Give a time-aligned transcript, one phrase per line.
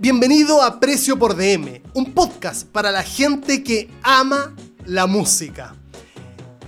[0.00, 4.54] Bienvenido a Precio por DM, un podcast para la gente que ama
[4.86, 5.74] la música.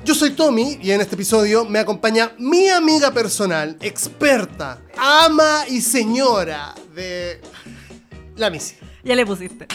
[0.04, 5.80] Yo soy Tommy y en este episodio me acompaña mi amiga personal, experta, ama y
[5.80, 7.40] señora de
[8.34, 8.74] la Missy.
[9.04, 9.68] Ya le pusiste.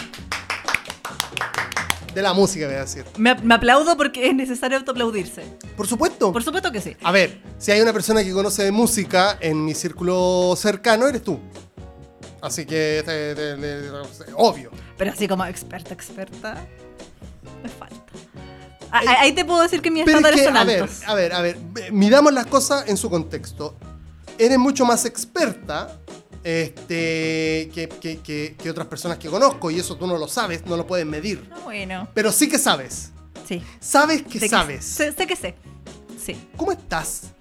[2.13, 3.05] De la música, voy a decir.
[3.17, 5.43] Me, me aplaudo porque es necesario autoaplaudirse.
[5.77, 6.33] Por supuesto.
[6.33, 6.97] Por supuesto que sí.
[7.01, 11.23] A ver, si hay una persona que conoce de música en mi círculo cercano, eres
[11.23, 11.39] tú.
[12.45, 14.71] Así que, te- te- te- obvio.
[14.97, 16.65] Pero así como experta, experta,
[17.63, 17.95] me falta.
[18.91, 20.81] Ah, ah, Ahí te puedo decir que mis Pero es estándares que, son a ver,
[20.83, 21.01] altos.
[21.07, 23.75] a ver, a ver, ve- midamos las cosas en su contexto.
[24.37, 25.97] Eres mucho más experta
[26.43, 30.65] este, que, que- que- que otras personas que conozco y eso tú no lo sabes,
[30.65, 31.49] no lo puedes medir.
[31.51, 33.11] Ah, Bueno, Pero sí que sabes.
[33.47, 33.63] sí.
[33.79, 34.85] Sabes que Sé sabes.
[34.85, 35.55] sé, sé que sé.
[36.23, 36.37] Sí.
[36.55, 37.33] ¿Cómo estás,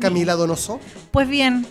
[0.00, 0.80] Camila Donoso?
[1.12, 1.66] Pues bien,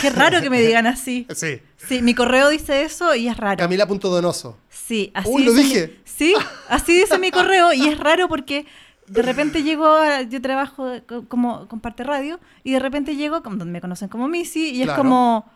[0.00, 1.26] qué raro que me digan así.
[1.34, 1.60] Sí.
[1.88, 3.56] Sí, mi correo dice eso y es raro.
[3.58, 4.58] Camila.donoso.
[4.68, 6.00] Sí, así Uy, lo dice mi- dije.
[6.04, 6.34] sí,
[6.68, 8.66] así dice mi correo y es raro porque
[9.06, 13.42] de repente llego, a- yo trabajo co- como con parte radio y de repente llego,
[13.42, 15.50] como donde me conocen como Missy y es como,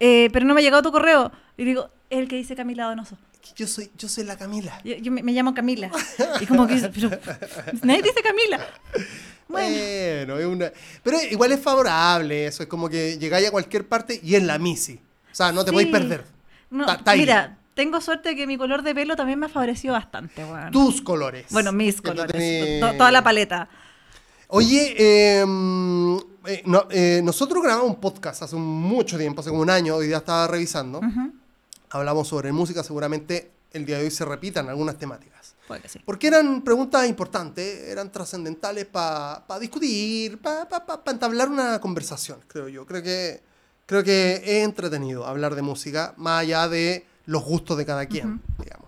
[0.00, 3.18] eh, pero no me ha llegado tu correo y digo, el que dice Camila Donoso.
[3.56, 4.80] Yo soy, yo soy la Camila.
[4.84, 5.90] Yo, yo me, me llamo Camila
[6.40, 7.10] y como que, pero
[7.82, 8.60] nadie dice Camila.
[9.48, 9.76] Bueno,
[10.26, 10.72] Bueno, es una...
[11.02, 14.58] Pero igual es favorable eso, es como que llegáis a cualquier parte y es la
[14.58, 15.00] Missy.
[15.38, 15.72] O sea, no te Sí.
[15.74, 16.24] podéis perder.
[16.70, 17.20] no, Ta- ta ahí.
[17.20, 20.72] mira, tengo suerte que mi color de pelo también me ha favorecido bastante, weón.
[20.72, 21.46] Tus colores.
[21.50, 23.68] Bueno, mis colores, tenés- to- toda la paleta.
[24.48, 29.62] Oye, eh, mm, eh, no- eh, nosotros grabamos un podcast hace mucho tiempo, hace como
[29.62, 31.00] un año, hoy día estaba revisando.
[31.90, 35.54] Hablamos sobre música, seguramente el día de hoy se repitan algunas temáticas.
[35.86, 36.00] Sí.
[36.04, 40.66] Porque eran preguntas importantes, eran trascendentales para discutir, para
[41.06, 42.84] entablar una conversación, creo yo.
[42.86, 43.46] Creo que,
[43.88, 48.40] creo que es entretenido hablar de música, más allá de los gustos de cada quien,
[48.62, 48.86] digamos.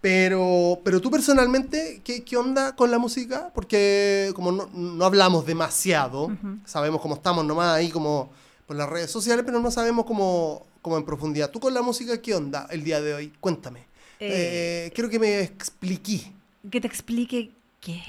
[0.00, 3.50] Pero, pero tú personalmente, ¿qué, qué onda con la música?
[3.54, 6.30] Porque como no, no hablamos demasiado,
[6.64, 8.30] sabemos cómo estamos nomás ahí como
[8.66, 11.50] por las redes sociales, pero no sabemos cómo, cómo en profundidad.
[11.50, 13.32] ¿Tú con la música qué onda el día de hoy?
[13.40, 13.80] Cuéntame.
[14.20, 16.32] Eh, Eh, quiero que me expliqué.
[16.70, 17.50] Que te explique
[17.80, 18.02] qué.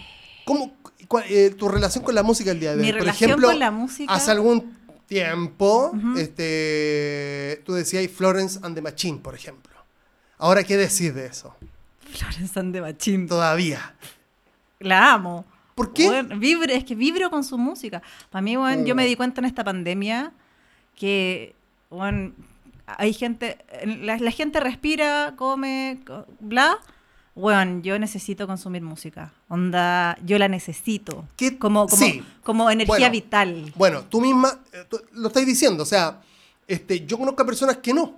[0.46, 0.74] ¿Cómo,
[1.07, 2.91] cuál- eh, tu relación con la música el día de Mi hoy?
[2.94, 4.76] Por relación ejemplo, con la música- hace algún
[5.07, 9.73] tiempo, este, tú decías Florence and the Machine, por ejemplo.
[10.38, 11.56] Ahora, ¿qué decís de eso?
[12.01, 13.28] Florence and the Machine.
[13.28, 13.95] Todavía.
[14.79, 15.45] La amo.
[15.75, 16.07] ¿Por qué?
[16.07, 18.01] Bueno, vibro- es que vibro con su música.
[18.29, 18.97] Para mí, bueno, yo Mm.
[18.97, 20.31] me di cuenta en esta pandemia
[20.95, 21.53] que,
[21.89, 22.34] bueno,
[22.85, 26.78] hay gente, la, la gente respira, come, co- bla.
[27.38, 29.31] Bueno, yo necesito consumir música.
[29.48, 31.25] Onda, yo la necesito.
[31.36, 31.58] ¿Qué?
[31.58, 32.24] Como, como, Sí.
[32.44, 33.12] como energía Bueno.
[33.12, 33.74] vital.
[33.75, 36.20] Bueno, tú misma eh, tú lo estás diciendo, o sea,
[36.68, 38.16] este, yo conozco a personas que no.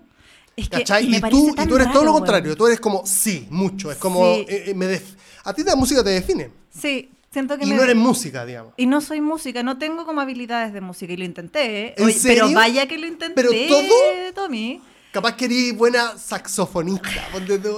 [0.55, 3.91] Es que Y, tú, y tú eres todo lo contrario, tú eres como, sí, mucho,
[3.91, 4.45] es como, Sí.
[4.49, 7.75] eh, eh, me def- a ti la música te define, Sí, siento que y me...
[7.75, 8.73] no eres música, digamos.
[8.75, 11.87] Y no soy música, no tengo como habilidades de música y lo intenté.
[11.87, 11.93] ¿eh?
[11.97, 12.43] ¿En Oye, serio?
[12.47, 14.33] Pero vaya que lo intenté, ¿Pero todo?
[14.35, 14.81] Tommy.
[15.11, 17.09] Capaz que eres buena saxofonista,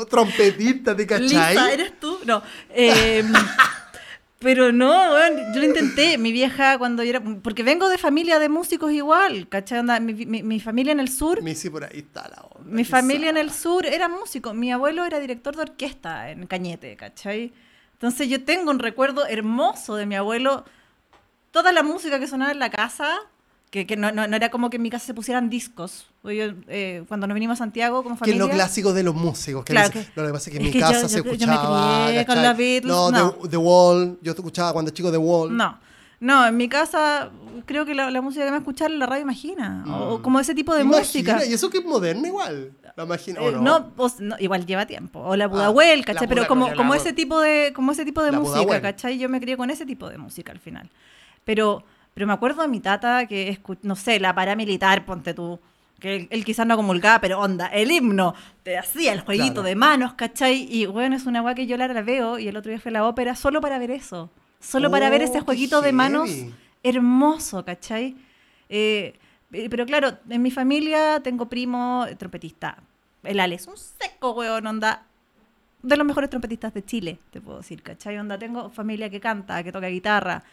[0.09, 1.27] trompetista, ¿te cachai?
[1.29, 2.19] Lisa, ¿eres tú?
[2.25, 2.43] No.
[2.69, 3.23] eh,
[4.39, 5.13] pero no,
[5.53, 6.17] yo lo intenté.
[6.17, 7.21] Mi vieja cuando yo era...
[7.43, 9.83] Porque vengo de familia de músicos igual, ¿cachai?
[10.01, 11.41] Mi, mi- mi familia en el sur...
[11.43, 12.69] Me hice por ahí está la onda.
[12.69, 14.53] Mi familia en el sur era músico.
[14.53, 17.53] Mi abuelo era director de orquesta en Cañete, ¿cachai?
[17.93, 20.65] Entonces yo tengo un recuerdo hermoso de mi abuelo.
[21.51, 23.19] Toda la música que sonaba en la casa,
[23.71, 26.05] que, que no, no, no era como que en mi casa se pusieran discos.
[26.23, 26.29] Yo,
[26.67, 28.43] eh, cuando nos venimos a Santiago como Que familia...
[28.45, 29.63] lo clásico de los músicos.
[29.65, 31.17] Que Claro que- lo que pasa es que en es mi que casa yo- se
[31.17, 32.05] yo me escuchaba.
[32.07, 33.31] crié con los Beatles, No, no.
[33.31, 34.19] The, The Wall.
[34.21, 35.55] Yo escuchaba cuando chico The Wall.
[35.55, 35.79] No,
[36.19, 37.31] no, en mi casa
[37.65, 39.85] creo que la, la música que me escuchar la radio Imagina.
[39.87, 40.87] O, o como ese tipo de Mm.
[40.87, 41.45] Imagina, música.
[41.49, 42.73] Y eso que es moderno igual.
[42.97, 43.61] La imagina, ¿o Eh, no?
[43.61, 45.19] no, o s- no, igual lleva tiempo.
[45.21, 46.27] O la Ah, Pudahuel, la ¿cachai?
[46.27, 48.81] Pero como, la como ese tipo de, como ese tipo de La música, Pudahuel.
[48.81, 49.17] ¿cachai?
[49.17, 50.89] Yo me crié con ese tipo de música al final.
[51.45, 55.59] Pero, pero me acuerdo de mi tata que, no sé, la paramilitar, ponte tú.
[55.99, 59.67] Que él, él quizás no comulgaba, pero onda, el himno, te hacía el jueguito Claro.
[59.67, 60.67] de manos, ¿cachai?
[60.69, 62.93] Y bueno, es una weá que yo la, veo y el otro día fue a
[62.93, 64.29] la ópera solo para ver eso.
[64.59, 66.29] Solo para ver Oh, ese qué jueguito de manos
[66.84, 68.16] hermoso, ¿cachai?
[68.69, 69.13] Eh,
[69.52, 72.78] eh, pero claro, en mi familia tengo primo trompetista.
[73.23, 75.03] El Ale es un seco, weón, onda.
[75.84, 78.17] De los mejores trompetistas de Chile, te puedo decir, ¿cachai?
[78.17, 80.43] Onda, tengo familia que canta, que toca guitarra.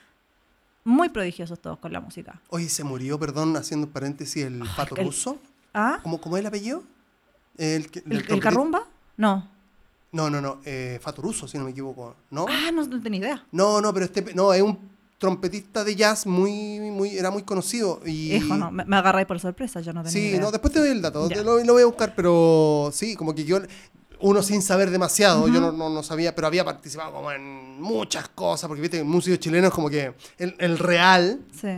[0.88, 2.40] Muy prodigiosos todos con la música.
[2.48, 5.36] Oye, se murió, perdón, haciendo paréntesis, el pato el- ruso.
[5.74, 5.98] ¿Ah?
[6.02, 6.82] ¿Cómo, ¿Cómo es el apellido?
[7.58, 8.84] El, ¿El, carrumba?
[9.18, 9.46] No.
[10.12, 10.60] No, no, no.
[10.64, 12.16] Eh, Fato Russo, si no me equivoco.
[12.30, 12.46] ¿No?
[12.48, 13.46] Ah, no, no tenía idea.
[13.52, 14.32] No, no, pero este.
[14.34, 14.78] No, es un.
[15.18, 18.00] trompetista de jazz muy, muy, era muy conocido.
[18.06, 18.32] Y...
[18.36, 20.40] Hijo, no, me, me agarráis por sorpresa, yo no tenía Sí, idea.
[20.40, 23.34] no, después te doy el dato, te lo, lo voy a buscar, pero sí, como
[23.34, 23.58] que yo,
[24.20, 28.28] uno sin saber demasiado, yo no, no, no sabía, pero había participado como en muchas
[28.28, 31.68] cosas, porque viste, el músico chileno es como que el, el real Sí.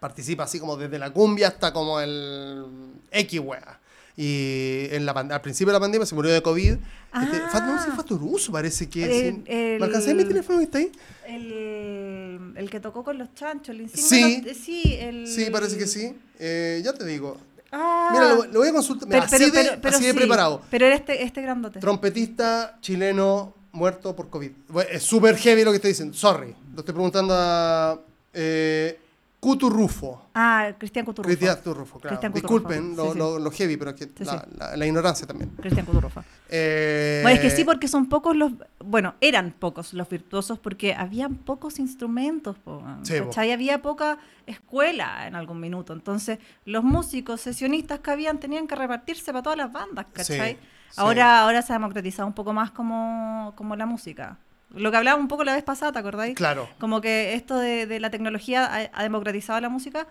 [0.00, 2.64] participa así como desde la cumbia hasta como el
[3.10, 3.78] X wea.
[4.14, 6.72] Y en la, al principio de la pandemia se murió de COVID.
[6.72, 6.80] Este,
[7.14, 7.48] Ah.
[7.50, 9.04] Fat- no sé, Fatoruso parece que...
[9.28, 9.42] El- sí.
[9.46, 10.92] el- ¿Me alcancé mi teléfono que está ahí?
[11.26, 14.52] El, el que tocó con los chanchos, el insignia.
[14.54, 15.04] Sí.
[15.16, 15.44] no- sí.
[15.44, 16.14] Sí, parece que sí.
[16.38, 17.38] Eh, ya te digo.
[17.72, 19.08] Ah, Mira, lo, lo voy a consultar.
[19.08, 20.62] Mira, pero, así pero- de, pero- pero así de sí, preparado.
[20.70, 21.80] Pero era este, este grandote.
[21.80, 24.50] Trompetista chileno muerto por COVID.
[24.68, 26.14] Bueno, Es súper heavy lo que estoy diciendo.
[26.16, 26.54] Sorry.
[26.74, 27.98] Lo estoy preguntando a
[28.34, 28.98] eh,
[29.42, 30.28] Cuturrufo.
[30.34, 31.26] Ah, Cristian Cuturrufa.
[31.36, 32.16] Cristian Cuturrufo, claro.
[32.16, 33.18] Cristian Cuturrufa, Disculpen lo, sí, sí.
[33.18, 35.50] lo- lo heavy, pero es que Sí, la, la- la ignorancia también.
[35.60, 36.22] Cristian Cuturrufa.
[36.48, 38.52] Eh, Bueno, es que sí, porque son pocos los.
[38.78, 42.56] Bueno, eran pocos los virtuosos porque habían pocos instrumentos.
[42.58, 42.84] po.
[43.04, 43.50] ¿cachai?
[43.50, 45.92] Había poca escuela en algún minuto.
[45.92, 50.56] Entonces, los músicos sesionistas que habían tenían que repartirse para todas las bandas, ¿cachai?
[50.96, 54.38] Ahora, ahora se ha democratizado un poco más como, como la música.
[54.74, 56.34] Lo que hablábamos un poco la vez pasada, ¿te acordáis?
[56.34, 56.68] Claro.
[56.78, 60.06] Como que esto de, de la tecnología ha, ha democratizado la música.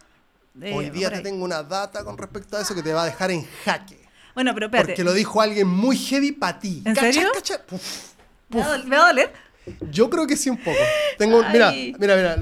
[0.61, 3.05] eh, Hoy día te tengo una data con respecto a eso que te va a
[3.05, 3.99] dejar en jaque.
[4.35, 4.89] Bueno, pero espérate.
[4.91, 6.81] Porque lo dijo alguien muy heavy para ti.
[6.85, 7.29] ¿En ¿Cacha, serio?
[7.33, 7.61] cacha?
[7.65, 8.11] Puf.
[8.49, 9.33] ¿Me va a dol- me va a doler?
[9.91, 10.77] Yo creo que sí un poco.
[11.17, 11.95] Tengo, mira, Ay.
[11.99, 12.37] mira, mira.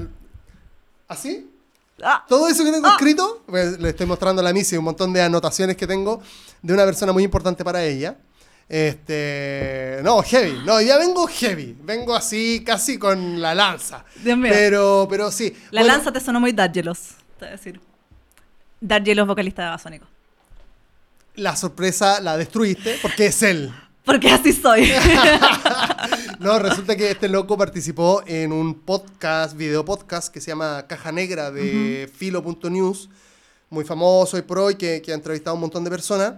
[1.08, 1.50] ¿Así?
[2.02, 2.92] Ah, Todo eso que tengo Ah.
[2.92, 6.22] escrito, pues, le estoy mostrando a la Missy un montón de anotaciones que tengo
[6.62, 8.16] de una persona muy importante para ella.
[8.70, 14.04] Este, no, heavy, no, ya vengo heavy, vengo así casi con la lanza.
[14.22, 14.52] Dios mío.
[14.54, 15.52] Pero, pero sí.
[15.72, 17.80] La Bueno, lanza te sonó muy Dargelos, te voy a decir.
[18.80, 20.06] Dargelos, vocalista de Basónico.
[21.34, 23.74] La sorpresa la destruiste porque es él.
[24.04, 24.88] Porque así soy.
[26.38, 31.10] No, resulta que este loco participó en un podcast, video podcast que se llama Caja
[31.10, 33.10] Negra de Filo.news,
[33.68, 36.34] muy famoso hoy por hoy, que, que ha entrevistado a un montón de personas.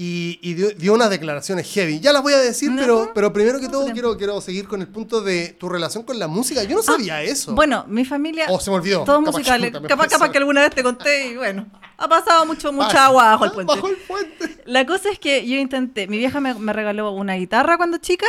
[0.00, 1.98] Y, y dio, dio unas declaraciones heavy.
[1.98, 4.86] Ya las voy a decir, pero, pero primero que todo quiero, quiero seguir con el
[4.86, 6.62] punto de tu relación con la música.
[6.62, 7.50] Yo no sabía eso.
[7.50, 8.46] Ah, Bueno, mi familia.
[8.48, 9.02] O se me olvidó.
[9.02, 9.72] Todos Capaz musicales.
[9.88, 11.66] Capaz, que alguna vez te conté y bueno.
[11.96, 13.74] Ha pasado mucho, mucha Ah, agua bajo el puente.
[13.74, 14.62] Bajo el puente.
[14.66, 16.06] La cosa es que yo intenté.
[16.06, 18.28] Mi vieja me, me regaló una guitarra cuando chica.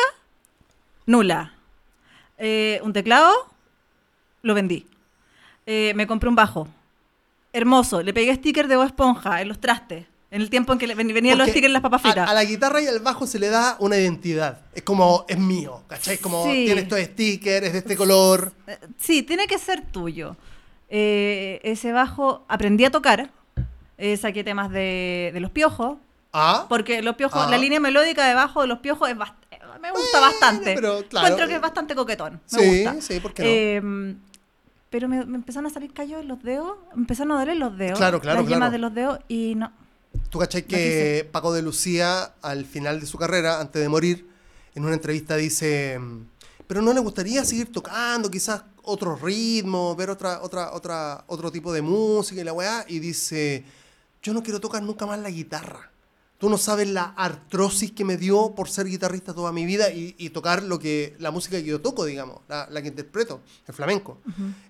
[1.06, 1.54] Nula.
[2.40, 3.32] Eh, un teclado.
[4.42, 4.88] Lo vendí.
[5.68, 6.68] Eh, me compré un bajo.
[7.54, 8.02] Hermoso.
[8.02, 10.08] Le pegué sticker de Bob Esponja en los trastes.
[10.32, 12.28] En el tiempo en que venían los en las papas fritas.
[12.28, 14.62] A, a la guitarra y al bajo se le da una identidad.
[14.76, 16.20] Es como, es mío, ¿cachai?
[16.20, 16.66] Como Sí.
[16.66, 18.54] tiene estos stickers, es de este color.
[18.68, 20.36] Eh, Sí, tiene que ser tuyo.
[20.88, 23.32] Eh, ese bajo aprendí a tocar.
[23.98, 25.98] Eh, saqué temas de, de los piojos.
[26.32, 27.50] Ah, Porque los piojos, Ah.
[27.50, 30.76] la línea melódica de bajo de los piojos es eh, me gusta Bueno, bastante.
[30.76, 31.26] pero claro.
[31.28, 32.34] Encuentro que es bastante coquetón.
[32.52, 33.02] Me Sí, gusta.
[33.02, 33.50] sí, ¿por qué no?
[33.50, 34.16] Eh,
[34.92, 36.78] pero me, me empezaron a salir callos en los dedos.
[36.96, 37.98] Empezaron a doler los dedos.
[37.98, 39.72] Claro, claro, Las yemas de los dedos y no.
[40.30, 44.28] Tú cachai que Paco de Lucía, al final de su carrera, antes de morir,
[44.76, 46.00] en una entrevista dice,
[46.68, 51.74] pero no le gustaría seguir tocando, quizás otro ritmo, ver otra, otra, otra, otro tipo
[51.74, 53.64] de música y la weá, y dice,
[54.22, 55.92] yo no quiero tocar nunca más la guitarra.
[56.40, 60.16] Tú no sabes la artrosis que me dio por ser guitarrista toda mi vida y,
[60.18, 63.74] y tocar lo que, la música que yo toco, digamos, la, la que interpreto, el
[63.74, 64.18] flamenco.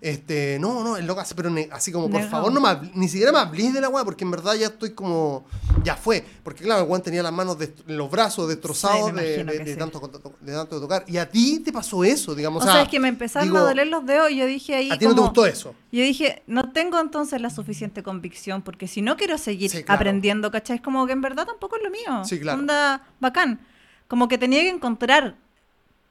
[0.01, 2.31] Este, no, no, el loco hace, pero ne- así como, por Negado.
[2.31, 4.91] favor, no me ni siquiera me hablís de la weá, porque en verdad ya estoy
[4.91, 5.45] como,
[5.83, 6.25] ya fue.
[6.43, 9.63] Porque claro, el weón tenía las manos, dest- los brazos destrozados Sí, de, de- que
[9.63, 11.03] de tanto, to- de tanto tocar.
[11.07, 12.63] Y a ti te pasó eso, digamos.
[12.63, 14.89] O, sea, es que me empezaron digo, a doler los dedos y yo dije ahí
[14.91, 15.75] A ti no te gustó eso.
[15.91, 19.99] Yo dije, no tengo entonces la suficiente convicción, porque si no quiero seguir Sí, claro.
[19.99, 20.77] aprendiendo, ¿cachai?
[20.77, 22.23] Es como que en verdad tampoco es lo mío.
[22.25, 22.59] Sí, claro.
[22.59, 23.59] Onda bacán.
[24.07, 25.35] Como que tenía que encontrar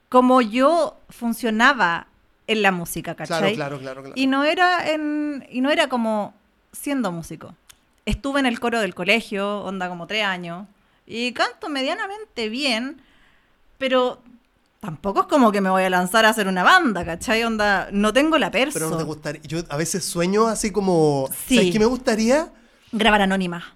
[0.08, 2.06] cómo yo funcionaba
[2.46, 3.54] en la música, ¿cachai?
[3.54, 4.14] Claro, claro, claro, claro.
[4.16, 6.34] Y no era en, y no era como
[6.72, 7.54] siendo músico.
[8.06, 10.66] Estuve en el coro del colegio, onda como tres años,
[11.06, 13.02] y canto medianamente bien,
[13.76, 14.22] pero
[14.80, 17.44] tampoco es como que me voy a lanzar a hacer una banda, ¿cachai?
[17.44, 18.78] Onda, no tengo la perso.
[18.78, 19.42] Pero no te gustaría.
[19.42, 21.28] Yo a veces sueño así como.
[21.46, 21.56] Sí.
[21.56, 22.50] ¿Sabes qué me gustaría?
[22.92, 23.74] Grabar anónima.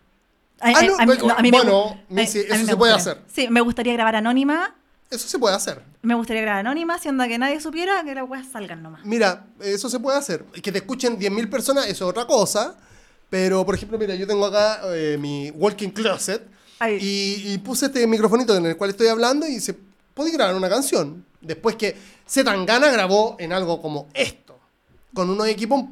[0.62, 3.18] A- Ah, a- no, a mí- bueno, a mí a eso me se puede hacer.
[3.32, 4.74] Sí, me gustaría grabar anónima.
[5.10, 5.82] Eso se puede hacer.
[6.00, 9.04] Me gustaría grabar anónima, siendo que nadie supiera que las weas salgan nomás.
[9.04, 10.44] Mira, eso se puede hacer.
[10.62, 12.76] Que te escuchen 10.000 personas, eso es otra cosa.
[13.28, 16.42] Pero, por ejemplo, mira, yo tengo acá eh, mi walking closet
[17.02, 19.74] y, y puse este microfonito en el cual estoy hablando y se
[20.14, 21.24] puede grabar una canción.
[21.40, 21.96] Después que
[22.28, 24.58] Zetangana grabó en algo como esto,
[25.14, 25.84] con unos equipos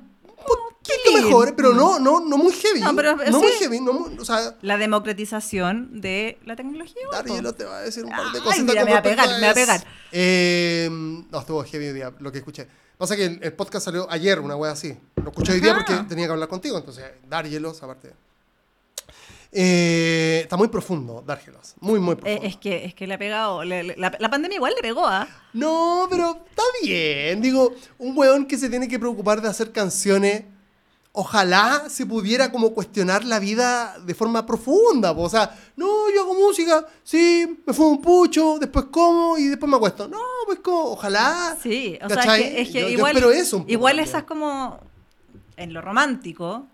[0.82, 2.80] poquito mejores, pero no, no, no muy heavy.
[2.80, 7.02] No, pero, no muy heavy, no muy- o sea, La democratización de la tecnología.
[7.10, 7.16] po.
[7.16, 8.62] Darrielo te va a decir un par de cosas.
[8.64, 9.84] me va a pegar, me va a pegar.
[10.12, 12.66] Eh, no, estuvo heavy hoy día lo que escuché.
[12.99, 14.94] Pasa que el, el podcast salió ayer, una wea así.
[15.16, 18.12] Lo escuché hoy día porque tenía que hablar contigo, entonces dárgelos, aparte.
[19.52, 21.75] Eh, está muy profundo, dárgelos.
[21.80, 22.46] Muy, muy Eh, profundo.
[22.46, 23.64] es, que, es que le ha pegado.
[23.64, 25.26] le- le- la, la pandemia igual le pegó, ¿ah?
[25.54, 27.40] No, pero está bien.
[27.40, 30.44] Digo, un weón que se tiene que preocupar de hacer canciones.
[31.12, 35.12] Ojalá se pudiera como cuestionar la vida de forma profunda.
[35.14, 35.23] po.
[35.23, 39.69] O sea, no, yo hago música, sí, me fumo un pucho, después como y después
[39.69, 40.07] me acuesto.
[40.07, 41.57] No, pues como, ojalá.
[41.61, 43.17] Sí, o sea, es que, es que Yo- yo igual.
[43.35, 44.09] eso poco igual también.
[44.09, 44.81] esa es como.
[45.57, 46.67] En lo romántico,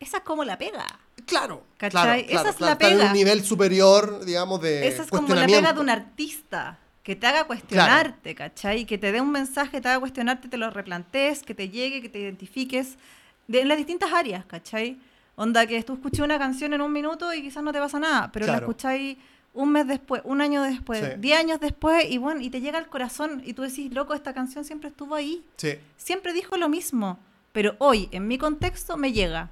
[0.00, 0.84] esa es como la pega.
[1.24, 1.90] Claro, ¿Cachai?
[1.90, 2.66] claro, Esa claro, es claro.
[2.66, 3.06] la Está en pega.
[3.06, 6.78] un nivel superior, digamos, de Esa es como la pega de un artista.
[7.02, 8.84] Que te haga cuestionarte, ¿cachai?
[8.84, 12.10] Que te dé un mensaje, te haga cuestionarte, te lo replantees, que te llegue, que
[12.10, 12.98] te identifiques
[13.48, 14.98] de, en las distintas áreas, ¿cachai?
[15.34, 18.30] Onda que tú escuché una canción en un minuto y quizás no te pasa nada,
[18.32, 19.16] pero la escucháis
[19.54, 21.06] un mes después, un año después, Sí.
[21.18, 24.32] diez años después, y bueno, y te llega al corazón y tú decís, loco, esta
[24.34, 25.74] canción siempre estuvo ahí, Sí.
[25.96, 27.18] siempre dijo lo mismo,
[27.52, 29.50] pero hoy, en mi contexto, me llega.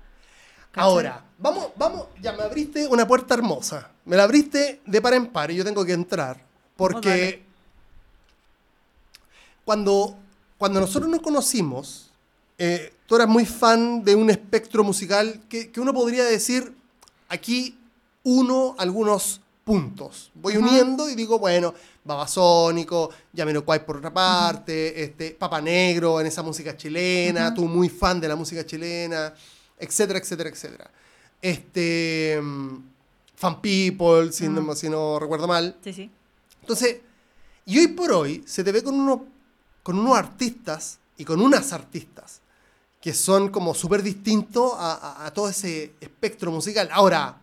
[0.70, 0.90] ¿cachai?
[0.90, 3.90] Ahora, vamos, vamos, ya me abriste una puerta hermosa.
[4.04, 6.38] Me la abriste de par en par y yo tengo que entrar.
[6.76, 7.42] Porque dale.
[9.64, 10.16] cuando,
[10.58, 12.10] cuando nosotros nos conocimos,
[12.58, 16.75] eh, tú eras muy fan de un espectro musical que, que uno podría decir,
[17.28, 17.78] aquí
[18.25, 20.30] uno algunos puntos.
[20.34, 26.42] Voy uniendo y digo, bueno, Babasónico, Yamiroquai por otra parte, este, Papa Negro en esa
[26.42, 29.34] música chilena, tú muy fan de la música chilena,
[29.78, 30.90] etcétera, etcétera, etcétera.
[31.42, 32.76] Este, mm,
[33.34, 34.76] Fan People, si, no, Ujú.
[34.76, 35.76] si no recuerdo mal.
[35.82, 36.10] Sí, sí.
[36.60, 36.98] Entonces,
[37.66, 39.26] y hoy por hoy se te ve con, uno,
[39.82, 42.40] con unos artistas y con unas artistas
[43.00, 46.88] que son como súper distintos a, a- a todo ese espectro musical.
[46.92, 47.36] Ahora,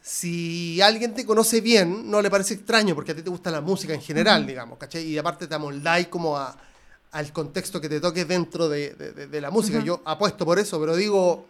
[0.00, 3.60] si alguien te conoce bien, no le parece extraño porque a ti te gusta la
[3.60, 5.04] música en general, digamos, ¿cachai?
[5.04, 6.56] Y aparte te amoldáis como a-
[7.12, 9.78] al contexto que te toque dentro de, de- de- de la música.
[9.84, 11.46] Yo apuesto por eso, pero digo,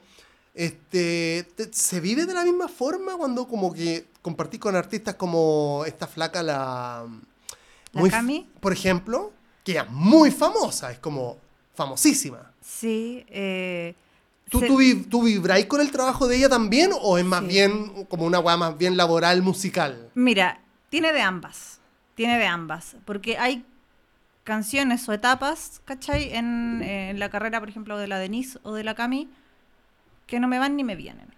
[0.55, 5.85] este, te- ¿se vive de la misma forma cuando como que compartís con artistas como
[5.87, 7.07] esta flaca, la...
[7.95, 8.51] ¿La muy Cami?
[8.61, 9.33] Por ejemplo,
[9.65, 11.37] que es muy famosa, es como
[11.75, 12.52] famosísima.
[12.63, 13.25] Sí.
[13.29, 13.95] Eh,
[14.51, 17.41] ¿Tú, se- tú, vi- tú vibráis con el trabajo de ella también o es más
[17.41, 17.47] Sí.
[17.49, 20.11] bien como una weá más bien laboral, musical?
[20.15, 21.81] Mira, tiene de ambas.
[22.15, 22.97] Tiene de ambas.
[23.05, 23.65] Porque hay
[24.45, 26.35] canciones o etapas, ¿cachai?
[26.35, 29.29] En, en la carrera, por ejemplo, de la Denise o de la Cami,
[30.27, 31.33] que no me van ni me vienen.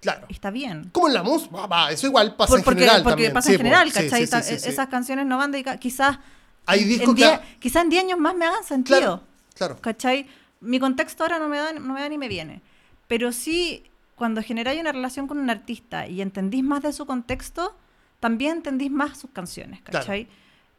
[0.00, 0.26] Claro.
[0.28, 0.90] Está bien.
[0.92, 3.32] Como en la música, eso igual pasa Por- en porque general porque también.
[3.32, 4.26] pasa sí, en general, Sí, ¿cachai?
[4.42, 4.68] sí.
[4.68, 6.18] Esas canciones no van dedicadas, quizás
[6.66, 7.40] Hay en discos que...
[7.60, 8.98] quizás en 10 años más me hagan sentido.
[8.98, 9.22] Claro,
[9.54, 9.78] claro.
[9.80, 10.26] ¿Cachai?
[10.60, 12.60] Mi contexto ahora no me, da, no me da ni me viene.
[13.08, 13.84] Pero sí,
[14.16, 17.76] cuando generáis una relación con un artista y entendís más de su contexto,
[18.20, 20.00] también entendís más sus canciones, Claro.
[20.04, 20.28] ¿cachai?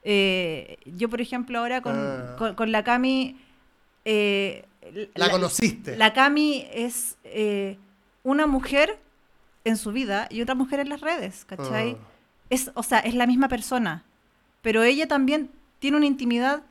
[0.03, 2.35] Eh, yo, por ejemplo, ahora con, Ah.
[2.37, 3.37] con, con la Cami...
[4.05, 4.65] eh,
[5.15, 5.97] La conociste.
[5.97, 7.77] La Cami es eh,
[8.23, 8.99] una mujer
[9.63, 11.97] en su vida y otra mujer en las redes, ¿cachai?
[11.99, 12.07] Ah.
[12.51, 14.03] Es, o sea, es la misma persona,
[14.61, 16.61] pero ella también tiene una intimidad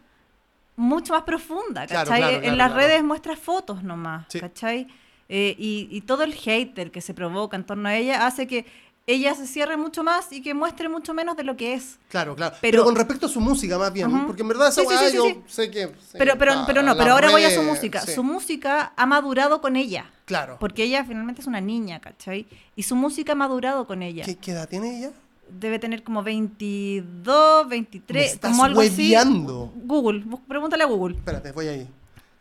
[0.77, 2.31] mucho más profunda, Claro, ¿cachai?
[2.33, 4.41] claro, en las redes muestra fotos nomás, Sí.
[4.41, 4.89] ¿cachai?
[5.29, 8.67] Eh, y, y todo el hater que se provoca en torno a ella hace que
[9.07, 11.99] ella se cierre mucho más y que muestre mucho menos de lo que es.
[12.09, 12.57] Claro, claro.
[12.63, 14.27] Pero, Pero- con respecto a su música, más bien.
[14.27, 15.89] Porque en verdad esa Sí, yo sé que.
[15.89, 18.01] sé Pero, pero, pero no, pero ahora voy a su música.
[18.07, 20.11] Su música ha madurado con ella.
[20.25, 20.57] Claro.
[20.59, 22.47] Porque ella finalmente es una niña, ¿cachai?
[22.77, 24.25] Y su música ha madurado con ella.
[24.25, 25.11] ¿Qué, qué edad tiene ella?
[25.49, 29.71] Debe tener como 22, 23, Me estás como algo hueveando.
[29.75, 29.83] así.
[29.87, 31.17] Google, pregúntale a Google.
[31.17, 31.89] Espérate, voy ahí.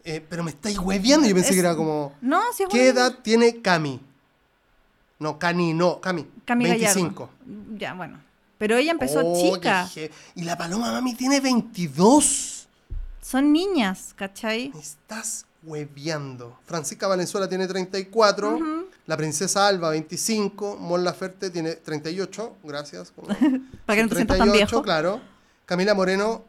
[0.03, 1.27] Eh, pero me estáis hueveando.
[1.27, 2.13] Yo pensé Es- que era como.
[2.22, 4.00] No, si es ¿Qué edad tiene Cami?
[5.19, 6.25] No, Cani, no, Cami.
[6.45, 7.29] Cami 25.
[7.45, 7.77] Gallardo.
[7.77, 8.19] Ya, bueno.
[8.57, 9.89] Pero ella empezó Oh, chica.
[10.36, 12.67] Y la Paloma Mami tiene 22.
[13.22, 14.72] Son niñas, ¿cachai?
[14.74, 16.58] Me estás hueveando.
[16.65, 18.55] Francisca Valenzuela tiene 34.
[18.55, 18.86] Ujú.
[19.05, 20.77] La princesa Alba, 25.
[20.77, 22.58] Mon Laferte tiene 38.
[22.63, 23.12] Gracias.
[23.86, 24.82] Para que no te sientas tan 38, viejo.
[24.84, 25.22] claro.
[25.65, 26.43] Camila Moreno,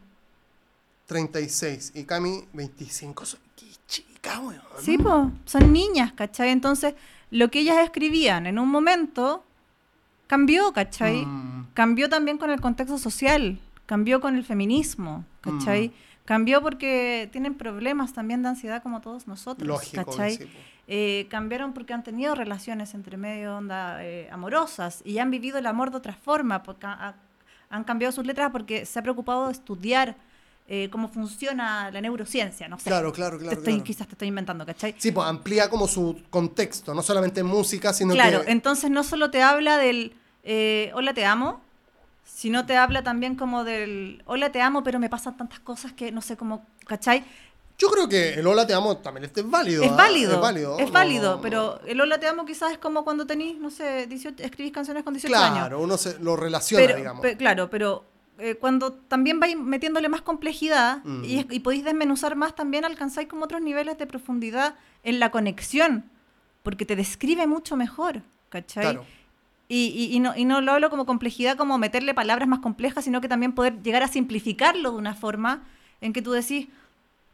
[1.06, 1.92] 36.
[1.94, 3.24] Y Cami, 25.
[3.24, 4.60] Soy- Qué chica, weón.
[4.80, 6.50] Sí, po, son niñas, ¿cachai?
[6.50, 6.94] Entonces,
[7.30, 9.44] lo que ellas escribían en un momento
[10.26, 11.24] cambió, ¿cachai?
[11.24, 15.88] Mm, Cambió también con el contexto social, cambió con el feminismo, ¿cachai?
[15.88, 15.92] Mm.
[16.24, 20.04] Cambió porque tienen problemas también de ansiedad como todos nosotros, lógico.
[20.06, 20.36] ¿cachai?
[20.36, 20.48] sí.
[20.86, 25.64] Eh, cambiaron porque han tenido relaciones entre medio onda eh, amorosas y han vivido el
[25.66, 27.14] amor de otra forma, porque ha- ha-
[27.70, 30.16] han cambiado sus letras porque se ha preocupado de estudiar
[30.66, 32.84] eh, cómo funciona la neurociencia, no sé.
[32.88, 33.58] Claro, claro, Te claro.
[33.58, 33.84] estoy- claro.
[33.84, 34.94] Quizás te estoy inventando, ¿cachai?
[34.96, 38.50] Sí, pues amplía como su contexto, no solamente en música, sino Claro, que...
[38.50, 41.60] entonces no solo te habla del eh, hola te amo,
[42.24, 46.10] sino te habla también como del hola te amo, pero me pasan tantas cosas que
[46.12, 47.24] no sé cómo, ¿cachai?
[47.76, 49.82] Yo creo que el hola te amo también este es válido.
[49.82, 49.96] Es ¿ah?
[49.96, 50.34] válido.
[50.34, 50.78] Es válido.
[50.78, 53.68] Es no- válido, no- pero el hola te amo quizás es como cuando tenís, no
[53.70, 55.58] sé, 18, escribís canciones con 18 años.
[55.58, 57.22] Claro, uno se lo relaciona, Pero, digamos.
[57.22, 58.04] pe- claro, pero
[58.38, 61.24] eh, cuando también vais metiéndole más complejidad Mm.
[61.24, 66.04] y, y podéis desmenuzar más, también alcanzáis como otros niveles de profundidad en la conexión,
[66.62, 68.82] porque te describe mucho mejor, ¿cachai?
[68.84, 69.04] claro.
[69.68, 73.04] Y, y- y no, y no lo hablo como complejidad, como meterle palabras más complejas,
[73.04, 75.62] sino que también poder llegar a simplificarlo de una forma
[76.00, 76.68] en que tú decís,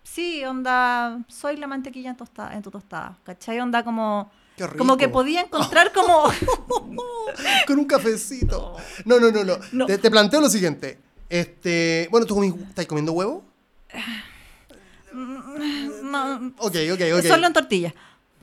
[0.04, 3.58] sí, onda, soy la mantequilla en, tosta- en tu tostada, ¿cachai?
[3.60, 4.30] Onda como,
[4.78, 6.24] como que podía encontrar como...
[7.66, 8.76] Con un cafecito.
[9.04, 9.56] No, no, no, no.
[9.72, 9.86] No.
[9.86, 10.98] Te, te planteo lo siguiente.
[11.28, 13.44] Este, bueno, ¿tú comí- estás comiendo huevo?
[15.12, 17.22] no, Ok, ok, ok.
[17.26, 17.94] Solo en tortilla.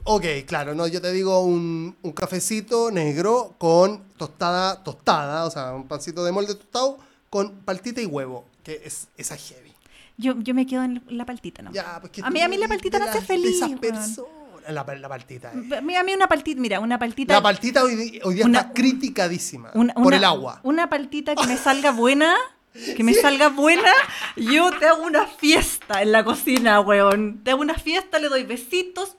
[0.09, 5.73] Ok, claro, no, yo te digo un, un cafecito negro con tostada, tostada, o sea,
[5.73, 6.97] un pancito de molde tostado
[7.29, 9.73] con paltita y huevo, que es esa es heavy.
[10.15, 11.71] Yo, yo me quedo en la paltita, ¿no?
[11.73, 14.21] Ya, pues que A mí- a mí la paltita me hace feliz, esas personas.
[14.69, 15.51] La, la paltita.
[15.53, 15.75] eh.
[15.77, 17.33] A mí, a mí una paltita, mira, una paltita...
[17.33, 20.59] La paltita hoy, día Una- está criticadísima una- por una- el agua.
[20.63, 22.33] Una paltita que me salga buena,
[22.73, 23.91] que me salga buena,
[24.35, 27.41] yo te hago una fiesta en la cocina, weón.
[27.43, 29.15] Te hago una fiesta, le doy besitos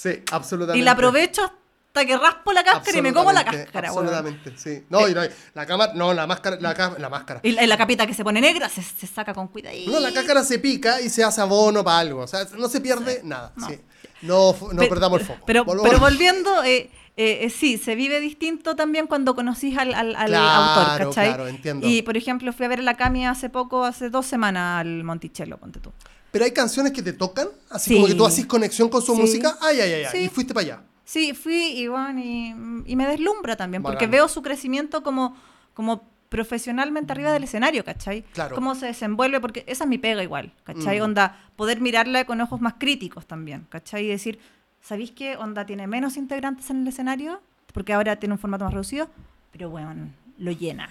[0.00, 0.78] Sí, absolutamente.
[0.78, 1.42] y la aprovecho
[1.88, 3.88] hasta que raspo la cáscara y me como la cáscara.
[3.88, 4.84] Absolutamente, sí.
[4.90, 5.22] No, y no,
[5.54, 7.40] la cámara, no, la máscara, la, la máscara.
[7.42, 9.74] Y la, la capita que se pone negra se, se saca con cuidado.
[9.88, 12.20] No, la cáscara se pica y se hace abono para algo.
[12.20, 13.52] O sea, no se pierde nada.
[13.56, 13.68] no.
[13.68, 13.80] sí.
[14.22, 15.40] No, fu- no Pe- perdamos el foco.
[15.46, 20.14] Pero, pero volviendo, eh, eh, eh, sí, se vive distinto también cuando conocís al, al-
[20.14, 21.28] al Claro, autor, ¿cachai?
[21.28, 21.86] claro, entiendo.
[21.88, 25.02] Y, por ejemplo, fui a ver a la Cami hace poco, hace dos semanas, al
[25.02, 25.92] Monticello, ponte tú.
[26.30, 27.94] Pero hay canciones que te tocan, así Sí.
[27.96, 29.20] como que tú haces conexión con su Sí.
[29.20, 29.56] música.
[29.60, 30.24] Ay, ay, ay.
[30.24, 30.82] Y fuiste para allá.
[31.04, 32.48] Sí, fui y, bueno, y,
[32.86, 34.10] y me deslumbra también, porque Bacán.
[34.10, 35.34] veo su crecimiento como,
[35.72, 38.22] como profesionalmente arriba del escenario, ¿cachai?
[38.34, 38.54] Claro.
[38.54, 41.00] Cómo se desenvuelve, porque esa es mi pega igual, ¿cachai?
[41.00, 41.04] Mm.
[41.04, 44.04] Onda, poder mirarla con ojos más críticos también, ¿cachai?
[44.04, 44.38] Y decir,
[44.82, 45.36] ¿sabéis qué?
[45.36, 47.40] Onda tiene menos integrantes en el escenario,
[47.72, 49.08] porque ahora tiene un formato más reducido,
[49.50, 50.90] pero bueno, lo llena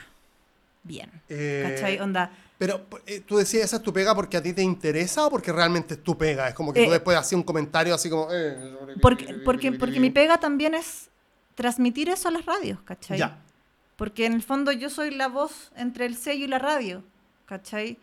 [0.87, 1.99] bien, Eh, ¿cachai?
[1.99, 5.29] Onda, Pero eh, tú decías, ¿esa es tu pega porque a ti te interesa o
[5.29, 6.47] porque realmente es tu pega?
[6.47, 8.27] Es como que Eh, tú después haces un comentario así como...
[8.31, 8.57] eh,
[9.01, 11.09] porque, porque, porque mi pega también es
[11.53, 13.19] transmitir eso a las radios, ¿cachai?
[13.19, 13.43] Ya.
[13.95, 17.03] Porque en el fondo yo soy la voz entre el sello y la radio,
[17.45, 17.97] ¿cachai?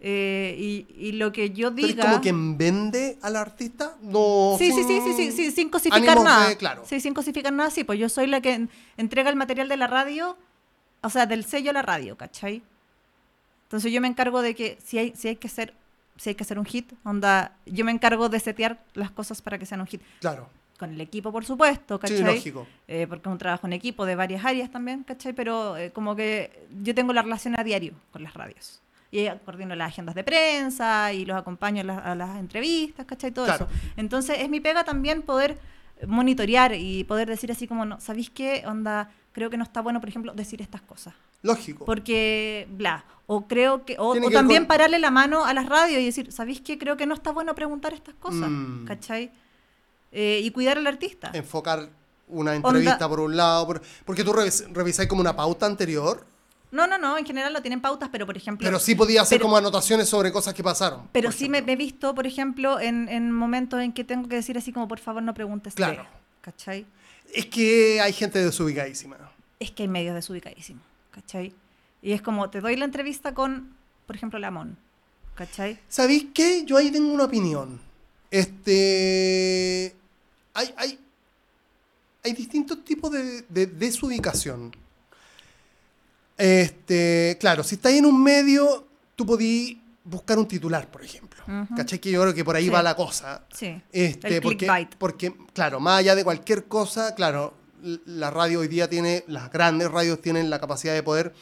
[0.00, 2.04] Eh, y, y lo que yo ¿Tú eres diga...
[2.04, 3.96] como quien vende al artista?
[4.00, 4.54] No.
[4.56, 6.56] Sí, sí, sí, sin sí, sí, sí, sin cosificar ánimos de- nada.
[6.56, 6.82] claro.
[6.86, 9.76] Sí, sin cosificar nada, sí, pues yo soy la que en- entrega el material de
[9.76, 10.36] la radio,
[11.02, 12.62] o sea, del sello a la radio, ¿cachai?
[13.64, 15.74] Entonces yo me encargo de que si hay, si hay que hacer,
[16.16, 19.58] si hay que hacer un hit, onda, yo me encargo de setear las cosas para
[19.58, 20.00] que sean un hit.
[20.20, 20.48] Claro.
[20.78, 22.18] Con el equipo, por supuesto, ¿cachai?
[22.18, 22.66] Sí, lógico.
[22.86, 25.32] eh, porque es un trabajo en equipo de varias áreas también, ¿cachai?
[25.32, 28.80] Pero eh, como que yo tengo la relación a diario con las radios.
[29.10, 33.32] Y coordino las agendas de prensa y los acompaño a, la- a las entrevistas, ¿cachai?
[33.32, 33.66] Todo Claro.
[33.70, 33.92] eso.
[33.96, 35.58] Entonces es mi pega también poder
[36.06, 38.62] monitorear y poder decir así como, no, ¿sabéis qué?
[38.66, 41.14] Onda, creo que no está bueno, por ejemplo, decir estas cosas.
[41.42, 41.84] Lógico.
[41.84, 46.00] Porque, bla, o creo que, o, que también con- pararle la mano a las radios
[46.00, 46.76] y decir, ¿sabéis qué?
[46.76, 48.84] Creo que no está bueno preguntar estas cosas, Mm.
[48.84, 49.30] ¿cachai?
[50.10, 51.30] Eh, y cuidar al artista.
[51.34, 51.88] Enfocar
[52.26, 53.66] una entrevista Onda- por un lado.
[53.66, 56.26] por- porque tú revis- revisáis como una pauta anterior.
[56.70, 58.66] No, no, no, en general no tienen pautas, pero por ejemplo...
[58.66, 61.08] Pero sí podía hacer pero- como anotaciones sobre cosas que pasaron.
[61.12, 64.58] Pero sí me, he visto, por ejemplo, en, en momentos en que tengo que decir
[64.58, 65.74] así como, por favor, no preguntes.
[65.74, 66.04] de", Claro.
[66.40, 66.86] ¿Cachai?
[67.32, 69.16] Es que hay gente desubicadísima.
[69.58, 71.52] Es que hay medios desubicadísimos, ¿cachai?
[72.00, 73.74] Y es como, te doy la entrevista con,
[74.06, 74.78] por ejemplo, Lamón,
[75.34, 75.78] ¿cachai?
[75.88, 76.64] ¿Sabéis qué?
[76.64, 77.80] Yo ahí tengo una opinión.
[78.30, 79.94] Este.
[80.54, 80.98] Hay, hay,
[82.24, 84.74] hay distintos tipos de, de desubicación.
[86.36, 89.76] Este, claro, si estáis en un medio, tú podís
[90.08, 91.42] buscar un titular, por ejemplo.
[91.46, 91.74] Ujú.
[91.76, 91.98] ¿Cachai?
[91.98, 92.70] Que yo creo que por ahí Sí.
[92.70, 93.44] va la cosa.
[93.52, 93.80] Sí.
[93.92, 94.94] Este, El porque, clickbait.
[94.96, 97.54] porque, claro, más allá de cualquier cosa, claro,
[98.06, 101.32] la radio hoy día tiene, las grandes radios tienen la capacidad de poder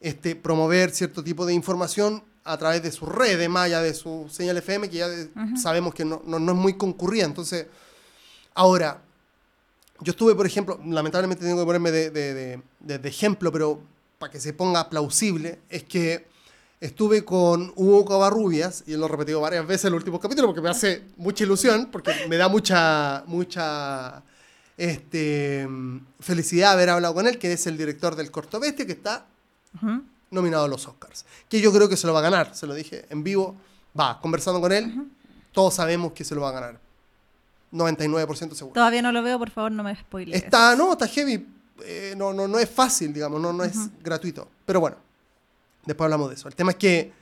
[0.00, 4.26] este, promover cierto tipo de información a través de sus redes, más allá de su
[4.30, 5.08] señal FM, que ya
[5.60, 7.24] sabemos que no, no- no es muy concurrida.
[7.24, 7.66] Entonces,
[8.54, 9.02] ahora,
[10.00, 13.80] yo estuve, por ejemplo, lamentablemente tengo que ponerme de, de- de- de- de ejemplo, pero
[14.18, 16.26] para que se ponga plausible, es que
[16.80, 20.48] estuve con Hugo Covarrubias, y él lo he repetido varias veces en los últimos capítulos
[20.48, 24.22] porque me hace mucha ilusión, porque me da mucha, mucha
[24.76, 25.68] este,
[26.20, 29.26] felicidad haber hablado con él, que es el director del Corto Bestia, que está
[30.30, 31.24] nominado a los Oscars.
[31.48, 33.56] Que yo creo que se lo va a ganar, se lo dije en vivo,
[33.98, 35.08] va, conversando con él,
[35.52, 36.80] todos sabemos que se lo va a ganar.
[37.72, 38.74] 99% seguro.
[38.74, 40.42] Todavía no lo veo, por favor, no me spoilees.
[40.42, 41.46] Está, no, está heavy.
[41.84, 44.48] eh, no, no, no es fácil, digamos, no, no es gratuito.
[44.64, 44.96] Pero bueno,
[45.86, 46.48] después hablamos de eso.
[46.48, 47.12] El tema es que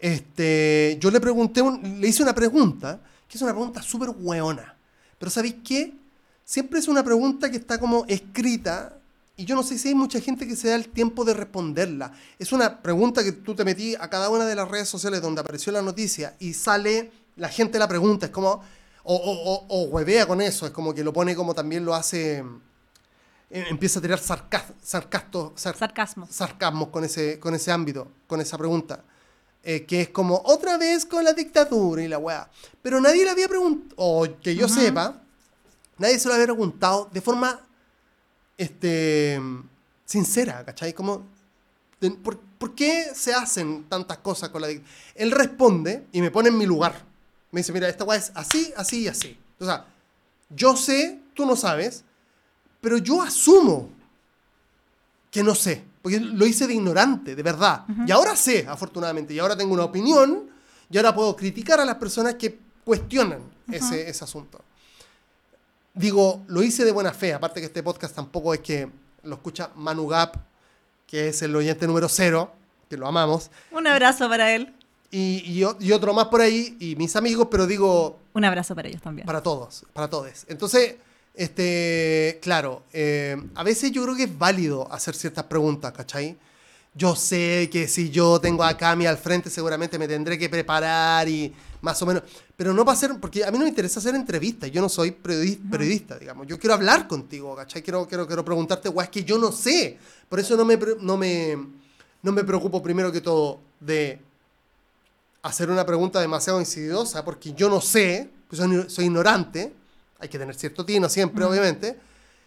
[0.00, 4.74] este, yo le pregunté, un- le hice una pregunta, que es una pregunta súper hueona.
[5.18, 5.94] Pero ¿sabéis qué?
[6.44, 8.96] Siempre es una pregunta que está como escrita
[9.36, 12.12] y yo no sé si hay mucha gente que se da el tiempo de responderla.
[12.38, 15.40] Es una pregunta que tú te metí a cada una de las redes sociales donde
[15.40, 18.62] apareció la noticia y sale, la gente la pregunta, es como,
[19.04, 22.44] o, o, o, huevea con eso, es como que lo pone como también lo hace,
[23.52, 26.26] empieza a tirar sarcas, sarcasto, sar- Sarcasmo.
[26.30, 29.04] sarcasmos con ese, con ese ámbito, con esa pregunta.
[29.64, 32.50] Eh, que es como otra vez con la dictadura y la weá.
[32.82, 34.74] Pero nadie le había preguntado, o que yo Ujú.
[34.74, 35.20] sepa,
[35.98, 37.60] nadie se lo había preguntado de forma
[38.58, 39.40] este,
[40.04, 40.92] sincera, ¿cachai?
[40.92, 41.24] Como,
[42.24, 44.94] ¿por, por qué se hacen tantas cosas con la dictadura?
[45.14, 47.04] Él responde y me pone en mi lugar.
[47.50, 49.38] Me dice, mira, esta weá es así, así y así.
[49.60, 49.86] O sea,
[50.50, 52.02] yo sé, tú no sabes,
[52.82, 53.88] pero yo asumo
[55.30, 57.84] que no sé, porque lo hice de ignorante, de verdad.
[58.06, 60.50] Y ahora sé, afortunadamente, y ahora tengo una opinión,
[60.90, 63.38] y ahora puedo criticar a las personas que cuestionan
[63.70, 64.60] ese, ese asunto.
[65.94, 68.90] Digo, lo hice de buena fe, aparte que este podcast tampoco es que
[69.24, 70.36] lo escucha Manu Gap,
[71.06, 72.52] que es el oyente número cero,
[72.90, 74.74] que lo amamos, Un abrazo para él.
[75.10, 78.88] y, y y otro más por ahí, y mis amigos, pero digo, Un abrazo para
[78.88, 79.24] ellos también.
[79.26, 80.44] para todos, para todos.
[80.48, 80.96] Entonces,
[81.34, 86.36] este, claro, eh, a veces yo creo que es válido hacer ciertas preguntas, ¿cachai?
[86.94, 91.26] Yo sé que si yo tengo a Cami al frente, seguramente me tendré que preparar
[91.26, 92.22] y más o menos.
[92.54, 95.10] Pero no para hacer, porque a mí no me interesa hacer entrevistas, yo no soy
[95.10, 96.46] periodi- periodista, digamos.
[96.46, 97.82] Yo quiero hablar contigo, ¿cachai?
[97.82, 99.98] Quiero, quiero, quiero preguntarte, guay, es que yo no sé.
[100.28, 101.56] Por eso no me, no me,
[102.22, 104.20] no me preocupo primero que todo de
[105.40, 109.72] hacer una pregunta demasiado insidiosa porque yo no sé, pues soy, soy ignorante,
[110.22, 111.98] hay que tener cierto tino siempre, obviamente,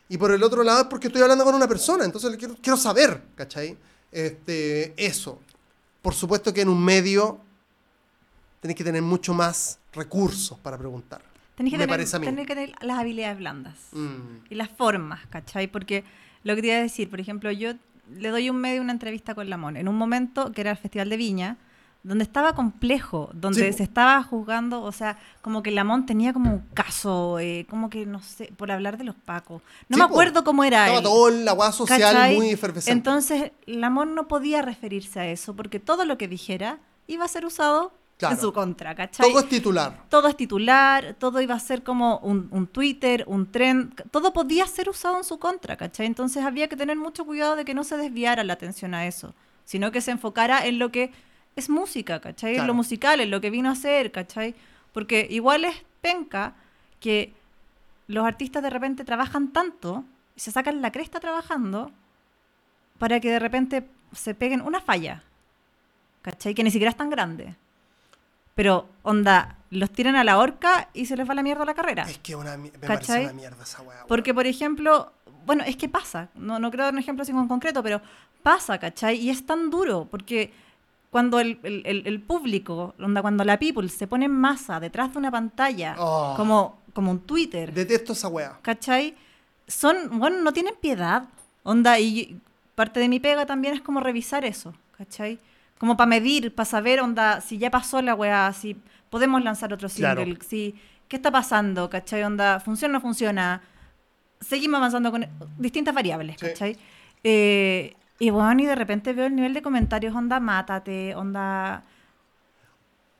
[0.07, 2.55] y por el otro lado es porque estoy hablando con una persona, entonces le quiero,
[2.61, 3.77] quiero saber, ¿cachai?
[4.11, 5.41] Este, eso.
[6.01, 7.41] Por supuesto que en un medio
[8.61, 11.21] tenés que tener mucho más recursos para preguntar.
[11.55, 12.25] Tenés que, me tener, parece a mí.
[12.25, 13.75] tenés que tener las habilidades blandas.
[13.91, 15.67] Mm, y las formas, ¿cachai?
[15.67, 16.05] Porque
[16.43, 17.73] lo que te iba a decir, por ejemplo, yo
[18.13, 21.09] le doy un medio una entrevista con Lamón en un momento que era el Festival
[21.09, 21.57] de Viña,
[22.05, 26.51] donde estaba complejo, donde Sí, se estaba juzgando, o sea, como que Lamón tenía como
[26.51, 29.61] un caso, eh, como que, no sé, por hablar de los pacos.
[29.89, 30.81] No Sí, me acuerdo cómo era.
[30.83, 31.03] Estaba él.
[31.03, 32.35] todo el agua social ¿Cachai?
[32.35, 32.91] muy efervescente.
[32.97, 37.45] Entonces, Lamón no podía referirse a eso, porque todo lo que dijera iba a ser
[37.45, 38.35] usado Claro.
[38.35, 39.27] en su contra, ¿cachai?
[39.29, 40.03] todo es titular.
[40.07, 44.65] todo es titular, todo iba a ser como un, un Twitter, un trend, todo podía
[44.67, 46.05] ser usado en su contra, ¿cachai?
[46.05, 49.33] Entonces había que tener mucho cuidado de que no se desviara la atención a eso,
[49.65, 51.11] sino que se enfocara en lo que
[51.55, 52.55] es música, ¿cachai?
[52.55, 52.67] Claro.
[52.67, 54.55] lo musical, en lo que vino a ser, ¿cachai?
[54.93, 56.53] Porque igual es penca
[56.99, 57.33] que
[58.07, 60.03] los artistas de repente trabajan tanto
[60.35, 61.91] y se sacan la cresta trabajando
[62.99, 65.23] para que de repente se peguen una falla,
[66.21, 66.53] ¿cachai?
[66.53, 67.55] Que ni siquiera es tan grande.
[68.53, 72.03] Pero, onda, los tiran a la horca y se les va la mierda la carrera.
[72.03, 73.23] Es que una, me parece ¿Cachai?
[73.25, 73.97] una mierda esa weá.
[73.97, 74.07] weón.
[74.07, 75.11] Porque, por ejemplo,
[75.45, 78.01] bueno, es que pasa, no, no creo dar un ejemplo así en concreto, pero
[78.43, 79.17] pasa, ¿cachai?
[79.17, 80.53] Y es tan duro, porque
[81.15, 85.19] cuando el, el- el- público, onda, cuando la people se pone en masa detrás de
[85.19, 86.33] una pantalla, Oh.
[86.35, 88.59] como, como un Twitter, Detesto esa weá.
[88.61, 89.15] ¿cachai?
[89.65, 91.29] Son, bueno, no tienen piedad,
[91.63, 92.37] onda, y
[92.75, 95.39] parte de mi pega también es como revisar eso, ¿cachai?
[95.77, 98.75] Como para medir, para saber, onda, si ya pasó la weá, si
[99.09, 100.21] podemos lanzar otro Claro.
[100.21, 100.75] single, si,
[101.07, 102.23] ¿qué está pasando, ¿cachai?
[102.23, 103.61] Onda, ¿funciona o no funciona?
[104.41, 105.25] Seguimos avanzando con
[105.57, 106.45] distintas variables, Sí.
[106.47, 106.75] ¿cachai?
[107.23, 111.83] Eh, y bueno, y de repente veo el nivel de comentarios, onda, mátate, onda...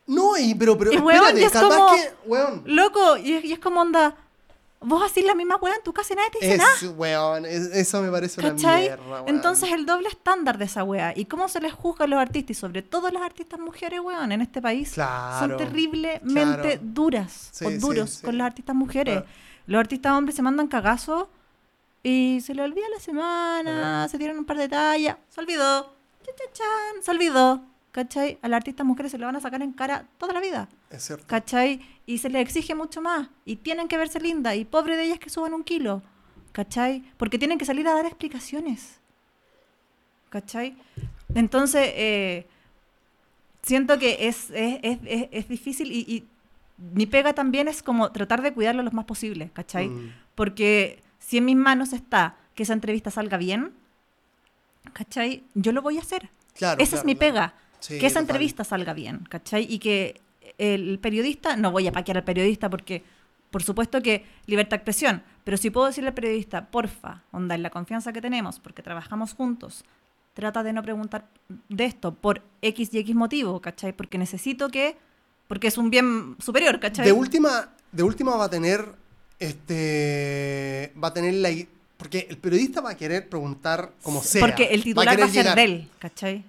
[0.07, 3.33] No, y, pero, pero Y, weón, espérate, y es capaz como- que, weón, Loco, y,
[3.33, 4.15] es- y es como onda,
[4.79, 6.69] vos así la misma weá en tu casa y nadie te dice nada.
[6.75, 9.23] es, weón, es- eso me parece una mierda, weón.
[9.27, 11.11] Entonces el doble estándar de esa weá.
[11.15, 12.51] ¿Y cómo se les juzga a los artistas?
[12.51, 14.91] Y sobre todo las artistas mujeres, weón, en este país.
[14.93, 16.23] Claro, son terriblemente
[16.77, 16.79] claro.
[16.83, 18.25] duras Sí, o duros sí.
[18.25, 19.23] con las artistas mujeres.
[19.65, 21.27] Los artistas hombres se mandan cagazos
[22.07, 25.93] y se le olvida la semana, se tiran un par de tallas, se olvidó,
[26.53, 27.61] chan, se olvidó.
[27.91, 28.37] ¿Cachai?
[28.41, 30.67] A las artistas mujeres se le van a sacar en cara toda la vida.
[30.89, 31.25] es cierto.
[31.27, 31.79] ¿cachai?
[32.05, 33.29] Y se les exige mucho más.
[33.45, 34.57] Y tienen que verse lindas.
[34.57, 36.01] Y pobre de ellas que suban un kilo.
[36.51, 37.03] ¿cachai?
[37.15, 38.99] Porque tienen que salir a dar explicaciones.
[40.29, 40.75] ¿cachai?
[41.35, 42.45] Entonces, eh,
[43.61, 46.27] siento que es, es, es, es- es difícil y, y
[46.77, 49.87] mi pega también es como tratar de cuidarlo lo más posible, ¿cachai?
[49.87, 50.13] Mm.
[50.35, 53.73] Porque si en mis manos está que esa entrevista salga bien,
[54.93, 55.43] ¿cachai?
[55.55, 56.29] Yo lo voy a hacer.
[56.53, 57.33] Claro, Esa claro, es mi claro.
[57.33, 57.53] pega.
[57.79, 58.23] Sí, que esa total.
[58.23, 59.65] entrevista salga bien, ¿cachai?
[59.67, 60.21] Y que
[60.57, 63.03] el periodista, no voy a paquear al periodista porque,
[63.49, 67.63] por supuesto que libertad de expresión, pero si puedo decirle al periodista, porfa, onda, en
[67.63, 69.83] la confianza que tenemos, porque trabajamos juntos,
[70.33, 71.27] trata de no preguntar
[71.69, 73.93] de esto por X y X motivo, ¿cachai?
[73.93, 74.97] Porque necesito que,
[75.47, 77.05] porque es un bien superior, ¿cachai?
[77.05, 78.93] De última, de última va a tener,
[79.39, 81.49] este, va a tener la,
[81.97, 84.41] porque el periodista va a querer preguntar como sea.
[84.41, 86.43] Porque el titular va a, querer ser llegar- de él, ¿cachai?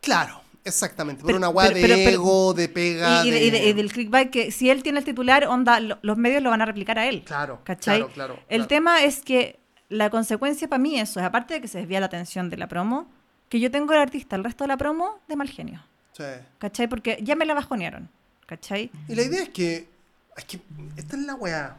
[0.00, 1.22] Claro, exactamente.
[1.22, 3.46] Por Pero- una pero- de pero- ego, de pega, Y, y de- de...
[3.46, 6.42] y de- y del clickbait que si él tiene el titular, onda, lo- los medios
[6.42, 7.22] lo van a replicar a él.
[7.24, 7.98] Claro, ¿Cachai?
[7.98, 8.34] claro, claro.
[8.48, 8.68] El claro.
[8.68, 12.06] tema es que la consecuencia para mí eso es, aparte de que se desvía la
[12.06, 13.06] atención de la promo,
[13.48, 15.82] que yo tengo al artista el resto de la promo de mal genio.
[16.16, 16.24] Sí.
[16.58, 16.88] ¿Cachai?
[16.88, 18.08] Porque ya me la bajonearon.
[18.46, 18.90] ¿Cachai?
[19.08, 19.88] Y la idea es que,
[20.36, 20.60] es que
[20.96, 21.76] esta es la weá.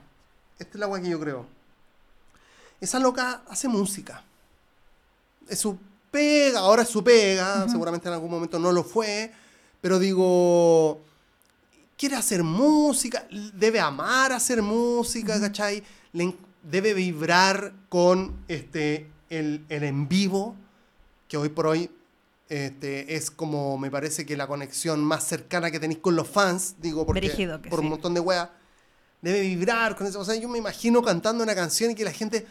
[0.59, 1.45] Esta es la weá que yo creo.
[2.79, 4.23] Esa loca hace música.
[5.47, 5.77] Es su
[6.11, 9.31] pega, ahora es su pega, seguramente en algún momento no lo fue,
[9.81, 11.01] pero digo,
[11.97, 15.83] quiere hacer música, debe amar hacer música, ¿cachai?
[16.13, 20.55] Le debe vibrar con este, el, el en vivo,
[21.27, 21.91] que hoy por hoy
[22.49, 26.75] este, es como me parece que la conexión más cercana que tenéis con los fans,
[26.79, 28.49] digo, porque Brígido que por un montón de weas,
[29.21, 30.19] debe vibrar con eso.
[30.19, 32.45] O sea, yo me imagino cantando una canción y que la gente.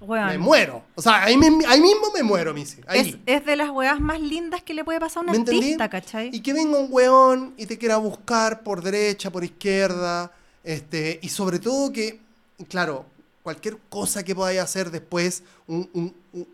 [0.00, 0.84] Me muero.
[0.94, 2.80] O sea, ahí, mi- ahí mismo me muero, Missy.
[2.80, 3.22] es, Ahí.
[3.26, 5.60] es de las weas más lindas que le puede pasar a un ¿Me entendí?
[5.62, 6.30] artista, ¿cachai?
[6.32, 10.30] Y que venga un weón y te quiera buscar por derecha, por izquierda.
[10.62, 12.20] Este, y sobre todo que,
[12.68, 13.06] claro,
[13.42, 16.48] cualquier cosa que podáis hacer después, un, un- un-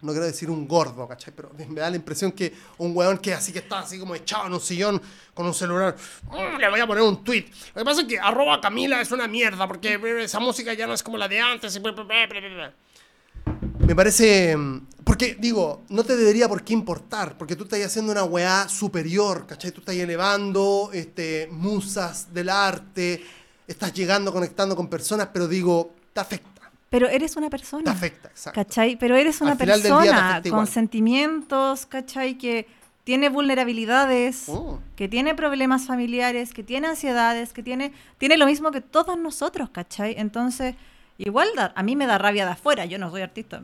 [0.00, 1.32] no quiero decir un gordo, ¿cachai?
[1.34, 4.46] Pero me da la impresión que un weón que así que está así como echado
[4.46, 5.00] en un sillón
[5.34, 5.96] con un celular,
[6.30, 7.46] "Mm, le voy a poner un tweet.
[7.74, 10.86] Lo que pasa es que arroba Camila es una mierda porque eh, esa música ya
[10.86, 11.74] no es como la de antes.
[11.76, 12.72] y bla, bla, bla, bla, bla".
[13.80, 14.56] Me parece.
[14.56, 18.68] mm, Porque, digo, no te debería por qué importar, porque tú estás haciendo una weá
[18.68, 19.70] superior, ¿cachai?
[19.72, 23.24] Tú estás elevando este, musas del arte,
[23.66, 26.57] estás llegando, conectando con personas, pero digo, te afecta.
[26.90, 27.90] Pero eres una Te persona.
[27.90, 28.60] afecta, exacto.
[28.60, 28.96] ¿Cachai?
[28.96, 32.38] Pero eres una te persona con sentimientos, ¿cachai?
[32.38, 32.66] Que
[33.04, 34.80] tiene vulnerabilidades, Oh.
[34.96, 39.70] que tiene problemas familiares, que tiene ansiedades, que tiene, tiene lo mismo que todos nosotros,
[39.70, 40.14] ¿cachai?
[40.18, 40.76] Entonces,
[41.18, 43.62] igual da- a mí me da rabia de afuera, yo no soy artista.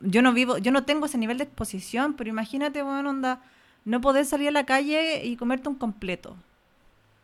[0.00, 3.42] Yo no vivo, yo no tengo ese nivel de exposición, pero imagínate, bueno, onda,
[3.84, 6.36] no poder salir a la calle y comerte un completo.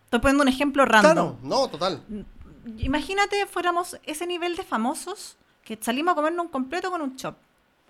[0.04, 1.12] Estoy poniendo un ejemplo random.
[1.12, 2.02] Claro, no, total.
[2.78, 7.36] Imagínate fuéramos ese nivel de famosos que salimos a comernos un completo con un chop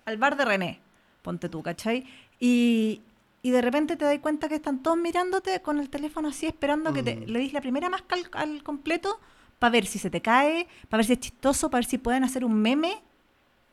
[0.05, 0.79] al bar de René,
[1.21, 2.05] ponte tú, ¿cachai?
[2.39, 3.01] Y,
[3.41, 6.93] y de repente te das cuenta que están todos mirándote con el teléfono así, esperando
[6.93, 7.23] que te, Mm.
[7.27, 9.19] le dis la primera masca al, al completo
[9.59, 12.23] para ver si se te cae, para ver si es chistoso, para ver si pueden
[12.23, 13.01] hacer un meme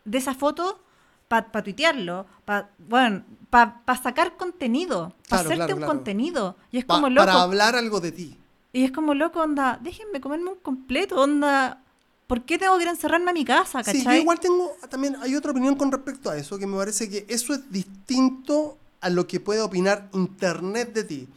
[0.04, 0.80] de esa foto
[1.28, 6.56] para tuitearlo, para bueno, pa, pa sacar contenido, para Claro, hacerte claro, un contenido.
[6.70, 7.26] Y es Pa- como loco.
[7.26, 8.38] para hablar algo de ti.
[8.74, 11.80] Y es como loco, onda, déjenme comerme un completo, onda.
[12.26, 14.00] ¿Por qué tengo que ir a encerrarme a mi casa, cachai?
[14.00, 17.08] Sí, yo igual tengo, también hay otra opinión con respecto a eso, que me parece
[17.08, 21.28] que eso es distinto a lo que puede opinar Internet de ti.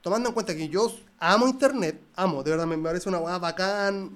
[0.00, 4.10] Tomando en cuenta que yo amo Internet, amo, de verdad me parece una hueá bacán,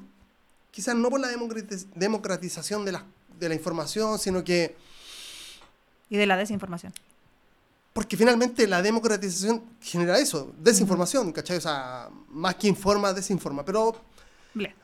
[0.70, 3.04] quizás no por la democratiz- democratización de la,
[3.38, 4.74] de la información, sino que
[6.08, 6.94] Y de la desinformación.
[7.92, 11.56] Porque finalmente la democratización genera eso, desinformación, ¿cachai?
[11.56, 13.64] O sea, más que informa, desinforma.
[13.64, 13.96] Pero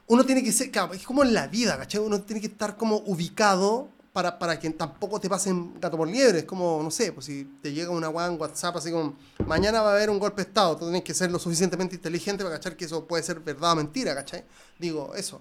[0.08, 2.00] uno tiene que ser, claro, es como en la vida, ¿cachai?
[2.00, 6.40] Uno tiene que estar como ubicado para, para que tampoco te pasen gato por liebre.
[6.40, 9.14] Es como, no sé, pues si te llega una weá en WhatsApp así como,
[9.46, 12.42] mañana va a haber un golpe de Estado, tú tienes que ser lo suficientemente inteligente
[12.42, 14.44] para cachar que eso puede ser verdad o mentira, ¿cachai?
[14.78, 15.40] Digo, eso.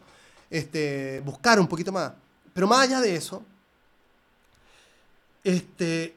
[0.51, 2.12] Este, buscar un poquito más.
[2.54, 3.43] Pero más allá de eso,
[5.43, 6.15] este,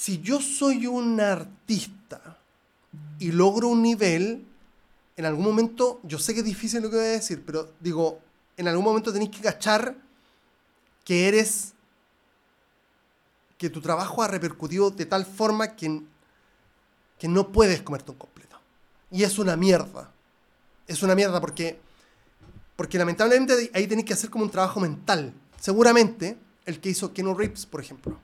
[0.00, 2.38] si yo soy un artista
[3.18, 4.46] y logro un nivel,
[5.14, 8.18] en algún momento, yo sé que es difícil lo que voy a decir, pero digo,
[8.56, 9.94] en algún momento tenéis que cachar
[11.04, 11.74] que eres,
[13.58, 16.00] que tu trabajo ha repercutido de tal forma que,
[17.18, 18.58] que no puedes comerte un completo.
[19.10, 20.10] Y es una mierda.
[20.86, 21.78] Es una mierda porque,
[22.74, 25.34] porque lamentablemente ahí tenéis que hacer como un trabajo mental.
[25.60, 28.18] Seguramente el que hizo Keanu Reeves, por ejemplo.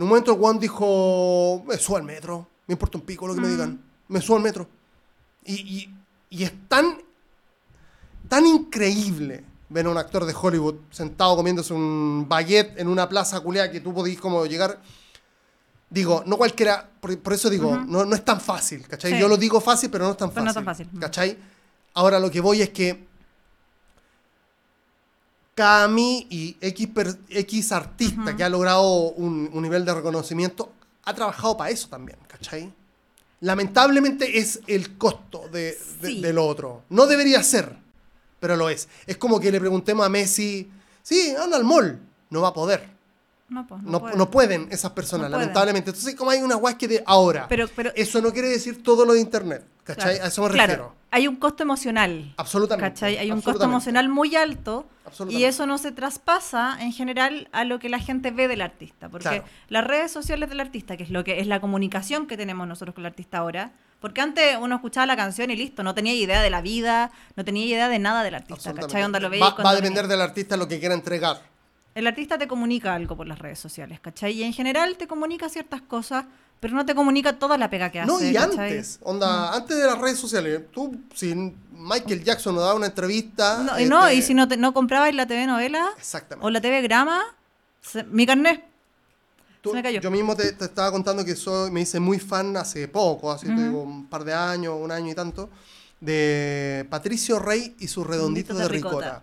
[0.00, 3.34] En un momento el one dijo, me subo al metro, me importa un pico lo
[3.34, 3.50] que me Mm.
[3.50, 4.66] digan, me subo al metro.
[5.44, 5.94] Y, y-
[6.30, 6.96] y es tan,
[8.26, 13.40] tan increíble ver a un actor de Hollywood sentado comiéndose un baguette en una plaza
[13.40, 14.80] culeada que tú podís como llegar...
[15.90, 17.84] Digo, no cualquiera, por, por eso digo, Ujú.
[17.86, 19.12] no, no es tan fácil, ¿cachai?
[19.12, 19.18] Sí.
[19.18, 20.46] Yo lo digo fácil, pero no es tan fácil.
[20.46, 20.88] no tan fácil.
[20.98, 21.36] ¿Cachai?
[21.92, 23.06] Ahora lo que voy es que
[25.60, 30.72] Cami y X, per- X artista que ha logrado un, un nivel de reconocimiento
[31.04, 32.72] ha trabajado para eso también, ¿cachai?
[33.40, 36.20] Lamentablemente es el costo de, de- Sí.
[36.22, 36.84] de lo otro.
[36.88, 37.76] No debería ser,
[38.38, 38.88] pero lo es.
[39.06, 40.70] Es como que le preguntemos a Messi,
[41.02, 42.00] sí, anda al mall.
[42.30, 42.88] no va a poder.
[43.50, 44.16] No, pues, no, No, puede.
[44.16, 45.40] no pueden esas personas, No pueden.
[45.48, 45.90] lamentablemente.
[45.90, 49.04] Entonces, como hay unas weas que de ahora, Pero, pero eso no quiere decir todo
[49.04, 49.64] lo de Internet.
[49.82, 50.14] ¿Cachai?
[50.14, 50.94] claro, a eso me claro, refiero.
[51.10, 52.32] hay un costo emocional.
[52.36, 52.90] Absolutamente.
[52.92, 53.16] ¿Cachai?
[53.16, 54.86] Hay un costo emocional muy alto
[55.28, 59.08] y eso no se traspasa en general a lo que la gente ve del artista.
[59.08, 59.44] Porque Claro.
[59.68, 62.94] las redes sociales del artista, que es lo que es la comunicación que tenemos nosotros
[62.94, 66.40] con el artista ahora, porque antes uno escuchaba la canción y listo, no tenía idea
[66.40, 68.72] de la vida, no tenía idea de nada del artista.
[68.74, 69.02] ¿cachai?
[69.02, 70.16] Onda lo veis va, a depender venía.
[70.16, 71.42] del artista lo que quiera entregar.
[71.94, 74.32] El artista te comunica algo por las redes sociales, ¿cachai?
[74.32, 76.24] Y en general te comunica ciertas cosas,
[76.60, 78.06] pero no te comunica toda la pega que hace.
[78.10, 78.56] No, y ¿cachai?
[78.56, 78.60] Mm.
[78.60, 81.34] antes, onda, antes de las redes sociales, tú, si
[81.72, 83.62] Michael Jackson nos daba una entrevista.
[83.64, 86.46] No, y no, este, y si no, te- no comprabas la TV novela Exactamente.
[86.46, 87.22] o la TV grama,
[87.82, 88.62] se- mi carnet.
[89.60, 90.00] Tú- se me cayó.
[90.00, 93.46] Yo mismo te, te estaba contando que soy, me hice muy fan hace poco, Ujú.
[93.46, 95.50] digo, un par de años, un año y tanto,
[96.00, 98.96] de Patricio Rey y sus redonditos de, de ricota.
[98.96, 99.22] ricota.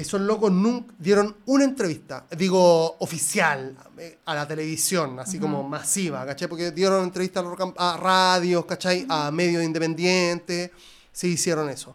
[0.00, 3.76] Esos locos nunca dieron una entrevista, digo, oficial,
[4.24, 6.48] a la televisión, así como masiva, ¿cachai?
[6.48, 7.44] Porque dieron entrevistas
[7.76, 9.04] a, radios, ¿cachai?
[9.10, 10.70] A medios independientes,
[11.12, 11.94] sí hicieron eso.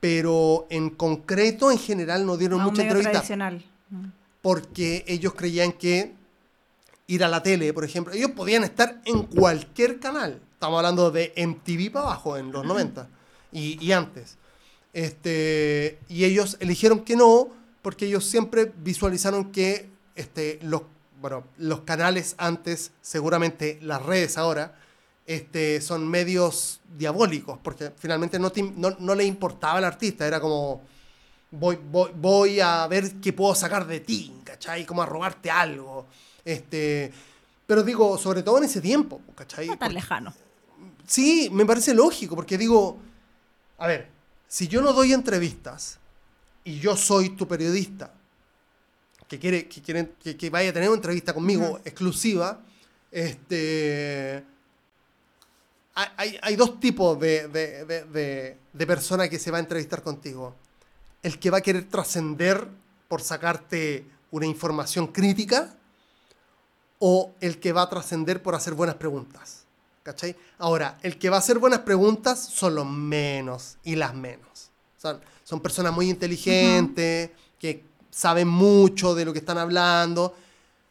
[0.00, 3.22] Pero en concreto, en general, no dieron a mucha entrevista
[4.42, 6.14] porque ellos creían que
[7.06, 10.40] ir a la tele, por ejemplo, ellos podían estar en cualquier canal.
[10.54, 13.08] Estamos hablando de MTV para abajo en los 90
[13.52, 14.36] y, y antes.
[14.96, 17.48] Este, y ellos eligieron que no,
[17.82, 20.84] porque ellos siempre visualizaron que este, los,
[21.20, 24.74] bueno, los canales antes, seguramente las redes ahora,
[25.26, 30.40] este, son medios diabólicos, porque finalmente no, te no, no le importaba al artista, era
[30.40, 30.80] como,
[31.50, 34.86] voy, voy, voy a ver qué puedo sacar de ti, ¿cachai?
[34.86, 36.06] Como a robarte algo.
[36.42, 37.12] Este,
[37.66, 39.66] pero digo, sobre todo en ese tiempo, ¿cachai?
[39.66, 40.32] No tan Porque- lejano.
[41.06, 42.96] Sí, me parece lógico, porque digo,
[43.76, 44.15] a ver,
[44.48, 45.98] si yo no doy entrevistas
[46.64, 48.12] y yo soy tu periodista,
[49.28, 49.82] que quiere que,
[50.22, 52.60] que, que vaya a tener una entrevista conmigo exclusiva,
[53.10, 54.44] este,
[55.94, 60.54] hay, dos tipos de, de, de, de, de persona que se va a entrevistar contigo.
[61.22, 62.68] El que va a querer trascender
[63.08, 65.74] por sacarte una información crítica
[66.98, 69.65] o el que va a trascender por hacer buenas preguntas.
[70.06, 70.36] ¿Cachai?
[70.58, 74.70] Ahora, el que va a hacer buenas preguntas son los menos y las menos.
[74.96, 80.32] Son, son personas muy inteligentes, que saben mucho de lo que están hablando,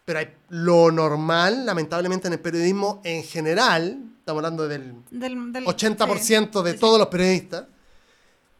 [0.03, 5.65] pero hay, lo normal, lamentablemente en el periodismo en general, estamos hablando del Del, del-
[5.65, 6.79] 80% de sí, sí.
[6.81, 7.63] todos los periodistas,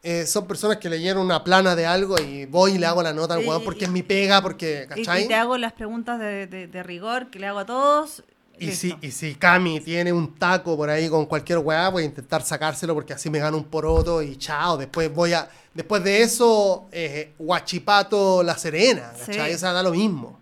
[0.02, 3.12] eh, son personas que leyeron una plana de algo y voy y le hago la
[3.12, 5.24] nota al Y- weón porque es mi pega, porque, Y, ¿cachai?
[5.24, 8.22] y te hago las preguntas de, de- de rigor que le hago a todos.
[8.58, 8.98] Y listo.
[9.00, 12.42] si, y si Cami tiene un taco por ahí con cualquier weá, voy a intentar
[12.42, 14.76] sacárselo porque así me gano un poroto y chao.
[14.76, 15.48] Después voy a.
[15.74, 19.48] Después de eso, eh, Guachipato La Serena, ¿cachai?
[19.48, 19.54] Sí.
[19.54, 20.38] Esa da lo mismo.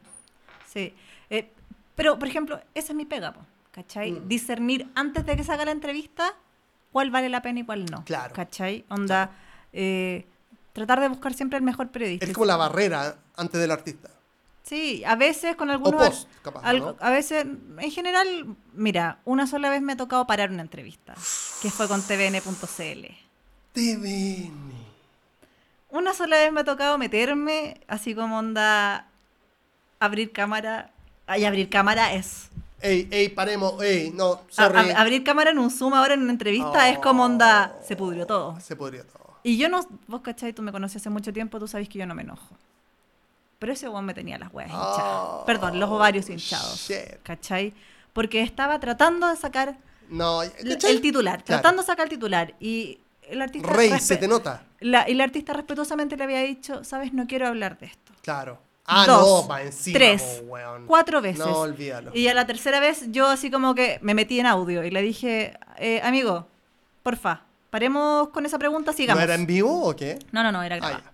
[0.72, 0.94] Sí.
[1.28, 1.50] Eh,
[1.96, 3.40] pero, por ejemplo, esa es mi pega, po,
[3.72, 4.12] ¿cachai?
[4.12, 4.28] Mm.
[4.28, 6.34] Discernir antes de que se haga la entrevista
[6.92, 8.04] cuál vale la pena y cuál no.
[8.04, 8.32] Claro.
[8.32, 8.84] ¿Cachai?
[8.88, 9.32] Onda,
[9.72, 10.26] eh,
[10.72, 12.24] tratar de buscar siempre el mejor periodista.
[12.24, 14.10] Es como la barrera antes del artista.
[14.64, 16.06] Sí, a veces con O algunos...
[16.08, 16.62] post, capaz.
[17.00, 17.44] A veces,
[17.78, 21.14] en general, mira, una sola vez me ha tocado parar una entrevista,
[21.60, 23.06] que fue con tvn.cl.
[23.74, 24.72] TVN.
[25.90, 29.06] Una sola vez me ha tocado meterme, así como onda,
[30.00, 30.90] abrir cámara.
[31.26, 32.48] Ay, abrir cámara es.
[32.80, 34.90] Ey, ey, paremos, ey, no, sorry.
[34.90, 38.26] a- abrir cámara en un Zoom ahora en una entrevista es como onda, se pudrió
[38.26, 38.58] todo.
[38.60, 39.38] Se podría todo.
[39.42, 42.06] Y yo no, vos cachai, tú me conoces hace mucho tiempo, tú sabes que yo
[42.06, 42.56] no me enojo.
[43.58, 44.98] Pero ese weón me tenía las weas hinchadas.
[45.00, 46.86] Oh, Perdón, los ovarios hinchados.
[46.88, 47.22] shit.
[47.22, 47.72] ¿Cachai?
[48.12, 49.76] Porque estaba tratando de sacar
[50.08, 51.62] No, el, titular, Claro.
[51.62, 52.54] tratando de sacar el titular.
[52.60, 53.68] Y el artista.
[53.72, 54.64] Rey, se te nota.
[54.80, 58.12] la- y el artista respetuosamente le había dicho, sabes, no quiero hablar de esto.
[58.22, 58.58] Claro.
[58.86, 60.86] Ah, Dos, no, pa' encima, tres, po, weón.
[60.86, 61.38] Cuatro veces.
[61.46, 62.10] No, olvídalo.
[62.14, 65.00] Y a la tercera vez yo así como que me metí en audio y le
[65.00, 66.46] dije, eh, amigo,
[67.02, 69.22] porfa, paremos con esa pregunta, ¿No sigamos.
[69.22, 70.18] era en vivo o qué?
[70.32, 71.02] No, no, no, era Ah, grabado.
[71.02, 71.12] ya.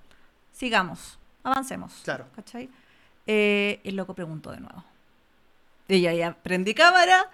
[0.52, 1.92] Sigamos, avancemos.
[2.04, 2.26] Claro.
[2.34, 2.68] ¿Cachai?
[3.26, 4.84] Eh, el loco preguntó de nuevo.
[5.88, 7.28] Y ya, ya, prendí cámara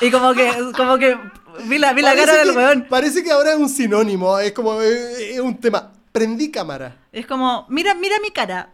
[0.00, 1.18] y como que, como que
[1.64, 2.86] vi la, vi la cara del weón.
[2.88, 5.92] Parece que ahora es un sinónimo, es como eh, es un tema.
[6.12, 6.96] Prendí cámara.
[7.10, 8.70] Es como, mira, mira mi cara.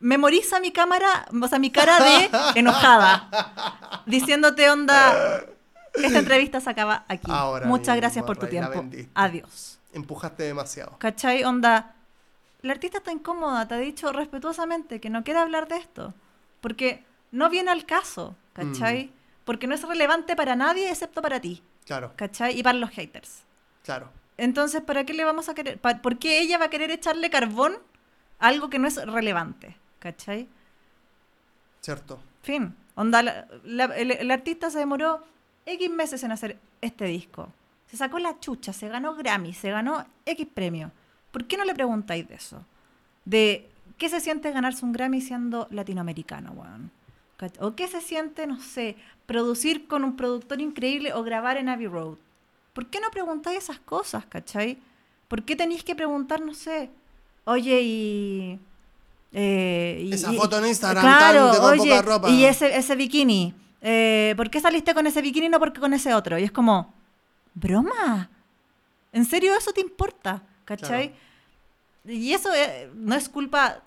[0.00, 2.30] Memoriza mi cámara, o sea, mi cara de
[2.60, 4.02] enojada.
[4.04, 5.46] Diciéndote, onda,
[5.94, 7.30] esta entrevista se acaba aquí.
[7.30, 8.84] Ahora Muchas mismo, gracias por tu tiempo.
[9.14, 9.78] Adiós.
[9.94, 10.96] Empujaste demasiado.
[10.98, 11.44] ¿Cachai?
[11.44, 11.93] Onda,
[12.64, 16.14] la artista está incómoda, te ha dicho respetuosamente que no quiere hablar de esto.
[16.60, 19.06] Porque no viene al caso, ¿cachai?
[19.06, 19.10] Mm.
[19.44, 22.58] Porque no es relevante para nadie excepto para ti, Claro, ¿cachai?
[22.58, 23.42] Y para los haters.
[23.84, 24.10] claro.
[24.36, 25.78] Entonces, ¿para qué le vamos a querer?
[25.78, 27.74] ¿Por qué ella va a querer echarle carbón
[28.40, 29.76] a algo que no es relevante?
[30.00, 30.48] ¿Cachai?
[31.80, 32.20] Cierto.
[32.42, 32.74] Fin.
[32.96, 35.22] Onda, la- la- el, el artista se demoró
[35.66, 37.48] X meses en hacer este disco.
[37.86, 40.90] Se sacó la chucha, se ganó Grammy, se ganó X premio.
[41.34, 42.64] ¿Por qué no le preguntáis de eso?
[43.26, 43.68] De
[43.98, 46.90] qué se siente ganarse un Grammy siendo latinoamericano, weón.
[47.38, 48.94] ¿Cach- O qué se siente, no sé,
[49.26, 52.16] producir con un productor increíble o grabar en Abbey Road.
[52.72, 54.78] ¿Por qué no preguntáis esas cosas, cachai?
[55.26, 56.90] ¿Por qué tenéis que preguntar, no sé,
[57.44, 58.58] oye, y...
[59.32, 62.30] eh, y- Esa y- foto en Instagram claro, tan- oye, poca ropa.
[62.30, 65.92] y ese, ese bikini, eh, ¿por qué saliste con ese bikini y no porque con
[65.92, 66.38] ese otro?
[66.38, 66.94] Y es como,
[67.54, 68.30] ¿broma?
[69.12, 70.42] ¿En serio eso te importa?
[70.64, 71.12] ¿Cachai?
[72.06, 73.82] Y eso eh, no es culpa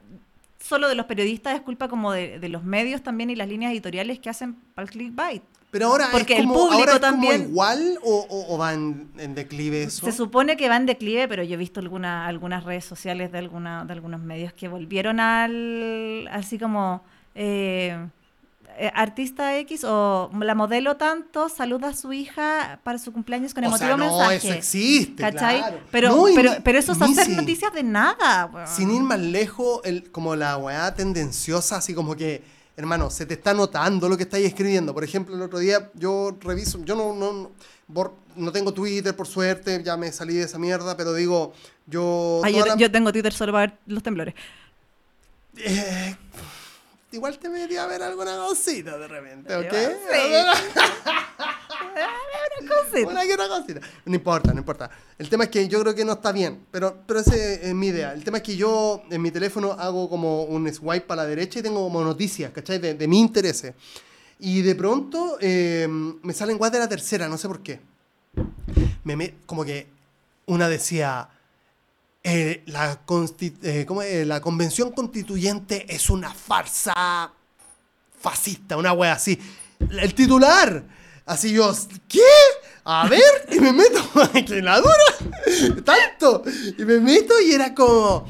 [0.60, 3.72] solo de los periodistas, es culpa como de, de los medios también y las líneas
[3.72, 5.44] editoriales que hacen para el clickbait.
[5.70, 8.58] Pero ahora Porque es el como, público ahora es como también- igual o, o- o
[8.58, 10.06] va en, en declive eso.
[10.06, 13.38] Se supone que va en declive, pero yo he visto alguna, algunas redes sociales de,
[13.40, 17.04] alguna, de algunos medios que volvieron al, así como,
[17.36, 17.98] eh,
[18.80, 23.64] eh, artista X o la modelo tanto saluda a su hija para su cumpleaños con
[23.64, 24.36] O emotivo sea, no, mensaje.
[24.36, 25.58] eso existe, ¿Cachai?
[25.60, 25.80] claro.
[25.92, 28.68] Pero, No, pero, ni- pero eso es ni hacer si- noticias de nada.
[28.68, 32.44] Sin ir más lejos, el, como la weá tendenciosa, así como que,
[32.76, 34.94] hermano, se te está notando lo que estáis escribiendo.
[34.94, 37.50] Por ejemplo, el otro día yo reviso, yo no, no,
[37.88, 41.54] no, no tengo Twitter, por suerte, ya me salí de esa mierda, pero digo,
[41.88, 42.42] yo...
[42.44, 44.36] Ay, yo, la- yo tengo Twitter solo para ver los temblores.
[45.58, 46.16] Eh,
[47.12, 49.74] igual te metí a ver alguna cosita de repente, ¿ok?
[50.12, 50.78] Sí.
[52.68, 53.10] Cosita.
[53.12, 53.80] Una que otra cosita.
[54.06, 54.90] No importa, no importa.
[55.18, 57.88] El tema es que yo creo que no está bien, pero, pero ese es mi
[57.88, 58.14] idea.
[58.14, 61.60] El tema es que yo en mi teléfono hago como un swipe para la derecha
[61.60, 62.80] y tengo como noticias, ¿cachai?
[62.80, 63.64] De, de mi interés.
[64.40, 67.80] Y de pronto eh, me salen guas de la tercera, no sé por qué.
[69.04, 69.88] Me, me- como que
[70.48, 71.30] una decía,
[72.30, 77.32] eh, eh, la convención constituyente es una farsa
[78.20, 79.40] fascista, una wea así.
[79.80, 80.84] El titular.
[81.26, 81.76] Así yo,
[82.08, 82.22] ¿qué?
[82.86, 83.22] A ver,
[83.52, 84.02] y me meto,
[84.46, 86.42] que la dura, tanto.
[86.78, 88.26] Y me meto y era como.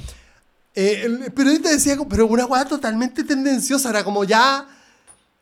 [0.74, 4.68] eh, el periodista decía, pero una weá totalmente tendenciosa, era como ya.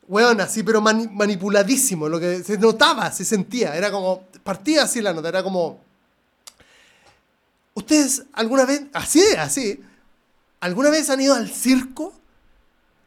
[0.07, 2.09] Weón, así, pero mani- manipuladísimo.
[2.09, 3.75] Lo que se notaba, se sentía.
[3.75, 4.27] Era como.
[4.43, 5.79] Partía así la nota, era como.
[7.75, 8.81] ¿Ustedes alguna vez.
[8.93, 9.79] Así, así.
[10.61, 12.13] ¿Alguna vez han ido al circo?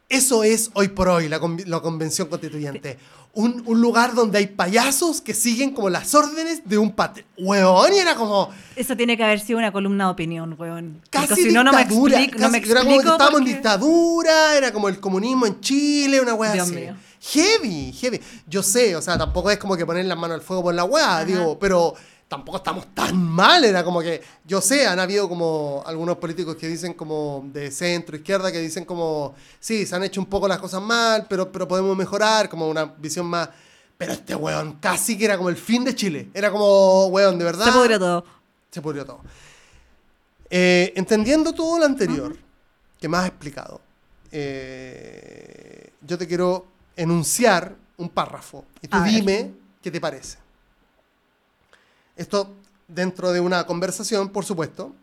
[0.07, 2.97] Eso es hoy por hoy la, la convención constituyente.
[3.33, 7.19] Un, un lugar donde hay payasos que siguen como las órdenes de un pat...
[7.37, 11.01] Weón, y era como Eso tiene que haber sido una columna de opinión, weón.
[11.11, 12.39] Casi si no, no me explico.
[12.39, 15.45] no me casi- era como que explico estábamos en porque- dictadura, era como el comunismo
[15.45, 16.71] en Chile, una weá así.
[16.73, 16.95] mío.
[17.21, 18.19] Heavy, heavy.
[18.47, 20.85] Yo sé, o sea, tampoco es como que poner las manos al fuego por la
[20.85, 21.93] weá, digo, pero
[22.29, 26.67] tampoco estamos tan mal, era como que, yo sé, han habido como algunos políticos que
[26.67, 30.59] dicen como de centro, izquierda, que dicen como, sí, se han hecho un poco las
[30.59, 33.49] cosas mal, pero, pero podemos mejorar, como una visión más...
[33.97, 36.29] Pero este weón casi que era como el fin de Chile.
[36.33, 38.23] Era como, weón, de verdad Se pudrió todo.
[38.71, 39.19] se pudrió todo.
[40.49, 42.37] Eh, entendiendo todo lo anterior
[42.97, 43.81] que me has explicado,
[44.31, 49.11] eh, yo te quiero enunciar un párrafo y tú A ver.
[49.11, 49.51] dime
[49.81, 50.37] qué te parece.
[52.19, 52.53] Esto
[52.89, 54.93] dentro de una conversación, por supuesto,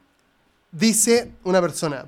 [0.70, 2.04] dice una persona,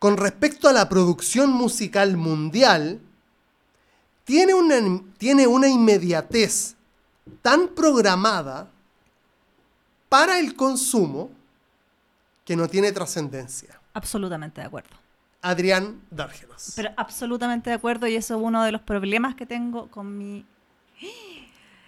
[0.00, 3.00] con respecto a la producción musical mundial,
[4.24, 4.74] tiene una,
[5.18, 6.74] tiene una inmediatez
[7.42, 8.68] tan programada
[10.08, 11.30] para el consumo
[12.44, 13.80] que no tiene trascendencia.
[13.94, 14.96] Absolutamente de acuerdo.
[15.42, 16.72] Adrián Dárgelos.
[16.74, 20.44] Pero absolutamente de acuerdo y eso es uno de los problemas que tengo con mi...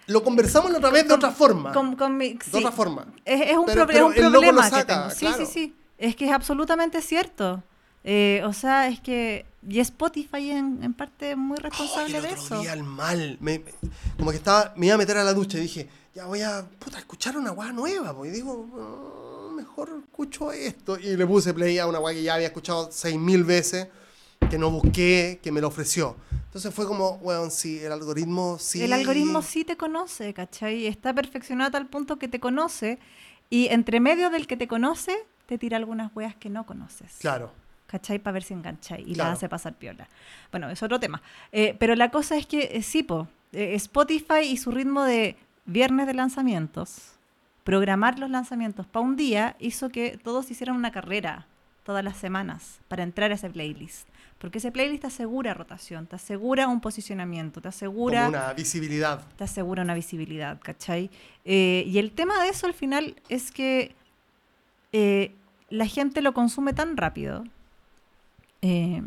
[0.07, 1.71] Lo conversamos la otra vez de otra forma.
[1.73, 2.57] Con, con mi de sí.
[2.57, 3.07] otra forma.
[3.25, 5.09] Es, es un, Pero- pero es un el problema que saca, tengo.
[5.11, 5.45] Sí, claro.
[5.45, 5.75] sí, sí.
[5.97, 7.63] Es que es absolutamente cierto.
[8.03, 9.45] Eh, o sea, es que...
[9.67, 12.59] Y Spotify en, en parte muy responsable el de otro eso.
[12.61, 13.37] día al mal.
[13.41, 13.73] Me- me-
[14.17, 16.63] como que estaba, me iba a meter a la ducha y dije, ya voy a
[16.77, 18.15] puta, escuchar una weá nueva.
[18.27, 20.99] Y digo, "Ah, mejor escucho esto.
[20.99, 23.87] Y le puse play a una weá que ya había escuchado seis mil veces,
[24.49, 26.15] que no busqué, que me lo ofreció.
[26.45, 28.81] Entonces fue como, weón, sí, el algoritmo sí.
[28.81, 30.87] El algoritmo sí te conoce, ¿cachai?
[30.87, 32.99] Está perfeccionado a tal punto que te conoce
[33.49, 35.15] y entre medio del que te conoce
[35.47, 37.17] te tira algunas weas que no conoces.
[37.19, 37.51] Claro.
[37.87, 38.19] ¿Cachai?
[38.19, 39.29] Para ver si engancháis y Claro.
[39.29, 40.07] la hace pasar piola.
[40.51, 41.21] Bueno, es otro tema.
[41.51, 45.35] Eh, pero la cosa es que, eh, sí, po, eh, Spotify y su ritmo de
[45.65, 47.11] viernes de lanzamientos,
[47.63, 51.47] programar los lanzamientos para un día, hizo que todos hicieran una carrera
[51.83, 54.07] todas las semanas para entrar a ese playlist.
[54.37, 59.25] Porque ese playlist te asegura rotación, te asegura un posicionamiento, te asegura Como una visibilidad.
[59.37, 61.09] te asegura una visibilidad, ¿cachai?
[61.45, 63.95] Eh, y el tema de eso al final es que
[64.91, 65.33] eh,
[65.69, 67.43] la gente lo consume tan rápido
[68.61, 69.01] Eh,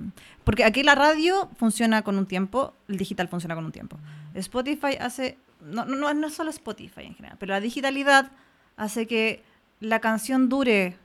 [0.45, 3.99] porque aquí la radio funciona con un tiempo, el digital funciona con un tiempo.
[4.35, 8.31] Spotify hace, no, no, no es solo Spotify en general, pero la digitalidad
[8.77, 9.43] hace que
[9.81, 10.97] la canción dure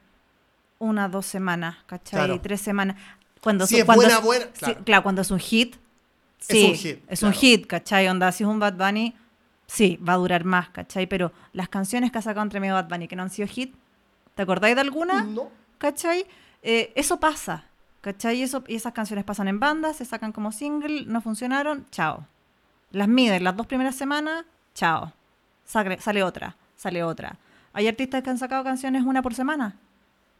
[0.78, 2.26] una, dos semanas, ¿cachai?
[2.26, 2.42] Claro.
[2.42, 2.96] Tres semanas.
[3.44, 4.84] Cuando Si su- es cuando buena, es- buena, claro.
[4.86, 5.76] claro, cuando es un hit,
[6.40, 7.42] Es sí, un hit, es un claro.
[7.42, 8.08] hit, ¿cachai?
[8.08, 9.14] Onda, si es un Bad Bunny,
[9.68, 11.08] sí, va a durar más, ¿cachai?
[11.08, 13.76] Pero las canciones que ha sacado entre medio Bad Bunny que no han sido hit,
[14.36, 15.24] ¿te acordáis de alguna?
[15.24, 15.50] No.
[15.78, 16.26] ¿cachai?
[16.62, 17.66] Eh, eso pasa,
[18.00, 18.38] ¿cachai?
[18.38, 22.26] Y, eso, y esas canciones pasan en bandas, se sacan como single, no funcionaron, chao.
[22.92, 25.12] Las miden las dos primeras semanas, chao.
[25.66, 27.38] Sale, sale otra, sale otra.
[27.74, 29.76] Hay artistas que han sacado canciones una por semana,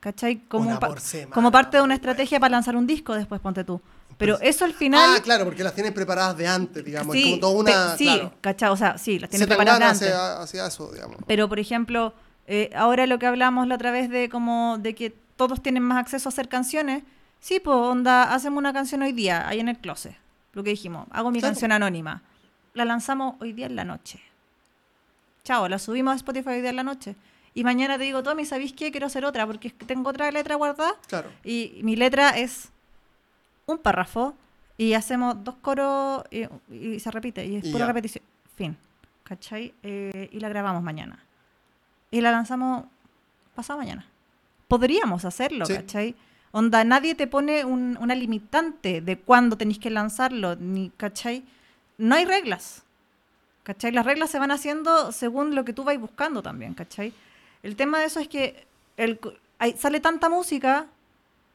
[0.04, 0.40] ¿cachai?
[0.50, 3.40] Como, Una pa- por semana, como parte de una estrategia para lanzar un disco después,
[3.40, 3.80] ponte tú.
[4.18, 5.16] Pero eso al final...
[5.18, 7.16] Ah, claro, porque las tienes preparadas de antes, digamos.
[7.16, 7.98] es sí, como toda una.
[7.98, 8.34] sí, claro.
[8.42, 8.70] ¿cachai?
[8.70, 10.08] O sea, sí, las tienen Se preparadas de antes.
[10.10, 11.18] hacia, hacia eso, digamos.
[11.26, 12.14] Pero, por ejemplo,
[12.48, 15.98] eh, ahora lo que hablamos la otra vez de como de que todos tienen más
[15.98, 17.04] acceso a hacer canciones.
[17.40, 20.16] Sí, pues, onda, hacemos una canción hoy día, ahí en el closet.
[20.54, 21.54] Lo que dijimos, hago mi Claro.
[21.54, 22.22] canción anónima.
[22.76, 24.20] La lanzamos hoy día en la noche.
[25.44, 27.16] Chao, la subimos a Spotify hoy día en la noche.
[27.54, 28.92] Y mañana te digo, Tommy, ¿sabéis qué?
[28.92, 30.94] Quiero hacer otra porque tengo otra letra guardada.
[31.08, 31.30] Claro.
[31.44, 32.70] Y mi letra es
[33.66, 34.34] un párrafo
[34.78, 37.46] y hacemos dos coros y, y se repite.
[37.46, 37.88] Y es Y pura ya.
[37.88, 38.24] repetición.
[38.56, 38.76] Fin.
[39.24, 39.74] ¿Cachai?
[39.84, 41.20] Eh, y la grabamos mañana.
[42.12, 42.86] Y la lanzamos
[43.56, 44.06] pasado mañana.
[44.68, 45.74] Podríamos hacerlo, Sí.
[45.76, 46.16] ¿cachai?
[46.52, 51.44] Onda, nadie te pone un- una limitante de cuándo tenéis que lanzarlo, ni, ¿cachai?
[51.98, 52.84] No hay reglas.
[53.64, 53.92] ¿Cachai?
[53.92, 57.14] Las reglas se van haciendo según lo que tú vais buscando también, ¿cachai?
[57.64, 58.66] El tema de eso es que
[58.98, 59.20] el,
[59.60, 60.86] hay- sale tanta música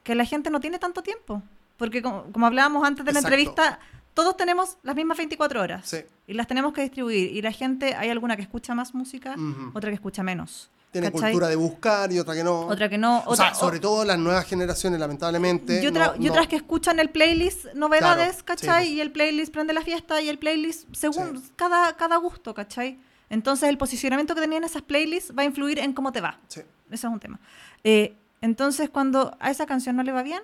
[0.03, 1.43] que la gente no tiene tanto tiempo.
[1.77, 3.35] Porque como, como hablábamos antes de la Exacto.
[3.37, 3.79] entrevista,
[4.15, 5.89] todos tenemos las mismas 24 horas.
[5.89, 5.99] Sí.
[6.27, 7.31] Y las tenemos que distribuir.
[7.37, 9.71] Y la gente, hay alguna que escucha más música, Ujú.
[9.75, 10.71] otra que escucha menos.
[10.91, 11.33] Tiene ¿cachai?
[11.33, 12.63] cultura de buscar y otra que no.
[12.63, 13.19] Otra que no.
[13.19, 15.83] O otra, sea, sobre todo las nuevas generaciones, lamentablemente.
[15.83, 18.85] y, otra- no- y otras no- que escuchan el playlist novedades, Claro, sí, ¿cachai?
[18.87, 18.89] pues.
[18.97, 21.53] Y el playlist prende la fiesta y el playlist según Sí.
[21.57, 22.99] cada, cada gusto, ¿cachai?
[23.31, 26.39] Entonces el posicionamiento que tenían esas playlists va a influir en cómo te va.
[26.49, 26.61] Sí.
[26.91, 27.39] Ese es un tema.
[27.85, 30.41] Eh, entonces cuando a esa canción no le va bien,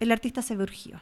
[0.00, 1.00] el artista se ve urgido.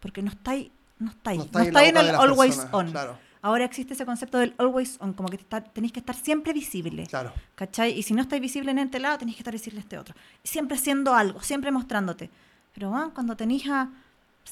[0.00, 2.56] Porque no está ahí, no está ahí, no está, en la ahí en el always
[2.56, 2.90] personas, on.
[2.90, 6.16] Claro, Ahora existe ese concepto del always on, como que te está- tenéis que estar
[6.16, 7.06] siempre visible.
[7.06, 7.32] claro.
[7.54, 7.92] ¿Cachai?
[7.96, 10.14] Y si no estáis visible en este lado, tenéis que estar visible en este otro.
[10.42, 12.28] Siempre haciendo algo, siempre mostrándote.
[12.74, 13.88] Pero van, cuando tenéis a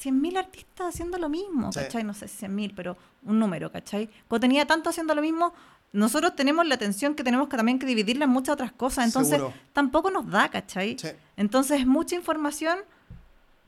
[0.00, 1.80] 100.000 artistas haciendo lo mismo, Sí.
[1.80, 2.04] ¿cachai?
[2.04, 4.08] No sé si 100.000, pero un número, ¿cachai?
[4.28, 5.52] Cuando tenía tanto haciendo lo mismo,
[5.94, 9.06] nosotros tenemos la atención que tenemos que también que dividirla en muchas otras cosas.
[9.06, 9.54] Entonces, Seguro.
[9.72, 10.98] tampoco nos da, ¿cachai?
[10.98, 11.08] Sí.
[11.36, 12.78] Entonces, es mucha información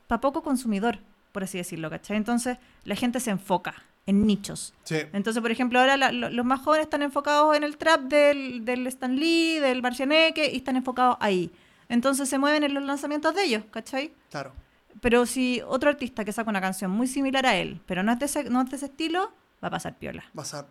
[0.07, 0.99] para poco consumidor,
[1.31, 2.17] por así decirlo, ¿cachai?
[2.17, 3.75] Entonces, la gente se enfoca
[4.05, 4.73] en nichos.
[4.83, 4.97] Sí.
[5.13, 8.87] Entonces, por ejemplo, ahora la- los más jóvenes están enfocados en el trap del, del
[8.87, 11.51] Stan Lee, del Marcianeque, y están enfocados ahí.
[11.89, 14.13] Entonces se mueven en los lanzamientos de ellos, ¿cachai?
[14.29, 14.53] Claro.
[15.01, 18.19] Pero si otro artista que saca una canción muy similar a él, pero no es
[18.19, 19.31] de ese, no es de ese estilo,
[19.63, 20.23] va a pasar piola.
[20.33, 20.67] Vas a-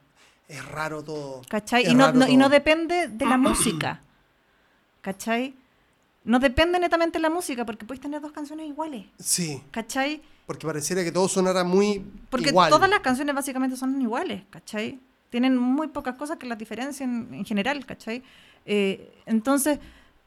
[0.49, 1.42] Es raro todo.
[1.49, 1.86] ¿Cachai?
[1.90, 2.53] Y no, raro no- y no todo.
[2.55, 4.01] depende de la música.
[5.01, 5.55] ¿Cachai?
[6.24, 9.07] No depende netamente de la música, porque puedes tener dos canciones iguales.
[9.18, 10.22] Sí, ¿Cachai?
[10.47, 12.70] porque pareciera que todo sonara muy Porque igual.
[12.70, 15.01] todas las canciones básicamente son iguales, ¿cachai?
[15.28, 18.22] Tienen muy pocas cosas que las diferencien en general, ¿cachai?
[18.64, 19.80] Eh, entonces,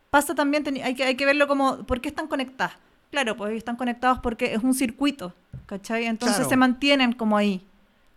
[0.09, 2.74] pasa también, hay que, hay que verlo como, ¿por qué están conectadas?
[3.11, 5.34] Claro, pues están conectados porque es un circuito,
[5.67, 6.05] ¿cachai?
[6.05, 6.49] Entonces Claro.
[6.49, 7.65] se mantienen como ahí.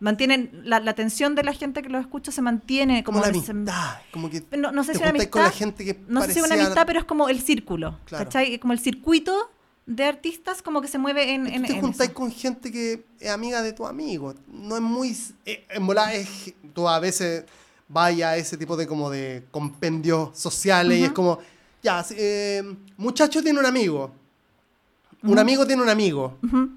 [0.03, 3.33] Mantienen, la, la atención de la gente que los escucha se mantiene como como...
[3.33, 3.95] la se- amistad.
[4.13, 6.35] Como que no, no sé te si una amistad, con la gente que no sé
[6.35, 8.25] si una amistad, pero es como el círculo, Claro.
[8.25, 8.59] ¿cachai?
[8.59, 9.51] Como el circuito
[9.87, 12.19] de artistas como que se mueve en, en, te en juntáis eso.
[12.19, 14.35] con gente que es amiga de tu amigo.
[14.49, 15.17] No es muy.
[15.47, 16.53] eh, en volada es.
[16.75, 17.45] Tú a veces
[17.89, 21.39] vaya a ese tipo de como de compendios sociales y es como.
[21.83, 22.63] Ya, eh,
[22.97, 24.13] muchacho tiene un amigo.
[25.23, 25.41] Un Ujú.
[25.41, 26.39] amigo tiene un amigo.
[26.43, 26.71] Ujú.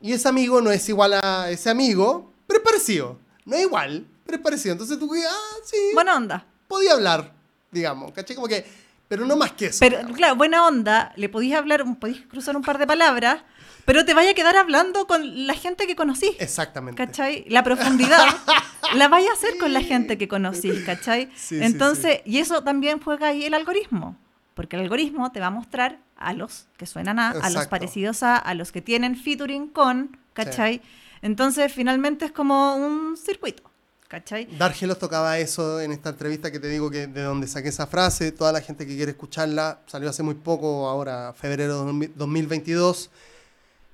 [0.00, 3.18] Y ese amigo no es igual a ese amigo, pero es parecido.
[3.44, 4.72] No es igual, pero es parecido.
[4.72, 6.46] Entonces tú, ah, sí, Buena onda.
[6.68, 7.32] podía hablar,
[7.70, 8.12] digamos.
[8.12, 8.36] ¿Cachai?
[8.36, 8.64] Como que.
[9.08, 9.78] Pero no más que eso.
[9.80, 10.16] Pero digamos.
[10.16, 13.42] claro, buena onda, le podías hablar, podías cruzar un par de palabras,
[13.84, 16.36] pero te vaya a quedar hablando con la gente que conocí.
[16.38, 17.04] Exactamente.
[17.04, 17.44] ¿Cachai?
[17.48, 18.24] La profundidad
[18.94, 21.26] la vaya a hacer con la gente que conocís, ¿cachai?
[21.34, 24.16] Sí, sí, Entonces, y eso también juega ahí el algoritmo,
[24.54, 28.22] porque el algoritmo te va a mostrar a los que suenan a, a los parecidos
[28.22, 30.80] a, a los que tienen featuring con, ¿cachai?
[31.22, 33.62] Entonces, finalmente es como un circuito,
[34.08, 34.46] ¿cachai?
[34.56, 38.32] Dargelos tocaba eso en esta entrevista que te digo que de donde saqué esa frase,
[38.32, 43.10] toda la gente que quiere escucharla, salió hace muy poco, ahora febrero de 2022,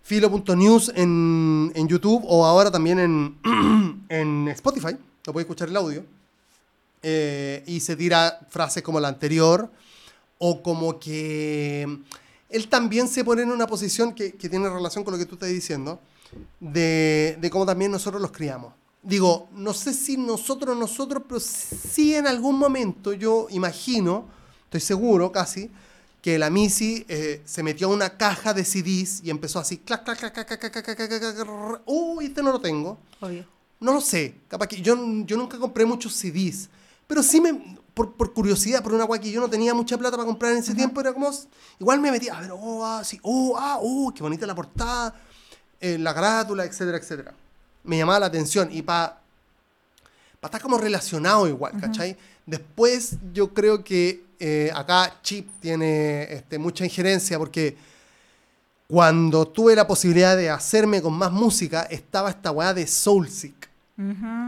[0.03, 6.05] filo.news en, en YouTube o ahora también en, en Spotify, lo puedes escuchar el audio,
[7.09, 9.71] Eh, y se tira frases como la anterior
[10.39, 12.01] o como que
[12.49, 15.35] él también se pone en una posición que, que tiene relación con lo que tú
[15.35, 16.01] estás diciendo,
[16.61, 18.73] de, de cómo también nosotros los criamos.
[19.03, 24.27] Digo, no sé si nosotros, nosotros, pero sí en algún momento yo imagino,
[24.65, 25.71] estoy seguro casi,
[26.21, 30.03] que la Missy eh, se metió a una caja de CDs y empezó así, clac,
[30.03, 32.99] clac, clac, clac, clac, clac, clac, clac, clac, clac, uy, este no lo tengo.
[33.21, 33.47] Obvio.
[33.79, 36.69] No lo sé, capaz que yo, yo nunca compré muchos CDs,
[37.07, 40.19] pero sí me, por, por curiosidad, por una guay que yo no tenía mucha plata
[40.19, 41.31] para comprar en ese tiempo, era como,
[41.81, 45.15] igual me metía, a ver, oh, ah, sí, oh, ah, oh, qué bonita la portada,
[45.81, 47.33] eh, la carátula, etcétera, etcétera.
[47.85, 49.19] Me llamaba la atención y para
[50.39, 52.19] pa estar como relacionado igual, ¿cachai?
[52.45, 57.79] Después yo creo que eh, acá Chip tiene este, mucha injerencia porque
[58.89, 63.71] cuando tuve la posibilidad de hacerme con más música, estaba esta weá de Soulseek.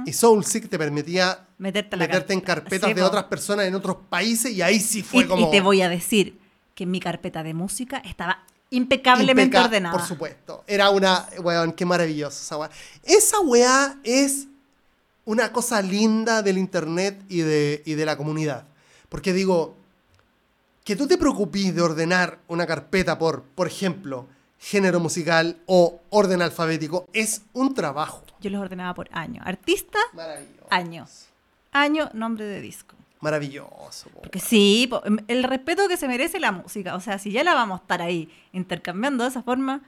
[0.04, 2.64] Y Soulseek te permitía Meterte, a la meterte en carpeta.
[2.70, 5.48] carpetas Sí, de otras personas en otros países y ahí sí fue Y, como...
[5.48, 6.38] y te voy a decir
[6.74, 9.96] que mi carpeta de música estaba impecablemente impeca- ordenada.
[9.96, 10.64] Por supuesto.
[10.66, 12.70] Era una, weón, qué maravilloso esa weá.
[13.04, 14.46] Esa weá es
[15.24, 18.64] una cosa linda del internet y de, y de la comunidad.
[19.08, 19.74] Porque digo,
[20.84, 24.26] que tú te preocupes de ordenar una carpeta por, por ejemplo,
[24.58, 28.22] género musical o orden alfabético, es un trabajo.
[28.40, 29.42] Yo los ordenaba por año.
[29.44, 29.98] Artista,
[30.70, 31.06] año.
[31.72, 32.96] Año, nombre de disco.
[33.20, 34.10] Maravilloso.
[34.10, 34.22] po.
[34.22, 36.94] Porque sí, em, el respeto que se merece la música.
[36.94, 39.82] O sea, si ya la vamos a estar ahí intercambiando de esa forma,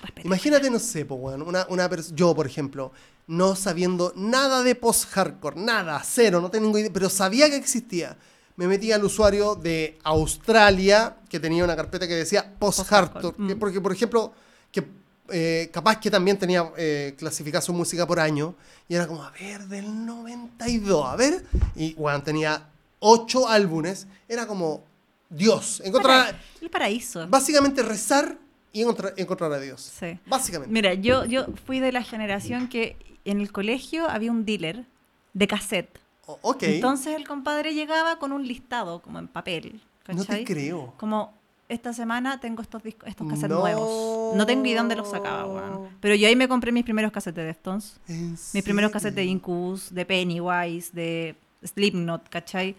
[0.00, 0.26] respeto.
[0.26, 2.92] Imagínate, no sé, po, una, una yo, por ejemplo,
[3.26, 8.16] no sabiendo nada de post-hardcore, nada, cero, no tengo idea, pero sabía que existía.
[8.56, 13.58] Me metí al usuario de Australia, que tenía una carpeta que decía post-hardcore, mm.
[13.58, 14.32] porque, por ejemplo,
[14.70, 14.86] que
[15.28, 18.54] eh, capaz que también tenía eh, clasificada su música por año,
[18.88, 21.44] y era como, a ver, del 92, a ver,
[21.76, 22.68] y, weón, tenía
[22.98, 24.82] ocho álbumes, era como,
[25.30, 27.26] Dios, encontrar, Para- el paraíso.
[27.28, 28.36] básicamente rezar
[28.72, 29.80] y encontrar, encontrar a Dios.
[29.98, 30.18] Sí.
[30.26, 30.72] Básicamente.
[30.72, 34.84] Mira, yo, yo fui de la generación que en el colegio había un dealer
[35.32, 35.98] de cassette.
[36.26, 36.62] O- ok.
[36.64, 39.80] Entonces el compadre llegaba con un listado, como en papel.
[40.08, 40.94] no te creo.
[40.98, 41.32] Como
[41.72, 43.60] esta semana tengo estos discos, estos cassettes No.
[43.60, 44.36] nuevos.
[44.36, 45.88] No tengo idea dónde los sacaba, weón.
[46.00, 48.00] Pero yo ahí me compré mis primeros cassettes de Deftones.
[48.08, 52.74] ¿En Mis primeros cassettes de Incubus, de Pennywise, de Slipknot, ¿cachai?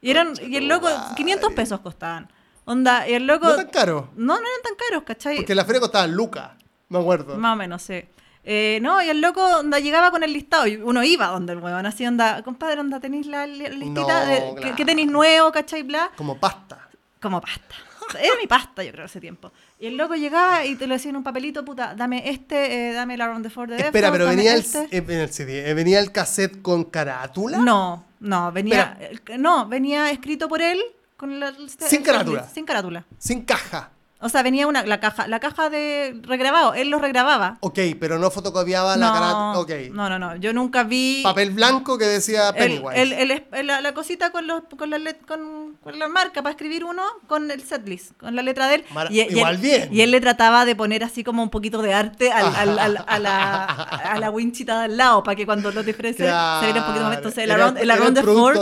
[0.00, 1.14] Y eran, y el loco, Conchetumare.
[1.16, 2.28] 500 pesos costaban.
[2.64, 3.46] Onda, y el loco...
[3.48, 4.10] No tan caro.
[4.16, 5.36] No, no eran tan caros, ¿cachai?
[5.38, 6.56] Porque la feria costaba Luca.
[6.88, 7.36] Me acuerdo.
[7.36, 8.02] Más o menos, sí.
[8.44, 11.58] Eh, no, y el loco onda, llegaba con el listado y uno iba donde el
[11.58, 14.76] huevón, así onda, compadre, onda, tenéis la li- listita No, de ¿qué- claro.
[14.76, 16.10] ¿qué, tenéis nuevo, cachai, bla?
[16.16, 16.88] Como pasta.
[17.20, 17.74] Como pasta.
[18.16, 19.52] Era mi pasta, yo creo, ese tiempo.
[19.78, 22.92] Y el loco llegaba y te lo decía en un papelito, puta, dame este, eh,
[22.92, 24.78] dame la Round the Four de Espera, Deftones, pero dame venía el, este.
[24.90, 25.70] eh, en el CD.
[25.70, 27.58] eh, ¿Venía el cassette con carátula?
[27.58, 28.98] No, no, venía,
[29.38, 30.80] no, venía escrito por él
[31.16, 31.52] con la,
[31.88, 32.48] Sin carátula.
[32.48, 33.04] Sin carátula.
[33.18, 33.90] Sin caja.
[34.20, 37.56] O sea, venía una, la caja, la caja de regrabado, él lo regrababa.
[37.60, 39.58] Ok, pero no fotocopiaba la No, carátula.
[39.60, 39.92] Ok.
[39.92, 41.20] no, no, no, yo nunca vi...
[41.22, 43.00] Papel blanco que decía el, Pennywise.
[43.00, 46.50] el- el- el- la, la cosita con, los, con, la con, con la marca para
[46.50, 48.84] escribir uno con el setlist, con la letra de él.
[48.92, 49.88] Mara- y, y igual él, bien.
[49.92, 53.04] Y él le trataba de poner así como un poquito de arte al- al- al-
[53.06, 56.60] a, la, a la winchita de al lado para que cuando lo diferencie Claro.
[56.60, 57.16] se viera un poquito más.
[57.16, 58.56] Entonces el Around, el era el Around the Four,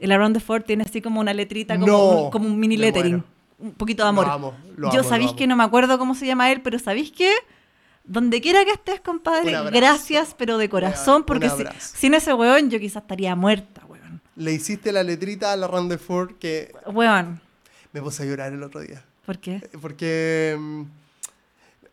[0.00, 2.76] el Around the Four tiene así como una letrita, como, No, un, como un mini
[2.76, 3.22] lettering.
[3.58, 4.26] Un poquito de amor.
[4.26, 5.36] Lo amo, lo Yo lo sabéis amo.
[5.38, 7.32] que no me acuerdo cómo se llama él, pero ¿sabéis qué?
[8.04, 12.80] Donde quiera que estés, compadre, gracias, pero de corazón, porque si- sin ese weón yo
[12.80, 13.71] quizás estaría muerta, weón.
[14.36, 17.40] Le hiciste la letrita a la Randeford que Weón,
[17.92, 19.02] me puse a llorar el otro día.
[19.26, 19.60] ¿por qué?
[19.80, 20.82] Porque mm,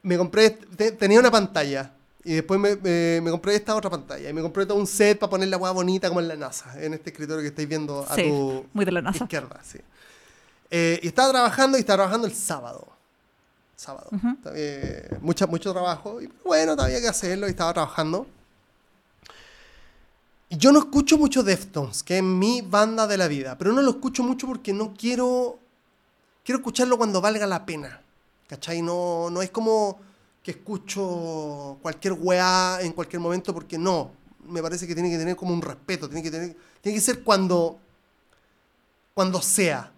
[0.04, 1.92] me compré, te- tenía una pantalla
[2.24, 5.20] y después me, me- me compré esta otra pantalla y me compré todo un set
[5.20, 8.06] para poner la hueá bonita como en la NASA, en este escritorio que estáis viendo
[8.10, 9.24] a Sí, tu muy de la NASA.
[9.26, 9.60] izquierda.
[9.64, 9.80] Sí.
[10.72, 12.88] Eh, y estaba trabajando y estaba trabajando el sábado.
[13.76, 14.08] Sábado.
[14.12, 14.38] Ujú.
[14.56, 16.22] Eh, mucha- mucho trabajo.
[16.22, 18.28] Y bueno, había que hacerlo y estaba trabajando.
[20.50, 23.92] Yo no escucho mucho Deftones, que es mi banda de la vida, pero no lo
[23.92, 25.60] escucho mucho porque no quiero
[26.44, 28.02] quiero escucharlo cuando valga la pena.
[28.48, 28.82] ¿Cachai?
[28.82, 30.00] No, no es como
[30.42, 34.12] que escucho cualquier weá en cualquier momento porque no.
[34.48, 36.08] Me parece que tiene que tener como un respeto.
[36.10, 37.78] Tiene que, tener, tiene que ser cuando,
[39.14, 39.92] cuando sea.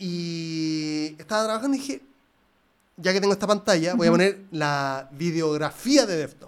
[0.00, 2.02] Y estaba trabajando y dije,
[2.96, 6.47] ya que tengo esta pantalla, voy a poner la videografía de Deftones.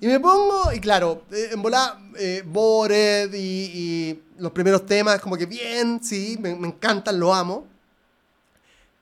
[0.00, 5.20] Y me pongo, y claro, eh, en volá, eh, Bored y, y los primeros temas,
[5.20, 7.66] como que bien, sí, me, me encantan, lo amo.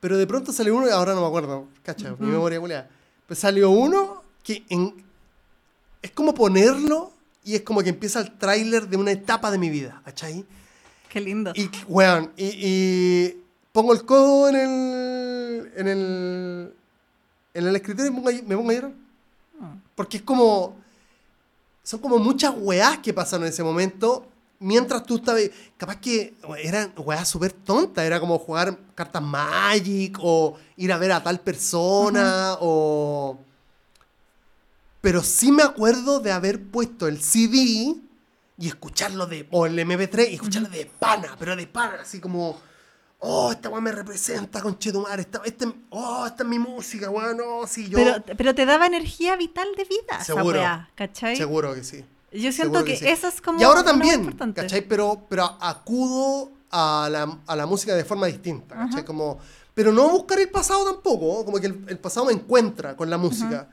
[0.01, 2.89] Pero de pronto salió uno, y ahora no me acuerdo, cacha, mi memoria culiada.
[3.27, 5.05] Pues salió uno que en-
[6.03, 7.13] es como ponerlo
[7.45, 10.45] y es como que empieza el tráiler de una etapa de mi vida, ¿cachai?
[11.09, 11.53] Qué lindo.
[11.55, 13.43] Y, weón, y, y
[13.73, 16.75] pongo el codo en el, en el,
[17.55, 18.91] en el escritorio y me pongo a- me pongo a llorar.
[19.61, 19.77] Mm.
[19.95, 20.77] Porque es como.
[21.89, 24.27] Son como muchas weás que pasaron en ese momento.
[24.59, 25.45] Mientras tú estabas.
[25.79, 28.05] Capaz que eran weás súper tontas.
[28.05, 30.19] Era como jugar cartas Magic.
[30.21, 32.59] O ir a ver a tal persona.
[32.61, 33.39] O.
[35.01, 37.97] Pero sí me acuerdo de haber puesto el CD.
[38.59, 39.49] Y escucharlo de.
[39.51, 40.31] O el MP3.
[40.31, 41.37] Y escucharlo de pana.
[41.39, 42.03] Pero de pana.
[42.03, 42.61] Así como.
[43.21, 45.19] Oh, esta weá me representa, conchetumar.
[45.19, 47.37] Esta, este, oh, esta es mi música, weón.
[47.37, 47.99] No, sí, yo.
[47.99, 50.51] Pero, pero te daba energía vital de vida, Seguro.
[50.51, 51.37] esa weá, ¿cachai?
[51.37, 52.05] Seguro que sí.
[52.33, 53.09] Yo siento que, sí.
[53.09, 54.33] eso es como Y ahora también.
[54.55, 54.83] ¿cachai?
[54.83, 58.99] Pero, pero acudo a la, a la música de forma distinta, ¿cachai?
[58.99, 59.05] Ajá.
[59.05, 59.39] Como,
[59.75, 63.19] pero no buscar el pasado tampoco, como que el, el pasado me encuentra con la
[63.19, 63.69] música.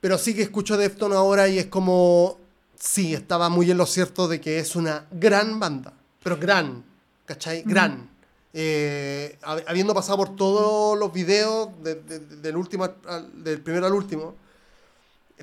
[0.00, 2.38] Pero sí que escucho Defton ahora y es como,
[2.78, 6.84] sí, estaba muy en lo cierto de que es una gran banda, pero gran,
[7.26, 7.62] ¿cachai?
[7.66, 8.09] Gran.
[8.52, 13.60] Eh, hab- habiendo pasado por todos los videos, de- de- de- del, último, al- del
[13.60, 14.34] primero al último,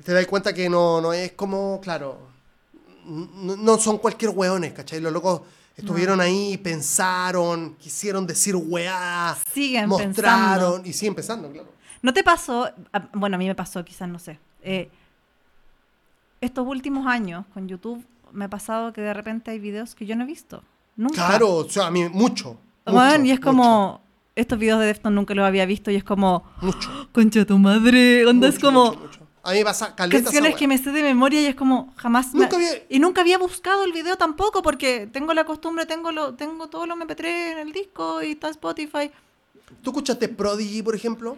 [0.04, 2.18] te das cuenta que no, no es como, claro,
[3.06, 5.00] no, no son cualquier hueones, ¿cachai?
[5.00, 5.40] Los locos
[5.74, 10.82] estuvieron ahí, pensaron, quisieron decir weá, Siguen mostraron pensando.
[10.88, 11.68] y siguen pensando, claro.
[12.02, 12.70] ¿No te pasó?
[12.92, 14.38] a- Bueno, a mí me pasó, quizás, no sé.
[14.62, 14.90] eh,
[16.40, 20.14] estos últimos años con YouTube me ha pasado que de repente hay videos que yo
[20.14, 20.62] no he visto.
[20.96, 21.26] Nunca.
[21.26, 22.56] Claro, o sea, a mí mucho.
[22.92, 24.02] Mucho, y es como...
[24.36, 26.44] Estos videos de Defton nunca los había visto y es como...
[26.60, 26.88] Mucho.
[26.90, 28.96] mucho, Concha tu madre, onda es como...
[29.42, 32.56] A mí pasa caleta Canciones que me sé de memoria y es como jamás Nunca
[32.56, 36.68] había- y nunca había buscado el video tampoco porque tengo la costumbre tengo lo tengo
[36.68, 39.10] todo lo MP3 en el disco y está Spotify
[39.82, 41.36] ¿Tú escuchaste Prodigy, por ejemplo?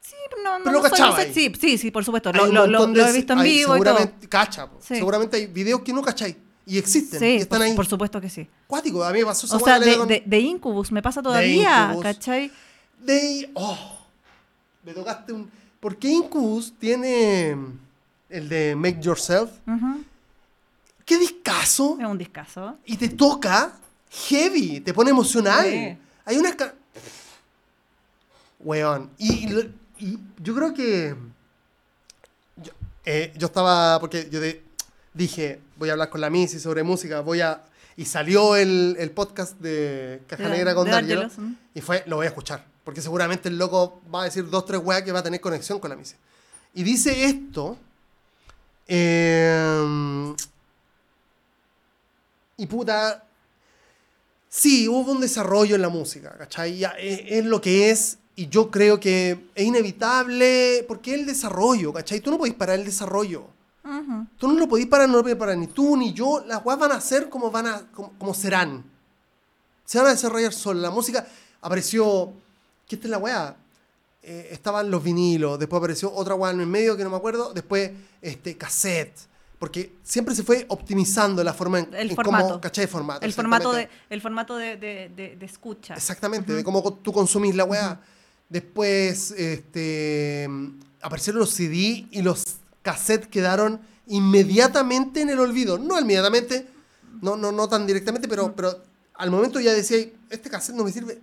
[0.00, 0.14] sí
[0.44, 1.34] no no, Pero lo no soy- no cachabas sé- ahí.
[1.34, 2.46] sí sí sí por supuesto lo,
[3.08, 4.68] he visto en hay vivo y todo seguramente, Cacha.
[4.78, 4.94] Sí.
[4.96, 6.36] seguramente hay videos que no cachai
[6.66, 7.74] y existen sí y están por, ahí.
[7.76, 10.22] por supuesto que sí Cuático, a mí me pasó esa o sea de, con- de,
[10.24, 12.02] de Incubus me pasa todavía Incubus.
[12.02, 12.50] ¿cachai?
[13.00, 13.98] de oh,
[14.84, 15.50] me tocaste un
[15.80, 17.54] porque Incubus tiene
[18.30, 19.50] el de Make Yourself
[21.04, 23.72] qué discazo es un discazo y te toca
[24.28, 25.98] heavy te pone emocional Sí.
[26.24, 26.74] hay una ca-
[28.60, 29.48] weón y,
[29.98, 31.14] y yo creo que
[32.56, 32.72] yo,
[33.04, 34.62] eh, yo estaba porque yo de-
[35.14, 37.64] dije voy a hablar con la Missy sobre música voy a
[37.96, 41.54] y salió el, el podcast de Caja De- Negra con ¿mm?
[41.74, 42.64] y fue, lo voy a escuchar.
[42.82, 45.78] Porque seguramente el loco va a decir dos, tres weas que va a tener conexión
[45.78, 46.16] con la misa.
[46.74, 47.78] Y dice esto.
[48.88, 50.34] eh,
[52.56, 53.24] y puta.
[54.48, 56.78] Sí, hubo un desarrollo en la música, ¿cachai?
[56.78, 58.18] Ya es, es lo que es.
[58.36, 60.84] Y yo creo que es inevitable.
[60.86, 62.20] Porque es el desarrollo, ¿cachai?
[62.20, 63.46] Tú no podés parar el desarrollo.
[63.84, 64.26] Ujú.
[64.38, 66.42] Tú no lo podís parar, no lo podés parar ni tú ni yo.
[66.46, 68.82] Las weas van a ser como van a, como, como serán.
[69.84, 70.82] Se van a desarrollar solas.
[70.82, 71.26] La música
[71.60, 72.32] apareció.
[72.88, 73.56] ¿Qué esta es la wea?
[74.22, 77.52] Eh, estaban los vinilos, después apareció otra wea en el medio que no me acuerdo,
[77.52, 77.90] después
[78.22, 79.14] este cassette.
[79.58, 82.48] Porque siempre se fue optimizando la forma en, El en formato.
[82.48, 82.86] cómo, ¿cachai?
[82.86, 83.24] Formato.
[83.24, 87.54] el formato de el formato de, de, de- de escucha Exactamente, de cómo tú consumís
[87.54, 88.00] la weá.
[88.48, 90.48] Después este,
[91.00, 92.44] aparecieron los CD y los
[92.84, 95.78] cassettes quedaron inmediatamente en el olvido.
[95.78, 96.66] No inmediatamente,
[97.22, 98.82] no, no, no tan directamente, pero, pero
[99.14, 99.98] al momento ya decía,
[100.30, 101.20] este cassette no me sirve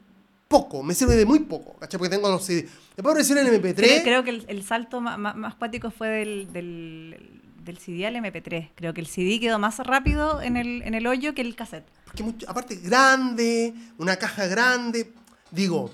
[0.47, 1.97] poco, me sirve de muy poco, ¿cachai?
[1.97, 2.63] Porque tengo los CD.
[2.95, 3.75] Después aparecieron el MP3.
[3.75, 8.05] Creo, creo que el, el salto ma- ma- más, cuático fue del, del, del CD
[8.07, 8.71] al MP3.
[8.75, 11.85] Creo que el CD quedó más rápido en el, en el hoyo que el cassette.
[12.05, 15.13] Porque mucho- aparte grande, una caja grande.
[15.51, 15.89] Digo,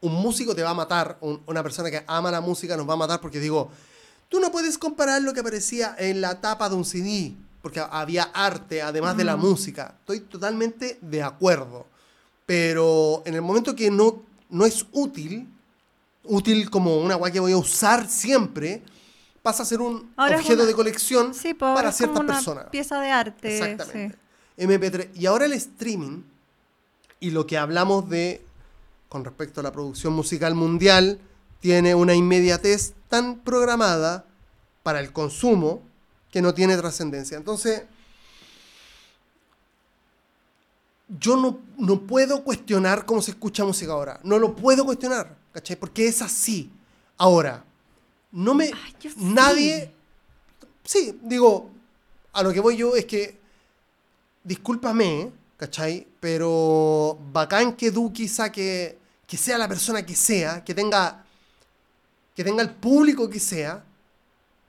[0.00, 2.94] un músico te va a matar, un- una persona que ama la música nos va
[2.94, 3.70] a matar porque digo,
[4.28, 8.24] tú no puedes comparar lo que aparecía en la tapa de un CD, porque había
[8.34, 9.94] arte además de la música.
[10.00, 11.86] Estoy totalmente de acuerdo.
[12.44, 15.48] Pero en el momento que no, no es útil,
[16.24, 18.82] útil como una guay que voy a usar siempre,
[19.42, 22.20] pasa a ser un Ahora objeto una- de colección Sí, pues, para es como ciertas
[22.24, 22.64] una personas.
[22.70, 23.56] pieza de arte.
[23.72, 24.16] Exactamente.
[24.56, 24.62] sí.
[24.64, 25.10] MP3.
[25.14, 26.22] Y ahora el streaming
[27.20, 28.44] y lo que hablamos de
[29.08, 31.18] con respecto a la producción musical mundial
[31.60, 34.24] tiene una inmediatez tan programada
[34.82, 35.82] para el consumo
[36.30, 37.36] que no tiene trascendencia.
[37.36, 37.82] Entonces,
[41.08, 44.20] yo no, no puedo cuestionar cómo se escucha música ahora.
[44.22, 45.76] No lo puedo cuestionar, ¿cachai?
[45.76, 46.70] Porque es así.
[47.16, 47.64] Ahora,
[48.32, 48.66] no me...
[48.66, 49.92] Ay, nadie...
[50.84, 51.70] Sí, digo,
[52.32, 53.40] a lo que voy yo es que,
[54.44, 56.06] discúlpame, ¿cachai?
[56.20, 61.25] Pero bacán que Duki saque, que sea la persona que sea, que tenga,
[62.36, 63.82] que tenga el público que sea,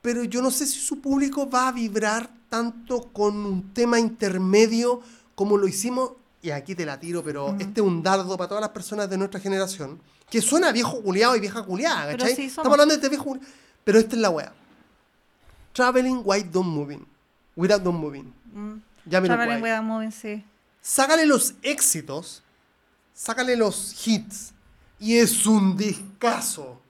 [0.02, 5.02] pero yo no sé si su público va a vibrar tanto con un tema intermedio
[5.36, 8.62] como lo hicimos, y aquí te la tiro, pero este es un dardo para todas
[8.62, 10.00] las personas de nuestra generación,
[10.30, 12.36] que suena viejo culiado y vieja culiada, Pero ¿cachai?
[12.36, 12.46] sí.
[12.46, 13.38] Estamos hablando de este viejo
[13.84, 14.54] pero esta es la wea.
[15.74, 17.06] Traveling White Don't Moving.
[17.56, 18.34] Without Don't Moving.
[18.54, 18.82] Mm.
[19.10, 20.44] Traveling with a Moving, sí.
[20.82, 22.44] Sácale los éxitos,
[23.14, 24.54] sácale los hits,
[25.00, 26.82] y es un discazo.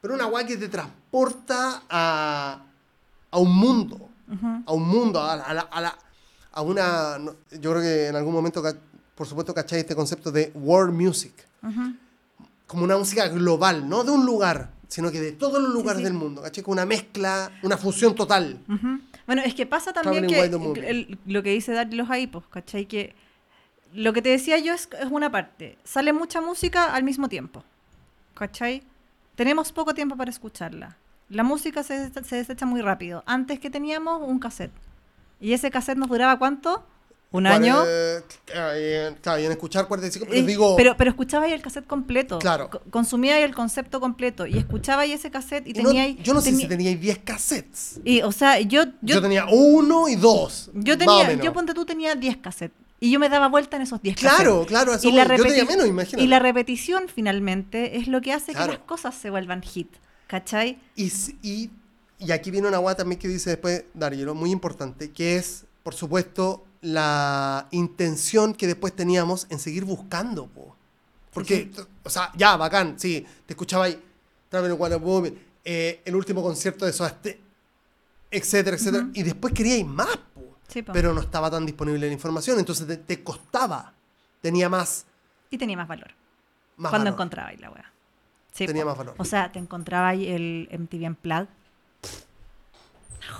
[0.00, 2.62] Pero una weá que te transporta a,
[3.30, 4.08] a un mundo.
[4.32, 4.62] Ujú.
[4.66, 5.98] A un mundo, a, a la- a la-
[6.52, 7.18] a una.
[7.60, 8.62] yo creo que en algún momento,
[9.14, 11.32] por supuesto, cacháis este concepto de world music.
[11.62, 11.94] Ujú.
[12.66, 16.04] Como una música global, no de un lugar, sino que de todos los lugares sí.
[16.04, 16.42] del mundo.
[16.42, 16.62] ¿Cachai?
[16.64, 18.60] Con una mezcla, una fusión total.
[18.68, 19.00] Ujú.
[19.26, 22.86] Bueno, es que pasa también Traveling que el- lo que dice Dar los Aipos, ¿cachai?
[22.86, 23.14] Que
[23.92, 25.76] lo que te decía yo es, es una parte.
[25.84, 27.62] Sale mucha música al mismo tiempo,
[28.34, 28.82] ¿cachai?
[29.40, 30.98] Tenemos poco tiempo para escucharla.
[31.30, 33.22] La música se, se desecha muy rápido.
[33.24, 34.70] Antes que teníamos un cassette.
[35.40, 36.84] ¿Y ese cassette nos duraba cuánto?
[37.32, 37.82] ¿Un Cuare- año?
[37.86, 40.76] eh, Claro, y en escuchar 45, pero Eh, digo.
[40.76, 42.38] pero, pero escuchaba ahí el cassette completo.
[42.38, 42.68] Claro.
[42.68, 44.44] Co- Consumía ahí el concepto completo.
[44.46, 47.00] Y escuchaba ahí ese cassette y, y no- tenía ahí- yo no sé si teníais
[47.00, 47.98] 10 cassettes.
[48.04, 50.70] Y, o sea, yo, Yo, yo, tenía uno y dos.
[50.74, 52.76] yo tenía, yo ponte tú tenía 10 cassettes.
[53.00, 54.36] Y yo me daba vuelta en esos 10 cassettes.
[54.36, 56.22] Claro, claro, eso Y la, yo tenía menos, imagínate.
[56.22, 58.72] y la repetición finalmente es lo que hace Claro.
[58.72, 59.88] que las cosas se vuelvan hit.
[60.26, 60.78] ¿Cachai?
[60.94, 61.10] Y,
[61.42, 61.70] y,
[62.18, 65.94] y aquí viene una guata también que dice después Darío, muy importante, que es, por
[65.94, 70.46] supuesto, la intención que después teníamos en seguir buscando.
[70.46, 70.76] po.
[71.32, 71.70] Porque,
[72.02, 74.00] o sea, ya, bacán, sí, te escuchaba ahí,
[74.52, 77.40] and Moving, eh, el último concierto de Soda Stereo,
[78.30, 79.08] etcétera, etcétera.
[79.14, 80.08] Y después queríais más.
[80.72, 83.92] Sí, pero no estaba tan disponible la información, entonces te, te costaba.
[84.40, 85.04] Tenía más,
[85.50, 86.12] Y tenía más valor.
[86.76, 87.14] más cuando valor.
[87.14, 87.92] encontrabais la weá.
[88.52, 88.88] Sí, Tenía po.
[88.90, 89.14] más valor.
[89.18, 91.48] O sea, te encontrabais el MTV Unplugged.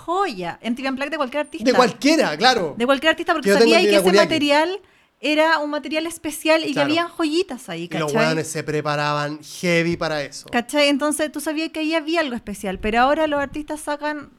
[0.05, 0.59] Joya.
[0.63, 1.65] MTV Unplugged de cualquier artista.
[1.65, 2.75] De cualquiera, claro.
[2.77, 4.81] De cualquier artista, porque Que yo tengo sabía el que ese material
[5.23, 8.01] era un material especial y que habían joyitas ahí, y ¿cachai?
[8.05, 10.49] los weones se preparaban heavy para eso.
[10.49, 10.89] ¿Cachai?
[10.89, 14.31] Entonces tú sabías que ahí había algo especial, pero ahora los artistas sacan,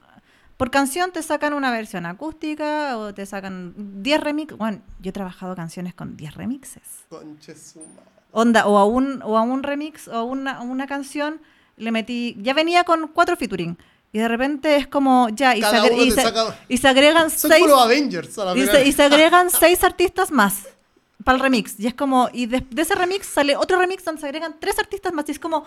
[0.61, 4.55] por canción te sacan una versión acústica o te sacan 10 remixes.
[4.59, 6.83] Bueno, yo he trabajado canciones con 10 remixes.
[7.09, 8.03] Conche su madre.
[8.31, 11.41] Onda, o a un, o a un remix o a una, a una canción
[11.77, 13.75] le metí, ya venía con cuatro featuring.
[14.13, 17.31] Y de repente es como, ya, y, se, agre- y se- saca- y se agregan
[17.31, 17.65] Son seis...
[17.67, 20.67] Avengers a la Y se, y se agregan seis artistas más
[21.23, 21.79] para el remix.
[21.79, 24.77] Y es como, y de, de ese remix sale otro remix donde se agregan tres
[24.77, 25.27] artistas más.
[25.27, 25.65] Y es como,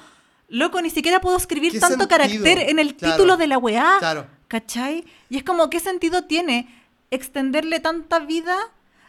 [0.48, 2.08] loco, ni siquiera puedo escribir ¿Qué tanto sentido?
[2.08, 3.14] carácter en el Claro.
[3.16, 3.96] título de la weá.
[3.98, 4.26] Claro.
[4.48, 5.04] ¿Cachai?
[5.30, 6.68] Y es como, ¿qué sentido tiene
[7.10, 8.56] extenderle tanta vida?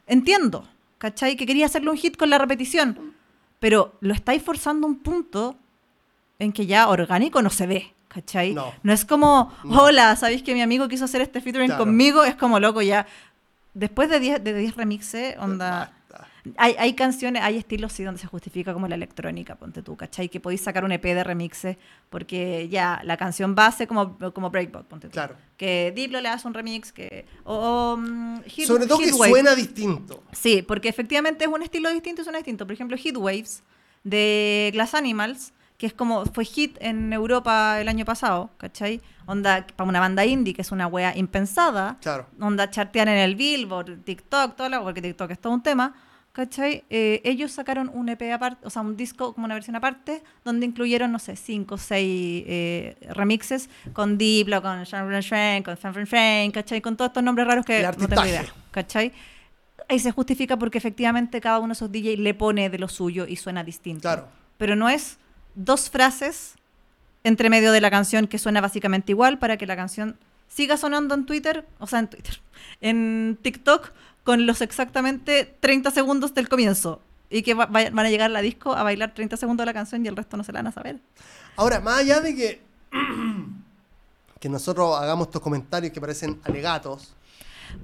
[0.08, 0.68] Entiendo,
[0.98, 1.36] ¿cachai?
[1.36, 3.14] Que quería hacerle un hit con la repetición.
[3.60, 5.58] Pero lo estáis forzando a un punto
[6.40, 8.54] en que ya orgánico no se ve, ¿cachai?
[8.54, 8.74] No.
[8.84, 9.84] es como, No.
[9.84, 11.84] hola, ¿sabéis que mi amigo quiso hacer este featuring Claro.
[11.86, 12.24] conmigo?
[12.24, 13.08] Es como loco ya.
[13.74, 15.92] Después de 10 de 10 remixes, onda...
[16.58, 20.30] Hay, hay canciones, hay estilos sí donde se justifica como la electrónica, ponte tú, ¿cachai?
[20.30, 21.78] Que podéis sacar un EP de remixes
[22.10, 25.14] porque ya la canción base como, como Breakbot, ponte tú.
[25.14, 25.36] Claro.
[25.58, 27.26] Que Diplo le hace un remix, que...
[27.44, 30.24] O, mm, Heat- Sobre todo que suena distinto.
[30.34, 32.66] Sí, porque efectivamente es un estilo distinto y suena distinto.
[32.66, 33.64] Por ejemplo, Heat Waves
[34.04, 39.02] de Glass Animals, que es como fue hit en Europa el año pasado, ¿cachai?
[39.26, 41.98] Onda, para una banda indie, que es una wea impensada.
[42.02, 42.28] Claro.
[42.40, 45.94] Onda, chartean en el Billboard, TikTok, todo lo, porque TikTok es todo un tema.
[46.36, 46.84] ¿Cachai?
[46.90, 50.66] Eh, ellos sacaron un EP aparte, o sea, un disco como una versión aparte, donde
[50.66, 56.06] incluyeron, no sé, cinco o seis eh, remixes con Diplo, con Sean Frank, con Fan
[56.06, 56.82] Fan, ¿cachai?
[56.82, 59.14] Con todos estos nombres raros que no tengo idea, ¿cachai?
[59.88, 63.26] Ahí se justifica porque efectivamente cada uno de esos DJs le pone de lo suyo
[63.26, 64.02] y suena distinto.
[64.02, 64.28] Claro.
[64.58, 65.18] Pero no es
[65.56, 66.56] dos frases
[67.24, 70.18] entre medio de la canción que suena básicamente igual para que la canción
[70.50, 72.42] siga sonando en Twitter, o sea, en Twitter,
[72.82, 73.94] en TikTok
[74.26, 77.02] con los exactamente 30 segundos del comienzo.
[77.30, 79.68] Y que va- vaya- van a llegar a la disco a bailar 30 segundos de
[79.68, 81.00] la canción y el resto no se la van a saber.
[81.56, 82.62] Ahora, más allá de que,
[84.40, 87.14] que nosotros hagamos estos comentarios que parecen alegatos,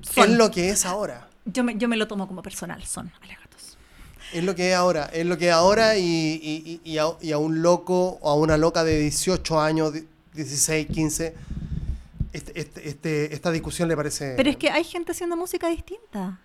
[0.01, 0.29] Son.
[0.29, 1.27] es lo que es ahora.
[1.45, 3.77] Yo me, yo me lo tomo como personal, son alegatos.
[4.33, 5.05] Es lo que es ahora.
[5.11, 8.35] Es lo que es ahora y, y- y- a, y a un loco o a
[8.35, 11.35] una loca de 18 años, di- 16, 15,
[12.33, 14.33] este, este- este- esta discusión le parece...
[14.37, 16.39] Pero es que hay gente haciendo música distinta.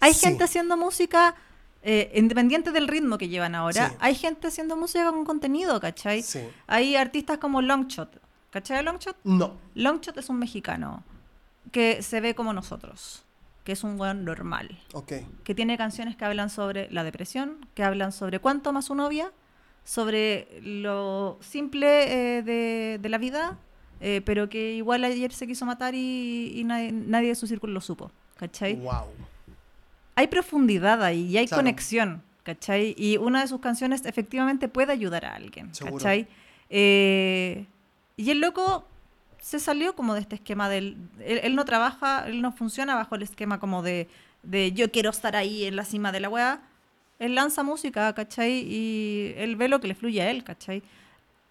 [0.00, 0.26] Hay Sí.
[0.26, 1.34] gente haciendo música
[1.82, 3.88] eh, independiente del ritmo que llevan ahora.
[3.90, 3.94] Sí.
[4.00, 6.22] Hay gente haciendo música con contenido, ¿cachai?
[6.22, 6.40] Sí.
[6.66, 8.20] Hay artistas como Longshot.
[8.50, 9.16] ¿Cachai Longshot?
[9.24, 9.56] No.
[9.74, 11.04] Longshot es un mexicano
[11.72, 13.24] que se ve como nosotros,
[13.64, 15.12] que es un buen normal, Ok.
[15.44, 19.32] que tiene canciones que hablan sobre la depresión, que hablan sobre cuánto ama su novia,
[19.84, 23.58] sobre lo simple eh, de, de la vida,
[24.00, 27.72] eh, pero que igual ayer se quiso matar y, y nadie, nadie de su círculo
[27.72, 28.10] lo supo.
[28.36, 28.74] ¿Cachai?
[28.76, 29.04] Wow.
[30.16, 31.62] hay profundidad ahí y hay Claro.
[31.62, 32.94] conexión, ¿cachai?
[32.98, 35.96] Y una de sus canciones efectivamente puede ayudar a alguien, Seguro.
[35.96, 36.26] ¿cachai?
[36.70, 37.66] Eh,
[38.16, 38.86] y el loco
[39.40, 40.96] se salió como de este esquema del...
[41.24, 44.08] Él, él no trabaja, él no funciona bajo el esquema como de,
[44.42, 46.60] de yo quiero estar ahí en la cima de la weá.
[47.18, 48.52] Él lanza música, ¿cachai?
[48.66, 50.82] Y él ve lo que le fluye a él, ¿cachai?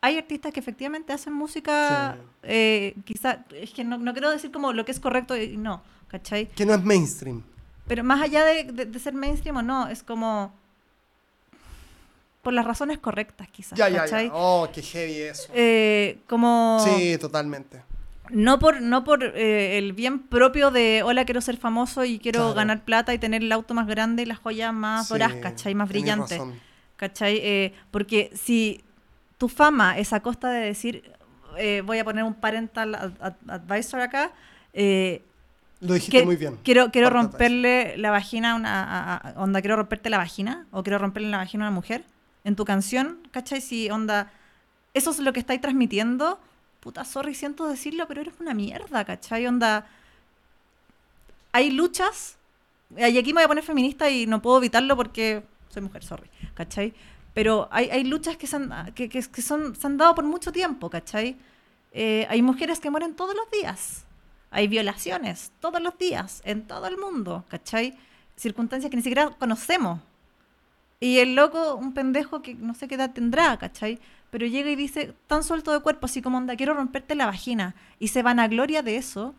[0.02, 2.28] Hay artistas que efectivamente hacen música, Sí.
[2.44, 5.82] eh, quizá, es que no, no quiero decir como lo que es correcto y no,
[6.08, 6.48] ¿cachai?
[6.48, 7.44] Que no es mainstream.
[7.88, 10.54] Pero más allá de, de- de ser mainstream o no, es como
[12.42, 13.78] por las razones correctas, quizás.
[13.78, 14.28] Ya, ya, ¿cachai?
[14.28, 14.34] ya.
[14.34, 15.52] Oh, qué heavy eso.
[15.54, 17.82] Eh, como Sí, totalmente.
[18.30, 22.40] no por no por eh, el bien propio de hola quiero ser famoso y quiero
[22.40, 22.54] Claro.
[22.54, 25.76] ganar plata y tener el auto más grande y las joyas más Sí, doradas, ¿cachai?
[25.76, 26.38] Más brillantes.
[26.38, 26.60] razón.
[26.96, 27.38] ¿Cachai?
[27.42, 28.84] Eh, porque si
[29.40, 31.12] tu fama es a costa de decir,
[31.58, 34.32] eh, voy a poner un parental ad- ad- advisor acá,
[34.74, 35.24] eh,
[35.82, 36.60] Lo dijiste que- muy bien.
[36.64, 38.84] Quiero, quiero romperle la vagina a una.
[38.84, 42.04] a- a- onda, quiero romperte la vagina o quiero romperle la vagina a una mujer.
[42.44, 43.62] En tu canción, ¿cachai?
[43.62, 44.32] Si onda.
[44.94, 46.40] Eso es lo que estáis transmitiendo.
[46.82, 49.46] Puta, sorry, siento decirlo, pero eres una mierda, ¿cachai?
[49.48, 49.88] Onda.
[51.52, 52.38] Hay luchas.
[52.98, 56.28] Y aquí me voy a poner feminista y no puedo evitarlo porque soy mujer, sorry,
[56.56, 56.94] ¿cachai?
[57.34, 60.26] Pero hay, hay luchas que, se han, que, que- que son, se han dado por
[60.26, 61.38] mucho tiempo, ¿cachai?
[61.92, 64.06] Eh, hay mujeres que mueren todos los días.
[64.52, 67.96] Hay violaciones todos los días, en todo el mundo, ¿cachai?
[68.36, 70.00] Circunstancias que ni siquiera conocemos.
[71.00, 74.00] Y el loco, un pendejo que no sé qué edad tendrá, ¿cachai?
[74.32, 77.76] Pero llega y dice, tan suelto de cuerpo, así como onda, quiero romperte la vagina.
[78.00, 79.34] Y se vanagloria de eso.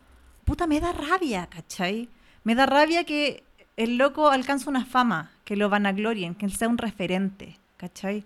[0.45, 2.09] Puta, me da rabia, ¿cachai?
[2.45, 3.43] Me da rabia que
[3.77, 8.25] el loco alcanza una fama, que lo vanaglorien, que él sea un referente, ¿cachai?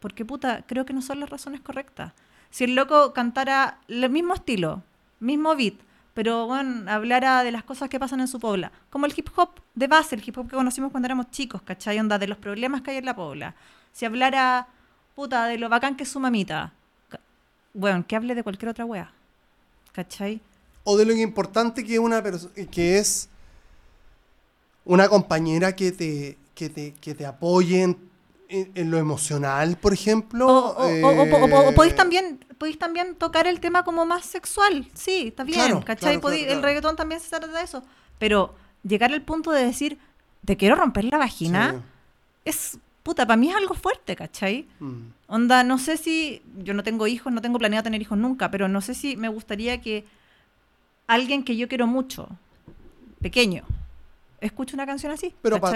[0.00, 2.12] Porque, puta, creo que no son las razones correctas.
[2.50, 4.82] Si el loco cantara el mismo estilo,
[5.20, 5.74] mismo beat,
[6.12, 9.50] pero bueno, hablara de las cosas que pasan en su pobla, como el hip hop
[9.74, 12.00] de base, el hip hop que conocimos cuando éramos chicos, ¿cachai?
[12.00, 13.54] Onda, de los problemas que hay en la pobla.
[13.92, 14.66] Si hablara,
[15.14, 16.72] puta, de lo bacán que es su mamita,
[17.74, 19.12] bueno, que hable de cualquier otra wea,
[19.92, 20.40] ¿cachai?
[20.82, 22.22] O de lo importante que, una
[22.70, 23.28] que es
[24.84, 28.05] una compañera que te, que te, que te apoye en,
[28.48, 30.46] en- en lo emocional, por ejemplo.
[30.46, 30.86] O, o
[31.68, 35.80] eh, podéis también, podéis también tocar el tema como más sexual, sí, está bien, Claro,
[35.80, 35.96] ¿cachai?
[36.14, 37.82] claro, Podéis- claro, El reggaetón también se trata de eso,
[38.18, 39.98] pero llegar al punto de decir,
[40.44, 41.78] te quiero romper la vagina, sí.
[42.44, 44.66] es, puta, para mí es algo fuerte, ¿cachai?
[44.80, 45.08] Mm.
[45.28, 48.68] Onda, no sé si, yo no tengo hijos, no tengo planeado tener hijos nunca, pero
[48.68, 50.04] no sé si me gustaría que
[51.08, 52.28] alguien que yo quiero mucho,
[53.20, 53.64] pequeño,
[54.40, 55.74] escuche una canción así, Pero pa-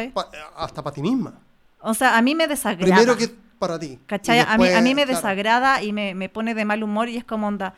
[0.56, 1.34] hasta para ti misma.
[1.80, 2.84] O sea, a mí me desagrada.
[2.94, 3.28] Primero que
[3.58, 3.98] para ti.
[4.06, 4.40] ¿Cachai?
[4.40, 5.16] A, mí, a mí me claro.
[5.16, 7.74] desagrada y me, me pone de mal humor y es como onda.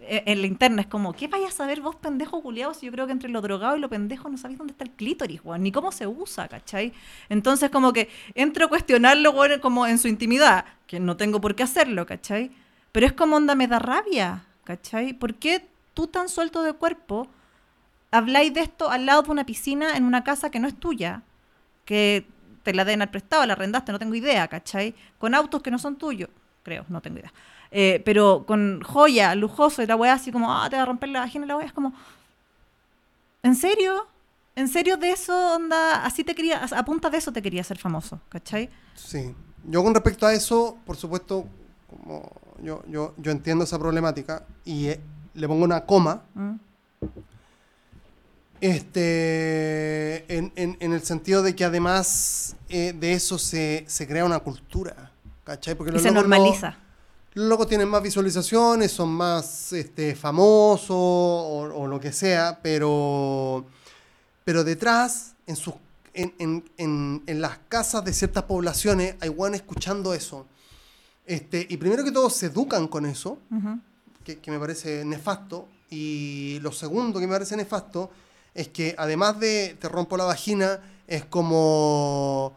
[0.00, 2.74] eh, En la interna es como, ¿qué vayas a saber vos, pendejo culiado?
[2.74, 4.90] Si yo creo que entre lo drogado y lo pendejo no sabéis dónde está el
[4.90, 6.92] clítoris, weón, ni cómo se usa, ¿cachai?
[7.30, 11.54] Entonces, como que entro a cuestionarlo, weón, como en su intimidad, que no tengo por
[11.54, 12.50] qué hacerlo, ¿cachai?
[12.92, 15.14] Pero es como onda, me da rabia, ¿cachai?
[15.14, 17.28] ¿Por qué tú tan suelto de cuerpo
[18.10, 21.22] habláis de esto al lado de una piscina en una casa que no es tuya?
[21.84, 22.26] que
[22.64, 24.94] te la den al prestado, la arrendaste, no tengo idea, ¿cachai?
[25.18, 26.30] Con autos que no son tuyos,
[26.64, 27.32] creo, no tengo idea.
[27.70, 31.10] Eh, pero con joya, lujoso, y la weá así como, ah, te va a romper
[31.10, 31.92] la vagina, la weá es como,
[33.42, 34.06] ¿en serio?
[34.56, 36.04] ¿En serio de eso, onda?
[36.04, 38.70] Así te quería, a punta de eso te quería ser famoso, ¿cachai?
[38.94, 39.34] Sí.
[39.64, 41.46] Yo con respecto a eso, por supuesto,
[41.88, 42.30] como
[42.62, 45.00] yo, yo, yo entiendo esa problemática y eh,
[45.34, 46.22] le pongo una coma.
[46.34, 46.54] ¿Mm?
[48.64, 54.24] Este, en, en- en el sentido de que además eh, de eso se, se crea
[54.24, 55.10] una cultura,
[55.44, 55.74] ¿cachai?
[55.74, 56.78] Porque Y los se normaliza.
[57.34, 63.64] los locos tienen más visualizaciones, son más este, famosos o, o lo que sea, pero,
[64.44, 65.74] pero detrás, en, sus,
[66.14, 66.32] en,
[66.78, 70.46] en- las casas de ciertas poblaciones, hay guanes escuchando eso.
[71.26, 73.38] Este, y primero que todo se educan con eso,
[74.24, 75.68] que me parece nefasto.
[75.90, 78.10] Y lo segundo que me parece nefasto
[78.54, 82.52] es que además de te rompo la vagina, es como...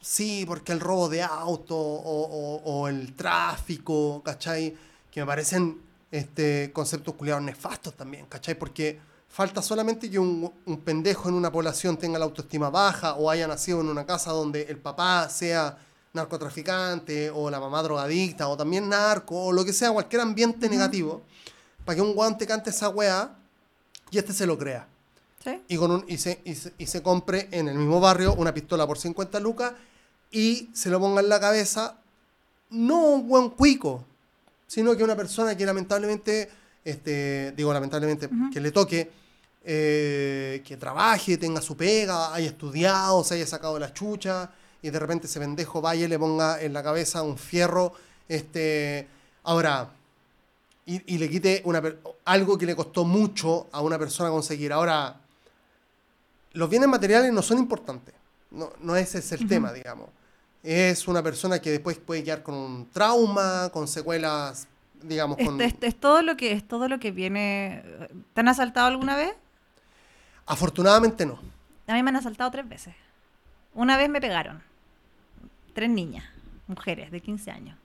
[0.00, 4.76] Sí, porque el robo de auto o, o- o el tráfico, ¿cachai?
[5.10, 5.80] Que me parecen
[6.12, 8.54] este, conceptos culiados nefastos también, ¿cachai?
[8.56, 13.28] Porque falta solamente que un, un pendejo en una población tenga la autoestima baja o
[13.28, 15.76] haya nacido en una casa donde el papá sea
[16.12, 21.22] narcotraficante o la mamá drogadicta o también narco o lo que sea, cualquier ambiente negativo,
[21.84, 23.36] para que un guante cante esa weá
[24.10, 24.86] y este se lo crea
[25.42, 25.62] ¿Sí?
[25.68, 28.52] y, con un, y, se, y, se, y se compre en el mismo barrio una
[28.52, 29.72] pistola por 50 lucas
[30.30, 31.96] y se lo ponga en la cabeza
[32.70, 34.04] no un buen cuico,
[34.66, 36.50] sino que una persona que lamentablemente,
[36.84, 39.10] este, digo lamentablemente, que le toque
[39.68, 44.50] eh, que trabaje, tenga su pega, haya estudiado, se haya sacado la chucha
[44.80, 47.92] y de repente ese pendejo vaya y le ponga en la cabeza un fierro.
[48.28, 49.08] Este,
[49.42, 49.90] ahora,
[50.86, 51.82] y, y le quite una,
[52.24, 54.72] algo que le costó mucho a una persona conseguir.
[54.72, 55.16] Ahora,
[56.52, 58.14] los bienes materiales no son importantes.
[58.50, 60.08] No, no ese es el tema, digamos.
[60.62, 64.66] Es una persona que después puede quedar con un trauma, con secuelas,
[65.02, 65.60] digamos, Es, con...
[65.60, 67.82] es- es todo lo que es todo lo que viene.
[68.32, 69.34] ¿Te han asaltado alguna vez?
[70.46, 71.38] Afortunadamente no.
[71.88, 72.94] A mí me han asaltado tres veces.
[73.74, 74.62] Una vez me pegaron.
[75.74, 76.24] Tres niñas,
[76.68, 77.76] mujeres de 15 años.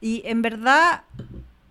[0.00, 1.02] Y en verdad,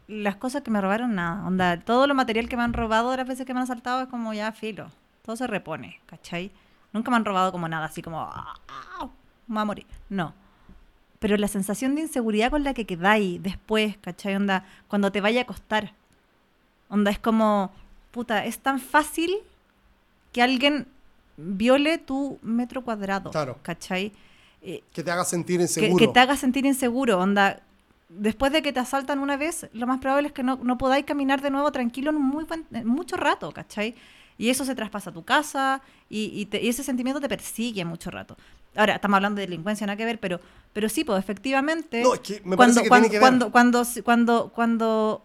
[0.07, 1.45] las cosas que me robaron, nada.
[1.47, 4.01] Onda, todo lo material que me han robado de las veces que me han asaltado
[4.01, 4.91] es como ya filo.
[5.23, 6.51] Todo se repone, ¿cachai?
[6.93, 9.07] Nunca me han robado como nada, así como, "Ah, ah,
[9.47, 9.85] me voy a morir.
[10.09, 10.33] No.
[11.19, 14.35] Pero la sensación de inseguridad con la que quedáis después, ¿cachai?
[14.35, 15.93] Onda, cuando te vaya a acostar.
[16.89, 17.71] Onda, es como,
[18.11, 19.31] puta, es tan fácil
[20.31, 20.87] que alguien
[21.37, 23.31] viole tu metro cuadrado.
[23.31, 23.57] Claro.
[23.63, 24.11] ¿Cachai?
[24.61, 25.97] Eh, Que te haga sentir que, inseguro.
[25.97, 27.19] que te haga sentir inseguro.
[27.19, 27.59] Onda,
[28.09, 31.05] después de que te asaltan una vez, lo más probable es que no, no podáis
[31.05, 33.95] caminar de nuevo tranquilo en muy buen- en mucho rato, ¿cachai?
[34.37, 37.85] Y eso se traspasa a tu casa y, y te- y ese sentimiento te persigue
[37.85, 38.35] mucho rato.
[38.75, 40.39] Ahora, estamos hablando de delincuencia, nada que ver, pero,
[40.73, 42.01] pero sí, pues efectivamente.
[42.03, 43.21] No, es que me cuando, que cuando, tiene que ver.
[43.21, 45.21] cuando, cuando, cuando, cuando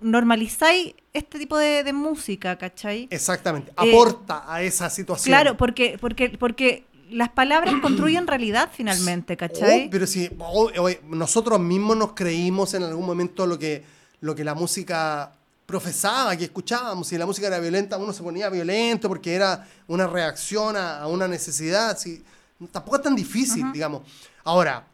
[0.00, 3.08] normalizáis este tipo de, de música, ¿cachai?
[3.10, 3.70] Exactamente.
[3.72, 5.30] Eh, Aporta a esa situación.
[5.32, 9.86] Claro, porque, porque, porque las palabras construyen realidad finalmente, ¿cachai?
[9.86, 13.84] Oh, pero si oh, oh, nosotros mismos nos creímos en algún momento lo que,
[14.20, 15.32] lo que la música
[15.66, 20.06] profesaba, que escuchábamos, si la música era violenta, uno se ponía violento porque era una
[20.06, 21.98] reacción a, a una necesidad.
[21.98, 22.24] Si,
[22.72, 24.02] tampoco es tan difícil, digamos.
[24.44, 24.86] Ahora,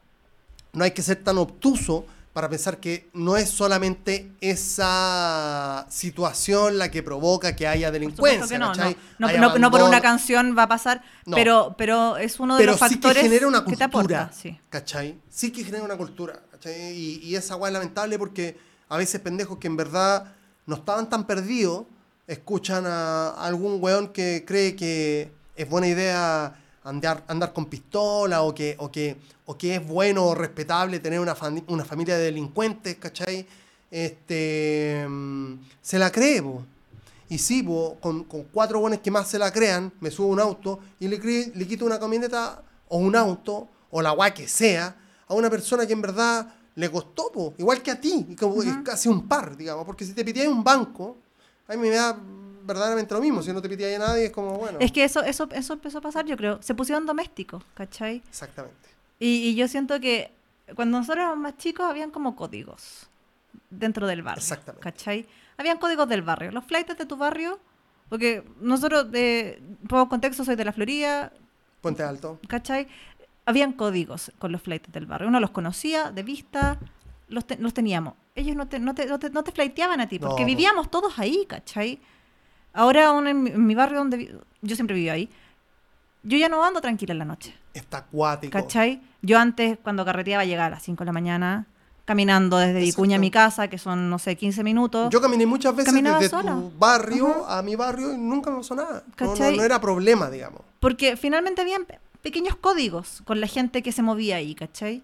[0.73, 2.05] no hay que ser tan obtuso
[2.35, 8.47] para pensar que no es solamente esa situación la que provoca que haya delincuencia.
[8.47, 8.97] que no, no, ¿cachai?
[9.19, 12.61] no, Hay no- no por una canción va a pasar, pero, pero es uno de
[12.63, 14.33] pero los sí que factores genera una que te cultura, aporta.
[14.37, 14.59] Sí.
[14.69, 15.19] ¿cachai?
[15.31, 16.93] Sí que genera una cultura, ¿cachai?
[16.93, 18.59] Y, y esa weá es lamentable porque
[18.89, 20.33] a veces pendejos que en verdad
[20.67, 21.85] no estaban tan perdidos
[22.27, 26.55] escuchan a, a algún weón que cree que es buena idea
[26.85, 29.17] andar, andar con pistola o que, o, que,
[29.47, 33.47] o que es bueno o respetable tener una, fami- una familia de delincuentes, ¿cachai?
[33.91, 36.63] Este, mm, se la cree, po.
[37.29, 40.33] Y sí, po, con, con cuatro buenos que más se la crean, me subo a
[40.33, 44.47] un auto y le, le quito una camioneta o un auto o la guay que
[44.47, 44.95] sea
[45.27, 48.63] a una persona que en verdad le costó, po, igual que a ti, y como
[48.63, 51.17] es casi un par, digamos, porque si te pitías un banco,
[51.67, 52.19] a mí me da
[52.65, 55.23] verdaderamente lo mismo, si no te pitías a nadie es como, bueno, Es que eso,
[55.23, 56.61] eso, eso empezó a pasar, yo creo.
[56.63, 58.23] Se pusieron domésticos, ¿cachai?
[58.29, 58.89] exactamente.
[59.19, 60.33] Y, y yo siento que
[60.75, 63.07] cuando nosotros éramos más chicos habían como códigos
[63.71, 64.41] dentro del barrio.
[64.41, 64.83] Exactamente.
[64.83, 65.27] ¿Cachai?
[65.57, 66.51] Habían códigos del barrio.
[66.51, 67.61] Los flights de tu barrio,
[68.09, 71.33] porque nosotros, de, pongo contexto, soy de la Florida,
[71.81, 72.39] Puente Alto.
[72.49, 72.89] ¿cachai?
[73.47, 75.29] Habían códigos con los flights del barrio.
[75.29, 76.79] Uno los conocía de vista,
[77.29, 78.15] los, te- los teníamos.
[78.35, 80.47] Ellos no te, no te, no te, no te flighteaban a ti, porque No.
[80.47, 82.01] vivíamos todos ahí, ¿cachai?
[82.75, 85.29] Ahora aún en mi, barrio donde yo siempre viví ahí,
[86.23, 88.53] yo ya no ando tranquila en la noche, Está acuático.
[88.53, 89.01] ¿cachai?
[89.23, 91.67] Yo antes, cuando carreteaba, llegaba a las 5 de la mañana,
[92.05, 92.87] caminando desde Exacto.
[93.03, 95.09] Vicuña a mi casa, que son, no sé, 15 minutos.
[95.11, 96.53] Yo caminé muchas veces Caminaba desde sola.
[96.53, 99.03] tu barrio a mi barrio y nunca me pasó nada.
[99.19, 99.57] No, no, ¿Cachai?
[99.57, 100.61] no era problema, digamos.
[100.81, 105.03] Porque finalmente habían pe- pequeños códigos con la gente que se movía ahí, ¿cachai?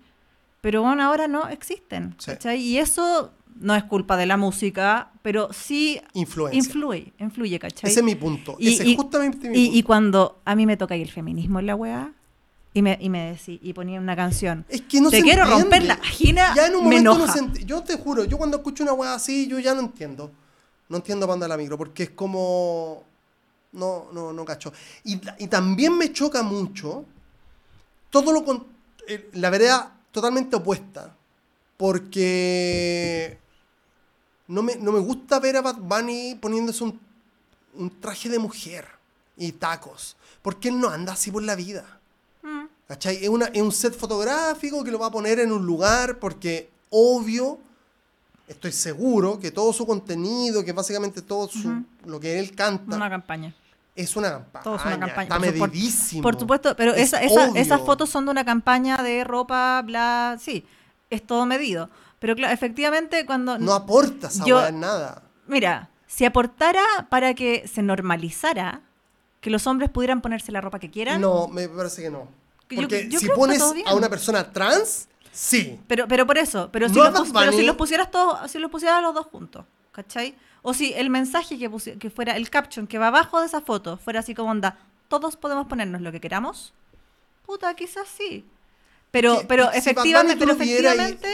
[0.61, 2.33] Pero bueno, ahora no existen, Sí.
[2.33, 2.61] ¿cachai?
[2.61, 6.59] Y eso no es culpa de la música, pero sí Influencia.
[6.59, 7.91] influye, influye, ¿cachai?
[7.91, 8.57] Ese es mi punto.
[8.59, 9.79] Y- Ese y- es justamente mi Y, punto.
[9.79, 12.13] y cuando a mí me toca el feminismo en la weá,
[12.73, 15.43] y me, y me decí- y ponía una canción, Es que no te se quiero
[15.43, 15.63] entiende.
[15.65, 18.59] romper la vagina, Ya en un me momento no se Yo te juro, yo cuando
[18.59, 20.31] escucho una weá así, yo ya no entiendo.
[20.89, 23.05] No entiendo para andar la micro, porque es como.
[23.73, 24.73] No, no, no cacho.
[25.05, 27.05] Y, y también me choca mucho
[28.11, 28.65] todo lo con
[29.07, 31.15] eh, la vereda totalmente opuesta.
[31.81, 33.39] Porque
[34.49, 37.01] no me, no me gusta ver a Bad Bunny poniéndose un,
[37.75, 38.87] un traje de mujer
[39.37, 40.17] y tacos.
[40.43, 41.85] Porque él no anda así por la vida.
[42.43, 42.65] Mm.
[42.89, 43.17] ¿Cachai?
[43.23, 46.71] Es, una, es un set fotográfico que lo va a poner en un lugar porque
[46.91, 47.59] obvio,
[48.49, 51.85] estoy seguro que todo su contenido, que básicamente todo su, Ujú.
[52.07, 53.55] lo que él canta, Una campaña.
[53.95, 54.63] es una campaña.
[54.65, 55.23] Todo es una campaña.
[55.23, 56.23] Está su- por- medidísimo.
[56.23, 60.37] Por supuesto, pero Es esa, esa- esas fotos son de una campaña de ropa, bla,
[60.41, 60.65] sí,
[61.11, 61.91] es todo medido.
[62.19, 63.59] Pero claro, efectivamente cuando...
[63.59, 65.23] No aporta esa Yo- weá en nada.
[65.47, 68.83] Mira, si aportara para que se normalizara
[69.41, 72.29] que los hombres pudieran ponerse la ropa que quieran, No, me parece que no.
[72.69, 75.81] Yo- Porque yo si pones a una persona trans, sí.
[75.89, 78.71] pero, pero por eso, pero si, No los, a pero si pusieras todos, si los
[78.71, 80.37] pusieras los dos juntos, ¿cachai?
[80.63, 83.97] O si el mensaje que, que fuera, el caption que va abajo de esa foto,
[83.97, 84.77] fuera así como onda,
[85.09, 86.75] todos podemos ponernos lo que queramos,
[87.47, 88.47] puta, quizás sí.
[89.11, 91.29] Pero, pero si efectivamente, pero efectivamente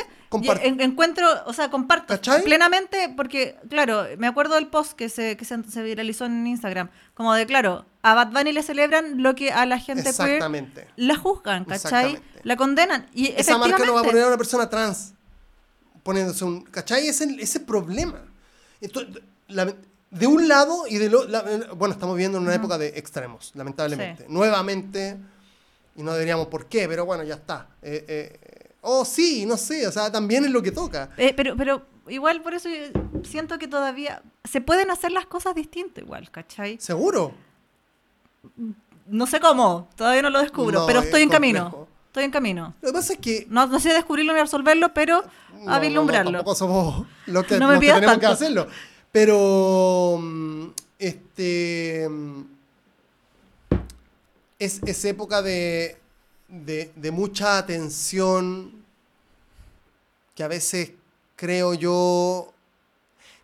[0.62, 2.42] en- encuentro, o sea, comparto ¿Cachai?
[2.42, 6.88] plenamente, porque, claro, me acuerdo del post que se, que se, se viralizó en Instagram,
[7.14, 10.88] como de, claro, a Bad Bunny le celebran lo que a la gente queer Exactamente.
[10.96, 12.18] la juzgan, ¿cachai?
[12.42, 13.06] La condenan.
[13.14, 15.12] Y Esa marca no va a poner a una persona trans
[16.02, 16.62] poniéndose un.
[16.62, 17.08] ¿Cachai?
[17.08, 18.20] Ese ese problema.
[18.80, 19.74] Entonces, la-
[20.10, 21.26] de un lado y de lo.
[21.26, 21.42] la-
[21.76, 24.24] bueno, estamos viviendo en una época de extremos, lamentablemente.
[24.24, 24.32] Sí.
[24.32, 25.16] Nuevamente,
[25.96, 27.68] y no deberíamos por qué, pero bueno, ya está.
[27.82, 31.10] Eh, eh, oh, sí, no sé, o sea, también es lo que toca.
[31.16, 32.68] Eh, pero, pero igual por eso
[33.24, 36.78] siento que todavía se pueden hacer las cosas distintas igual, ¿cachai?
[36.80, 37.32] ¿Seguro?
[39.08, 41.64] No sé cómo, todavía no lo descubro, No, pero es estoy en complejo.
[41.64, 41.88] camino.
[42.08, 42.74] Estoy en camino.
[42.80, 43.46] Lo que pasa es que.
[43.50, 45.22] No, no sé descubrirlo ni resolverlo, pero
[45.62, 46.30] No, a no, vislumbrarlo.
[46.32, 48.28] No, tampoco somos los que, No me los que tenemos que tanto.
[48.28, 48.66] hacerlo.
[49.12, 50.18] Pero.
[50.20, 50.66] mm,
[50.98, 52.08] Este.
[54.58, 55.98] Es, es época de,
[56.48, 58.84] de, mucha atención
[60.34, 60.92] que a veces
[61.34, 62.52] creo yo.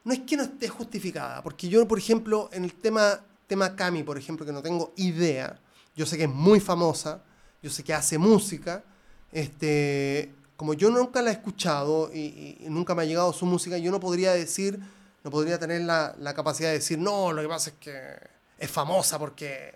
[0.05, 4.03] No es que no esté justificada, porque yo, por ejemplo, en el tema, tema Cami,
[4.03, 5.61] por ejemplo, que no tengo idea,
[5.95, 7.23] yo sé que es muy famosa,
[7.63, 8.83] yo sé que hace música,
[9.31, 13.79] este, como yo nunca la he escuchado y, y- nunca me ha llegado su música,
[13.79, 14.81] yo no podría decir,
[15.23, 18.17] no podría tener la, la capacidad de decir, no, lo que pasa es que
[18.59, 19.75] es famosa porque...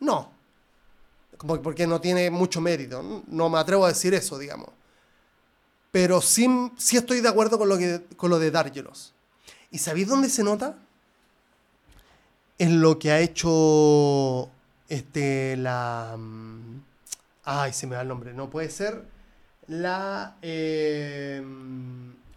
[0.00, 0.30] No,
[1.46, 4.68] porque no tiene mucho mérito, no- no me atrevo a decir eso, digamos.
[5.90, 6.48] Pero sí,
[6.78, 9.12] sí estoy de acuerdo con lo, que, con lo de Dárgelos.
[9.70, 10.76] ¿Y sabéis dónde se nota?
[12.58, 14.48] En lo que ha hecho
[14.88, 16.14] este, la...
[16.18, 16.80] mm,
[17.44, 18.32] Ay, se me da el nombre.
[18.32, 19.04] No puede ser.
[19.68, 20.36] La...
[20.42, 21.42] Eh,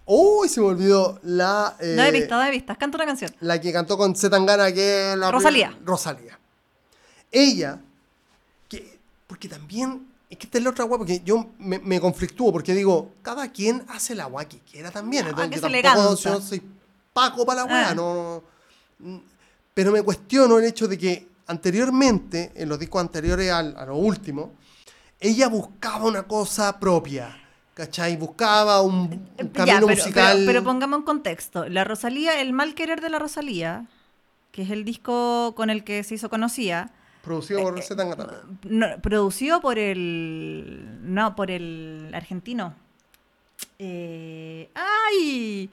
[0.07, 1.19] Uy, se me olvidó.
[1.23, 1.75] La...
[1.79, 2.75] eh, Da de vista, da de vista.
[2.75, 3.31] Canta una canción.
[3.39, 5.77] la que cantó con Zetangana, que es la Rosalía.
[5.83, 6.39] Rosalía.
[7.31, 7.79] Ella,
[9.27, 12.73] porque también, es que esta es la otra guapa, porque yo me, me conflictúo, porque
[12.73, 15.23] digo, cada quien hace la guay que quiera también.
[15.25, 16.61] No, Entonces, yo se le tampoco yo soy
[17.13, 17.95] paco para la weá, Ah.
[17.95, 18.43] no,
[18.99, 19.21] no-
[19.73, 23.97] Pero me cuestiono el hecho de que anteriormente, en los discos anteriores al, a lo
[23.97, 24.53] último,
[25.19, 27.41] ella buscaba una cosa propia.
[27.73, 28.15] ¿Cachai?
[28.15, 30.37] Buscaba un, un Eh, camino ya, pero, musical.
[30.37, 31.67] pero, pero pongamos en contexto.
[31.67, 33.85] La Rosalía, El mal querer de la Rosalía,
[34.53, 36.93] que es el disco con el que se hizo conocida,
[37.25, 38.59] producido eh, por Zetangana también.
[38.79, 40.87] no, producido por el.
[41.01, 42.73] No, por el argentino.
[43.79, 45.69] Eh, ¡Ay!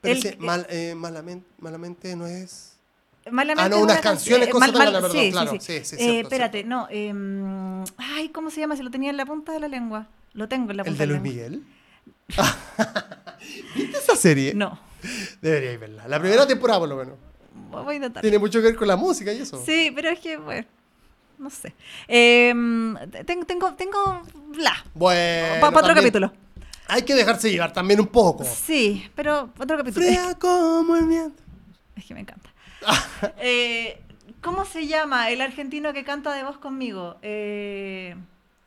[0.00, 2.74] Pero el- ese mal, eh, malamente, malamente no es.
[3.30, 5.96] Malamente Ah, no, unas una canciones canción- con Zetangana, perdón, sí, claro, sí, sí, sí,
[5.96, 6.86] Eh, cierto, espérate, no.
[6.90, 8.76] em, ay, ¿cómo se llama?
[8.76, 10.06] Se lo tenía en la punta de la lengua.
[10.34, 11.48] Lo tengo en la ¿El punta de la Luis lengua.
[11.48, 11.64] Miguel?
[13.74, 14.54] ¿Viste esa serie?
[14.54, 14.78] No,
[15.40, 16.06] Deberíais verla.
[16.08, 17.14] La primera temporada, por lo menos.
[17.70, 18.20] Voy a intentar.
[18.22, 19.62] Tiene mucho que ver con la música y eso.
[19.64, 20.66] Sí, pero es que, bueno,
[21.38, 21.74] no sé.
[22.08, 22.96] Em,
[23.26, 24.22] tengo, tengo, tengo,
[24.54, 24.72] bla.
[24.94, 25.54] Bueno.
[25.60, 26.32] Para otro también capítulo.
[26.88, 28.44] Hay que dejarse llevar también un poco.
[28.44, 30.06] Sí, pero otro capítulo.
[30.06, 31.42] Es, Fría como el viento.
[31.96, 32.48] es que me encanta.
[33.38, 34.00] Eh,
[34.42, 37.16] ¿Cómo se llama el argentino que canta de voz conmigo?
[37.22, 38.14] Eh,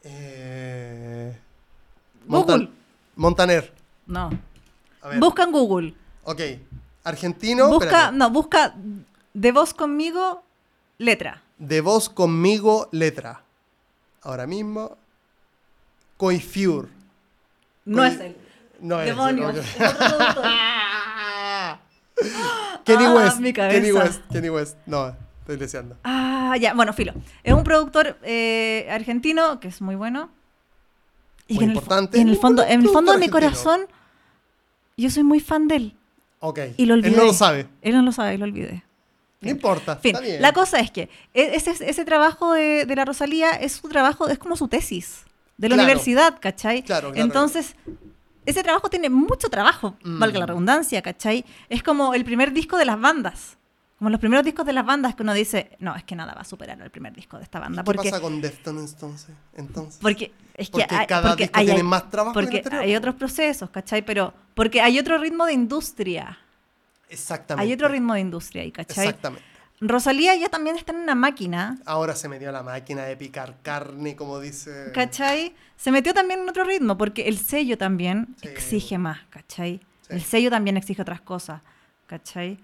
[0.03, 1.37] Eh...
[2.25, 2.55] Google.
[2.55, 2.69] Montan-
[3.15, 3.73] Montaner.
[4.07, 4.29] no.
[5.01, 5.19] A ver.
[5.19, 5.93] Busca en Google.
[6.25, 6.41] Ok.
[7.03, 7.67] Argentino.
[7.69, 8.17] busca, espérate.
[8.17, 8.75] no, busca
[9.33, 10.43] de voz conmigo,
[10.97, 11.41] letra.
[11.57, 13.41] De voz conmigo, letra.
[14.21, 14.97] Ahora mismo.
[16.17, 16.89] Coifiur.
[17.85, 18.35] No es él.
[18.81, 19.07] No es.
[19.07, 19.55] Demonios.
[22.83, 23.39] Kenny Ah, West.
[23.39, 23.79] mi cabeza.
[23.79, 24.21] Kenny West.
[24.31, 24.77] Kenny West.
[24.85, 25.95] No, estoy deseando.
[26.03, 27.13] Ah, ya, bueno, filo.
[27.43, 30.29] Es un productor eh, argentino que es muy bueno.
[31.47, 32.17] Y Muy que en el fo- importante.
[32.17, 33.81] y en el fondo, en el fondo de mi corazón,
[34.97, 35.95] yo soy muy fan de él.
[36.39, 36.59] Ok.
[36.77, 37.09] Y lo olvidé.
[37.09, 37.67] Él no lo sabe.
[37.81, 38.83] Él no lo sabe, lo olvidé.
[39.41, 39.95] No importa.
[39.97, 40.41] Fin, está bien.
[40.41, 41.03] la cosa es que
[41.33, 45.23] e- ese, ese trabajo de, de la Rosalía es su trabajo, es como su tesis
[45.57, 45.87] de la Claro.
[45.87, 46.83] universidad, ¿cachai?
[46.83, 47.25] Claro, claro.
[47.25, 47.75] Entonces,
[48.45, 50.19] ese trabajo tiene mucho trabajo, Mm.
[50.19, 51.45] valga la redundancia, ¿cachai?
[51.69, 53.57] Es como el primer disco de las bandas.
[53.99, 56.41] Como los primeros discos de las bandas que uno dice, no, es que nada va
[56.41, 57.81] a superar el primer disco de esta ¿Y banda.
[57.83, 59.35] ¿Qué Porque, pasa con Deftones entonces?
[59.55, 59.99] entonces?
[60.01, 62.75] porque es que Porque hay, cada porque disco hay- tiene más trabajo que el porque
[62.77, 64.01] hay otros procesos, ¿cachai?
[64.03, 66.37] Pero porque hay otro ritmo de industria.
[67.09, 67.67] Exactamente.
[67.67, 69.07] Hay otro ritmo de industria ahí, ¿cachai?
[69.07, 69.45] Exactamente.
[69.81, 73.55] Rosalía ya también está en una máquina Ahora se metió a la máquina de picar
[73.61, 74.91] carne, como dice.
[74.93, 75.53] ¿Cachai?
[75.77, 78.47] Se metió también en otro ritmo, porque el sello también Sí.
[78.49, 79.79] exige más, ¿cachai?
[80.07, 80.07] Sí.
[80.13, 81.61] El sello también exige otras cosas,
[82.07, 82.59] ¿cachai?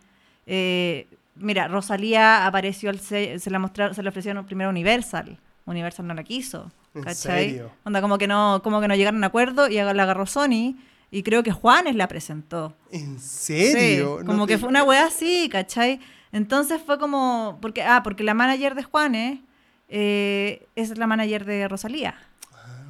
[0.45, 5.37] Eh, mira, Rosalía apareció al sello, se la mostraron, se le ofrecieron primero a Universal.
[5.65, 7.49] Universal no la quiso, ¿En ¿cachai?
[7.49, 7.71] serio?
[7.83, 10.75] Onda, como que no, como que no llegaron a un acuerdo y la agarró Sony
[11.11, 12.75] Y creo que Juanes la presentó.
[12.91, 14.17] ¿En Sí, serio?
[14.19, 15.99] No como te- que fue una weá así, ¿cachai?
[16.31, 17.57] Entonces fue como.
[17.61, 19.39] Porque, ah, porque la manager de Juanes
[19.87, 22.15] eh, es la manager de Rosalía.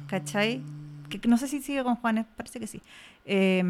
[0.08, 0.62] ¿Cachai?
[1.08, 2.82] Que, que no sé si sigue con Juanes, parece que sí.
[3.24, 3.62] Eh,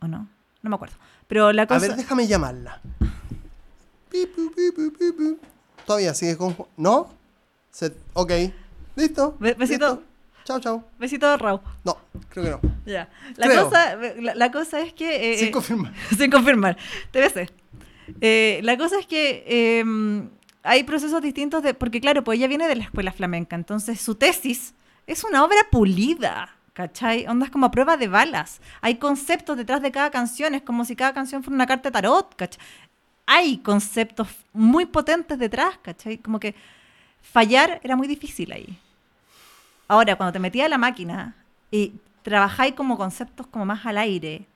[0.00, 0.28] o no,
[0.62, 0.96] no me acuerdo.
[1.26, 1.80] Pero la A cosa.
[1.88, 2.80] ver, déjame llamarla.
[5.86, 6.56] Todavía sigue con...
[6.76, 7.10] ¿No?
[7.70, 8.32] Se- Ok.
[8.96, 9.36] Listo.
[9.40, 9.86] Be- besito.
[9.96, 10.02] listo.
[10.44, 10.84] Chao, chao.
[10.98, 11.60] Besito de Raúl.
[11.84, 11.96] No,
[12.28, 12.74] creo que no.
[12.86, 13.08] Ya.
[13.36, 13.64] La Creo.
[13.64, 15.32] cosa, la, la cosa es que.
[15.32, 15.92] eh, Sin eh, confirmar.
[16.18, 16.76] sin confirmar.
[17.12, 17.50] TBC.
[18.20, 19.84] Eh, la cosa es que eh,
[20.62, 21.72] hay procesos distintos de.
[21.74, 23.56] Porque, claro, pues ella viene de la escuela flamenca.
[23.56, 24.74] Entonces, su tesis
[25.06, 26.50] es una obra pulida.
[26.74, 27.26] ¿Cachai?
[27.26, 28.60] Ondas como a prueba de balas.
[28.82, 30.54] Hay conceptos detrás de cada canción.
[30.54, 32.34] Es como si cada canción fuera una carta de tarot.
[32.36, 32.60] ¿Cachai?
[33.26, 35.78] Hay conceptos muy potentes detrás.
[35.82, 36.18] ¿Cachai?
[36.18, 36.54] Como que
[37.22, 38.78] fallar era muy difícil ahí.
[39.88, 41.34] Ahora, cuando te metías a la máquina
[41.70, 41.92] y
[42.22, 44.46] trabajáis como conceptos como más al aire,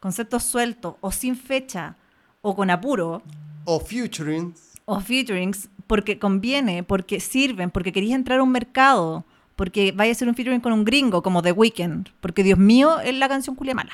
[0.00, 1.94] conceptos sueltos o sin fecha
[2.40, 3.22] o con apuro
[3.64, 4.54] O featuring.
[4.86, 9.24] o featurings porque conviene, porque sirven, porque querías entrar a un mercado,
[9.56, 13.00] porque vaya a ser un featuring con un gringo como The Weeknd, porque Dios mío
[13.00, 13.92] es la canción culia mala.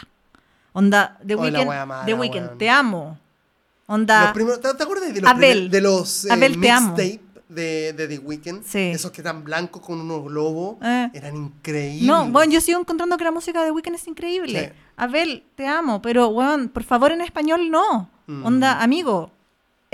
[0.73, 3.19] Onda, The Oh, Weeknd, The Weeknd, te amo.
[3.87, 5.71] Onda, Los primeros- ¿te, acuerdas de los, Abel.
[5.71, 6.95] de los eh, Abel, te amo.
[6.97, 7.21] de,
[7.93, 8.63] de The Weeknd?
[8.65, 8.79] Sí.
[8.79, 10.77] Esos que eran blancos con unos globos.
[10.83, 11.11] Eh.
[11.13, 12.07] Eran increíbles.
[12.07, 14.73] No, bueno, yo sigo encontrando que la música de Weeknd es increíble.
[14.75, 14.81] Sí.
[14.97, 18.09] Abel, te amo, pero, weón, por favor, en español no.
[18.27, 18.47] Mm.
[18.47, 19.31] Onda, amigo,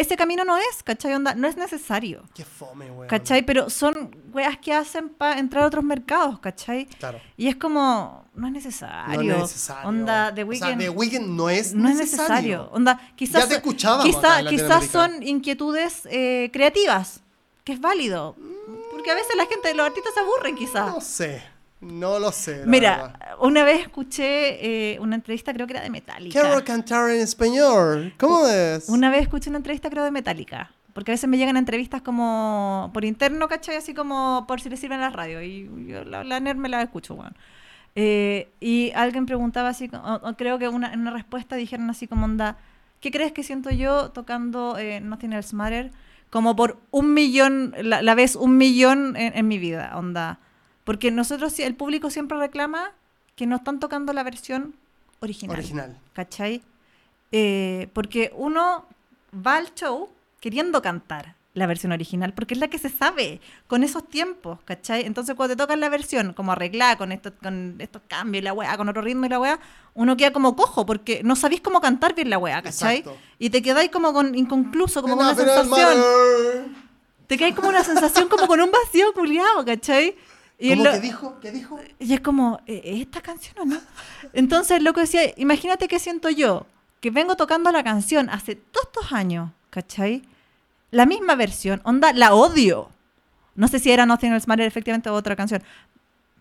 [0.00, 1.14] ese camino no es, ¿cachai?
[1.14, 2.22] Onda, no es necesario.
[2.34, 3.08] Qué fome, weón.
[3.08, 3.42] ¿Cachai?
[3.44, 6.86] Pero son weas que hacen para entrar a otros mercados, ¿cachai?
[6.86, 7.20] Claro.
[7.36, 9.22] Y es como, no es necesario.
[9.22, 9.88] No es necesario.
[9.88, 10.80] Onda, The O sea, Weeknd.
[10.80, 12.28] The Weeknd no es no es necesario.
[12.28, 12.70] necesario.
[12.72, 17.20] Onda, quizás, Ya te escuchábamos quizá- quizás son inquietudes eh, creativas,
[17.64, 18.36] que es válido.
[18.90, 20.94] Porque a veces la gente, los artistas se aburren, quizás.
[20.94, 21.42] No sé.
[21.80, 22.58] No lo sé.
[22.60, 23.36] la Mira, verdad.
[23.40, 26.38] una vez escuché eh, una entrevista, creo que era de Metallica.
[26.40, 28.12] Quiero cantar en español.
[28.18, 28.88] ¿Cómo es?
[28.88, 30.70] Una vez escuché una entrevista, creo, de Metallica.
[30.92, 33.76] Porque a veces me llegan entrevistas como por interno, ¿cachai?
[33.76, 35.42] Así como por si les sirven las radios.
[35.44, 37.32] Y yo la, la NER me la escucho, bueno.
[37.94, 42.06] Eh, y alguien preguntaba así, o- o creo que una, en una respuesta dijeron así
[42.06, 42.56] como onda,
[43.00, 45.90] ¿qué crees que siento yo tocando eh, Nothing Else Matter?
[46.28, 50.38] Como por un millón, la, la vez un millón en, en mi vida, onda.
[50.90, 52.90] Porque nosotros, el público siempre reclama
[53.36, 54.74] que no están tocando la versión
[55.20, 55.56] original.
[55.56, 55.96] Original.
[56.14, 56.62] ¿cachai?
[57.30, 58.86] Eh, porque uno
[59.32, 60.08] va al show
[60.40, 65.06] queriendo cantar la versión original, porque es la que se sabe con esos tiempos, ¿cachai?
[65.06, 68.52] Entonces cuando te tocan la versión como arreglada con estos, con estos cambios y la
[68.52, 69.60] weá, con otro ritmo y la weá,
[69.94, 72.98] uno queda como cojo, porque no sabéis cómo cantar bien la weá, ¿cachai?
[72.98, 73.20] Exacto.
[73.38, 76.74] Y te quedáis como con inconcluso, como con una sensación.
[77.28, 80.16] Te quedáis como una sensación como con un vacío culiado, ¿cachai?
[80.60, 81.40] Y ¿Cómo lo- que dijo?
[81.40, 81.80] ¿Qué dijo?
[81.98, 83.80] y es como, ¿eh, ¿es esta canción o no?
[84.34, 86.66] Entonces, el loco decía, imagínate qué siento yo,
[87.00, 90.22] que vengo tocando la canción hace todos estos años, ¿cachai?
[90.90, 92.90] La misma versión, onda, la odio.
[93.54, 95.62] No sé si era Nothing Else Matter efectivamente o otra canción.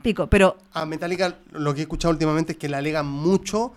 [0.01, 3.73] Pico, pero A Metallica lo que he escuchado últimamente es que le alegan mucho.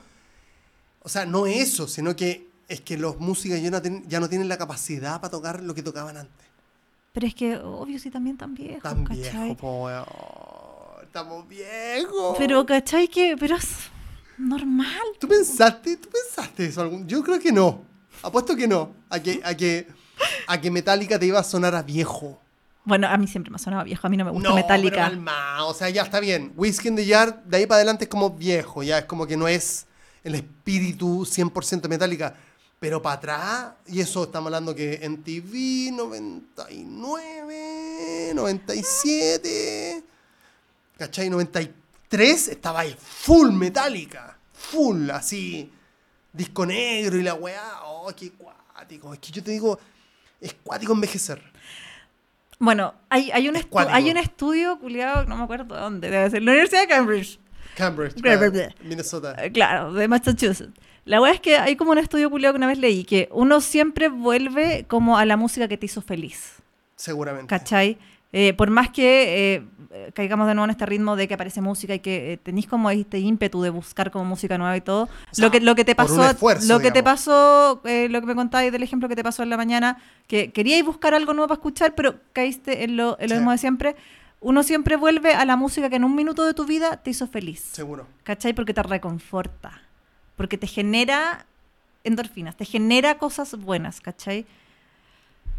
[1.03, 4.29] O sea, no eso, sino que es que los músicos ya no, tienen, ya no
[4.29, 6.47] tienen la capacidad para tocar lo que tocaban antes.
[7.13, 9.45] Pero es que obvio sí también tan viejo, Tan ¿cachai?
[9.51, 9.89] viejo, po.
[11.03, 12.37] Estamos viejos.
[12.39, 13.07] Pero, ¿cachai?
[13.09, 13.69] Que, pero es
[14.39, 14.97] normal.
[15.21, 17.83] ¿Tú pensaste, ¿Tú pensaste eso algún Yo creo que no.
[18.23, 18.95] Apuesto que no.
[19.11, 19.87] A que, a que,
[20.47, 22.41] a que Metallica te iba a sonar a viejo.
[22.85, 24.91] Bueno, a mí siempre me ha sonado viejo, a mí no me gusta no, Metallica.
[24.97, 26.53] pero calma, o sea, ya está bien.
[26.57, 29.37] Whiskey in the Jar, de ahí para adelante es como viejo, ya es como que
[29.37, 29.87] no es
[30.25, 32.35] el espíritu 100% Metallica.
[32.83, 40.03] Pero para atrás, y eso estamos hablando que en TV 99, 97,
[40.99, 41.31] ¿cachai?
[41.31, 45.71] 93 estaba ahí full Metallica, full, así,
[46.33, 49.13] disco negro y la weá, oh, qué cuático.
[49.15, 49.79] Es que yo te digo,
[50.41, 51.41] es cuático envejecer.
[52.59, 56.29] Bueno, hay, hay, un, Es estu- hay un estudio, culiado, no me acuerdo dónde, debe
[56.31, 57.39] ser, la Universidad de Cambridge.
[57.77, 58.21] Cambridge.
[58.83, 59.37] Minnesota.
[59.53, 60.73] Claro, de Massachusetts.
[61.05, 63.61] La verdad es que hay como un estudio culiado que una vez leí, que uno
[63.61, 66.55] siempre vuelve como a la música que te hizo feliz,
[66.97, 67.49] Seguramente.
[67.49, 67.99] ¿cachai?
[68.35, 71.95] Eh, por más que eh, caigamos de nuevo en este ritmo de que aparece música
[71.95, 75.45] y que eh, tenéis como este ímpetu de buscar como música nueva y todo, sea,
[75.45, 78.35] lo, que, lo que te pasó, esfuerzo, lo que te pasó, eh, lo que me
[78.35, 79.99] contáis del ejemplo que te pasó en la mañana,
[80.29, 83.41] que queríais buscar algo nuevo para escuchar, pero caíste en lo, en lo Sí.
[83.41, 83.97] mismo de siempre,
[84.41, 87.27] uno siempre vuelve a la música que en un minuto de tu vida te hizo
[87.27, 87.61] feliz.
[87.73, 88.07] Seguro.
[88.23, 88.55] ¿Cachai?
[88.55, 89.83] Porque te reconforta.
[90.37, 91.47] Porque te genera
[92.05, 94.47] endorfinas, te genera cosas buenas, ¿cachai?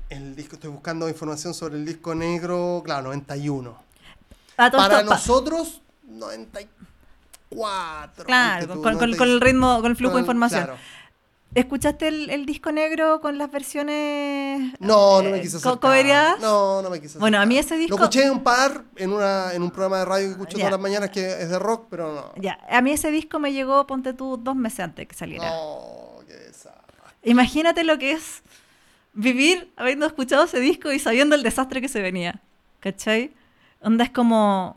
[0.09, 3.77] El disco, estoy buscando información sobre el disco negro, claro, 91.
[4.57, 6.83] A todo Para nosotros, 91.
[7.51, 8.25] 94.
[8.25, 9.17] Claro, tú, con, con- 96.
[9.19, 10.63] con el ritmo, con el flujo de información.
[10.63, 10.79] claro.
[11.55, 15.79] ¿Escuchaste el, el disco negro con las versiones No, no me eh, quise co- acercar.
[15.79, 16.39] coveriadas?
[16.39, 17.47] No, no me quise Bueno, a acercar.
[17.47, 20.31] mí ese disco- Lo escuché un par en, una, en un programa de radio que
[20.31, 20.63] escucho Ya.
[20.63, 22.41] todas las mañanas que es de rock, pero no.
[22.41, 25.49] Ya, a mí ese disco me llegó, ponte tú, dos meses antes que saliera.
[25.49, 26.97] No, qué desastre.
[27.23, 28.41] Imagínate lo que es
[29.13, 32.41] vivir habiendo escuchado ese disco y sabiendo el desastre que se venía.
[32.79, 33.31] ¿Cachai?
[33.81, 34.75] Onda es como...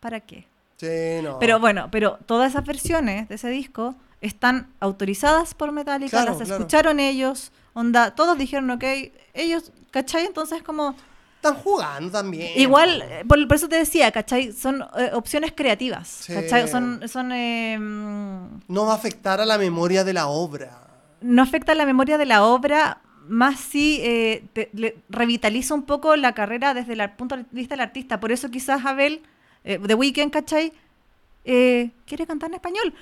[0.00, 0.46] ¿Para qué?
[0.78, 1.38] Sí, no.
[1.38, 6.38] Pero bueno, pero todas esas versiones de ese disco están autorizadas por Metallica, Claro, las
[6.38, 6.54] claro.
[6.54, 8.84] escucharon ellos, onda, todos dijeron, ok,
[9.34, 10.26] ellos, ¿cachai?
[10.26, 10.94] Entonces como...
[11.36, 12.50] Están jugando también.
[12.60, 14.52] Igual, eh, por, por eso te decía, ¿cachai?
[14.52, 16.34] Son eh, opciones creativas, Sí.
[16.34, 16.68] ¿cachai?
[16.68, 20.78] Son, son eh, mm, No va a afectar a la memoria de la obra.
[21.22, 26.14] no afecta la memoria de la obra, más si eh, te- le revitaliza un poco
[26.16, 28.20] la carrera desde el punto de vista del artista.
[28.20, 29.22] Por eso quizás Abel,
[29.64, 30.72] eh, The Weeknd, ¿cachai?
[31.42, 32.92] Quiere cantar en español.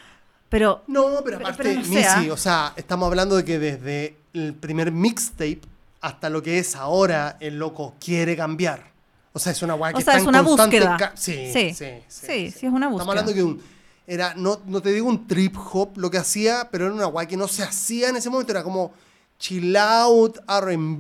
[0.49, 5.61] Pero No, pero aparte, pero o sea, estamos hablando de que desde el primer mixtape
[6.01, 8.85] hasta lo que es ahora, el loco quiere cambiar.
[9.33, 11.13] O sea, es una guay O que sea, está es una constante búsqueda.
[11.15, 11.75] Sí, Sí.
[11.75, 13.05] sí, sí, Sí, sí, es una búsqueda.
[13.05, 13.63] Estamos hablando que un,
[14.07, 17.27] era, no, no te digo un trip hop lo que hacía, pero era una guay
[17.27, 18.53] que no se hacía en ese momento.
[18.53, 18.93] Era como
[19.39, 20.99] chill out, RB,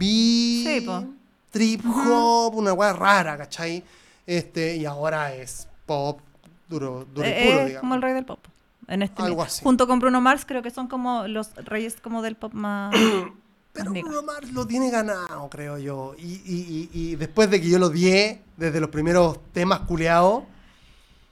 [1.51, 3.83] trip hop, una guay rara, ¿cachai?
[4.27, 6.21] Este, y ahora es pop
[6.69, 7.81] duro, duro y eh, puro, es digamos.
[7.81, 8.41] como el rey del pop.
[8.89, 9.63] En este Algo así.
[9.63, 12.95] Junto con Bruno Mars, creo que son como los reyes como del pop más.
[13.73, 13.93] Pero.
[13.93, 16.15] Bruno Mars lo tiene ganado, creo yo.
[16.19, 20.45] Y, y- y- y después de que yo lo odié, desde los primeros temas culeados,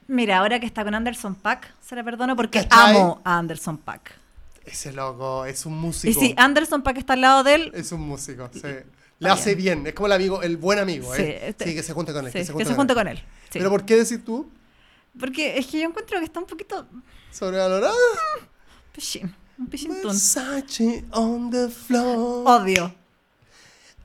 [0.09, 2.95] Mira, ahora que está con Anderson Pack, se le perdono porque ¿Cachai?
[2.95, 4.13] amo a Anderson Pack.
[4.65, 6.17] ese loco es un Y músico.
[6.19, 8.61] si Anderson Pack está al lado de él, Es un músico, sí.
[9.19, 11.49] Le hace bien, es como el amigo, el buen amigo, Sí, ¿eh?
[11.49, 12.31] este- sí, que se junte con él.
[12.31, 13.17] sí, que se junte, con, él.
[13.17, 13.23] él.
[13.49, 13.57] sí.
[13.59, 14.49] Pero ¿por qué decir tú?
[15.19, 16.87] Porque es que yo encuentro que está un poquito
[17.31, 17.95] Sobrevalorado.
[18.91, 20.03] pichín, un pichintún.
[20.11, 22.47] Versace on the floor.
[22.47, 22.93] Odio,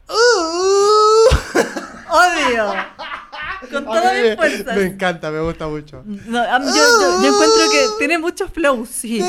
[0.08, 0.14] Uh.
[2.10, 2.74] odio.
[3.70, 6.02] Con A todas mí mis me- encanta, me gusta mucho.
[6.04, 9.20] No, yo, yo- yo encuentro que tiene muchos flows, sí.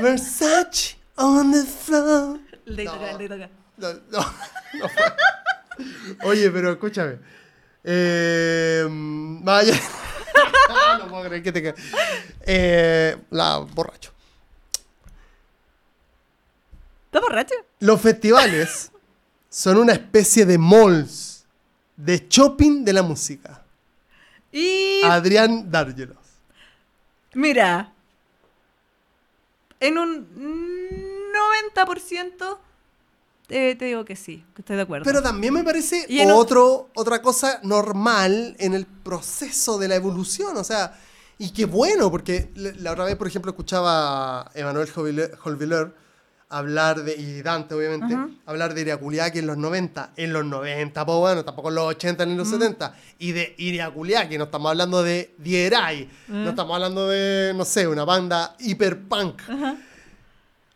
[0.00, 2.38] Versace on the floor.
[2.66, 2.84] No.
[2.84, 3.50] toca.
[3.78, 4.20] No, no,
[4.74, 4.88] no.
[6.24, 7.18] Oye, pero escúchame.
[7.84, 9.74] Eh, vaya.
[10.98, 11.74] no puedo creer que te
[12.46, 14.12] Eh, la borracho.
[17.06, 17.54] ¿Estás borracho?
[17.80, 18.92] Los festivales
[19.48, 21.46] son una especie de malls
[21.96, 23.64] de shopping de la música.
[24.52, 26.16] Y Adrián Dárgelos.
[27.34, 27.92] mira,
[29.80, 31.32] en un
[31.74, 32.58] 90%
[33.48, 35.04] te, te digo que sí, que estoy de acuerdo.
[35.04, 36.06] Pero también me parece
[36.36, 40.56] otro, otra cosa normal en el proceso de la evolución.
[40.56, 40.96] O sea,
[41.38, 45.92] y qué bueno, porque la otra vez, por ejemplo, escuchaba a Emanuel Holviller-
[46.50, 48.16] hablar de, y Dante obviamente,
[48.46, 50.12] hablar de Iriaculiaki en los 90.
[50.16, 52.94] En los 90, pues bueno, tampoco en los 80 ni en los 70.
[53.18, 58.04] Y de Iriaculiaki, no estamos hablando de Dieray, no estamos hablando de, no sé, una
[58.04, 59.42] banda hiperpunk.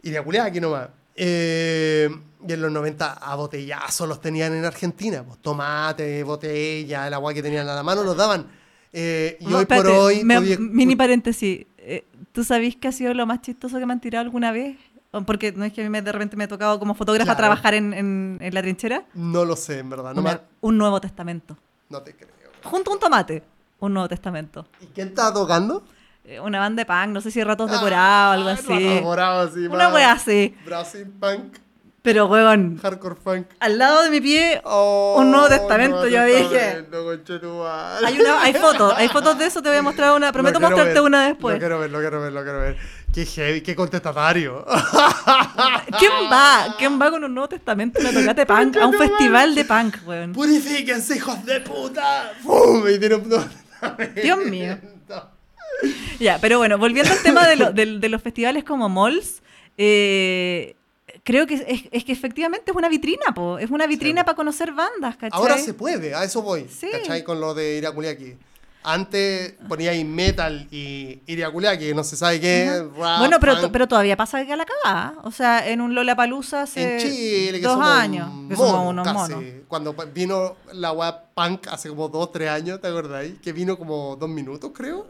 [0.02, 0.88] Iriaculiaki nomás.
[1.14, 2.08] Eh,
[2.46, 5.22] y en los 90 a botellazos los tenían en Argentina.
[5.24, 8.46] Pues, tomate, botella, el agua que tenían a la mano los daban.
[8.92, 10.24] Eh, y No, hoy por espérate, hoy...
[10.24, 11.66] me- podía- mini paréntesis.
[11.78, 14.76] eh, ¿Tú sabís que ha sido lo más chistoso que me han tirado alguna vez?
[15.26, 17.38] Porque no es que a mí de repente me ha tocado como fotógrafa Claro.
[17.38, 19.04] trabajar en, en- en la trinchera.
[19.14, 20.14] No lo sé, en verdad.
[20.14, 21.56] No, Una- me- un Nuevo Testamento.
[21.90, 22.30] no te creo.
[22.64, 23.42] Junto a un tomate.
[23.80, 24.66] Un Nuevo Testamento.
[24.80, 25.82] ¿Y quién estaba tocando?
[26.24, 28.82] Eh, Una banda de punk, no sé si ratos decorados o algo Ah, así.
[28.84, 29.66] Decorado así.
[29.66, 30.54] Una más wea así.
[30.64, 31.56] Brasil punk,
[32.02, 33.46] Pero, weón, hardcore funk.
[33.60, 36.48] al lado de mi pie Oh, Un Nuevo Testamento, Nuevo yo dije.
[36.48, 37.64] Testamento,
[38.04, 38.92] hay, una, hay fotos.
[38.96, 40.32] Hay fotos de eso, te voy a mostrar una.
[40.32, 41.54] Prometo mostrarte ver, una después.
[41.54, 42.76] Lo quiero ver, lo quiero ver, lo quiero ver.
[43.14, 44.64] Qué heavy, qué contestatario.
[45.98, 46.74] ¿Quién va?
[46.78, 49.96] ¿Quién va con un Nuevo Testamento una tocata de punk a un festival de punk,
[50.06, 50.32] weón?
[50.32, 52.32] Purifíquense, hijos de puta.
[52.42, 52.82] ¡Fum!
[52.88, 54.76] Y Dios mío.
[56.18, 59.42] Ya, pero bueno, volviendo al tema de, lo- del- de los festivales como malls,
[59.76, 60.76] eh,
[61.24, 63.58] creo que es, es que efectivamente es una vitrina, po.
[63.58, 64.24] Es una vitrina Sí.
[64.26, 65.30] para conocer bandas, ¿cachai?
[65.38, 66.66] Ahora se puede, a eso voy.
[66.68, 66.88] Sí.
[66.90, 67.22] ¿Cachai?
[67.24, 68.34] Con lo de Iraculiaki.
[68.84, 72.82] Antes ponía ahí metal y Iraculiaki, que no se sabe qué.
[72.98, 75.14] rap, Bueno, pero, pero todavía pasa que a la cagada.
[75.22, 78.28] O sea, en un Lollapalooza hace en Chile, que dos somos años.
[78.48, 79.34] Que somos monos unos casi.
[79.34, 79.50] monos.
[79.68, 83.38] Cuando vino la web punk hace como dos, tres años, ¿te acordáis?
[83.40, 85.06] Que vino como dos minutos, creo,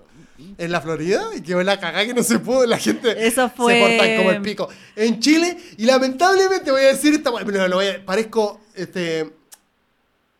[0.58, 2.66] en la Florida y quedó la cagada que no se pudo.
[2.66, 4.68] La gente Eso fue- se portan como el pico.
[4.96, 9.30] En Chile, y lamentablemente voy a decir esta lo voy a- parezco, este,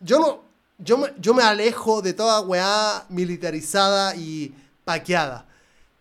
[0.01, 0.43] yo no,
[0.79, 4.53] yo me, yo me alejo de toda weá militarizada y
[4.85, 5.47] paqueada.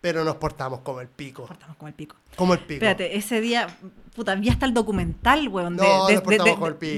[0.02, 1.46] Pero nos portamos como el pico.
[1.46, 2.16] Cortamos como el pico.
[2.36, 2.74] Como el pico.
[2.74, 3.68] Espérate, ese día,
[4.16, 6.16] puta, vi hasta el documental, weón, de, No, de-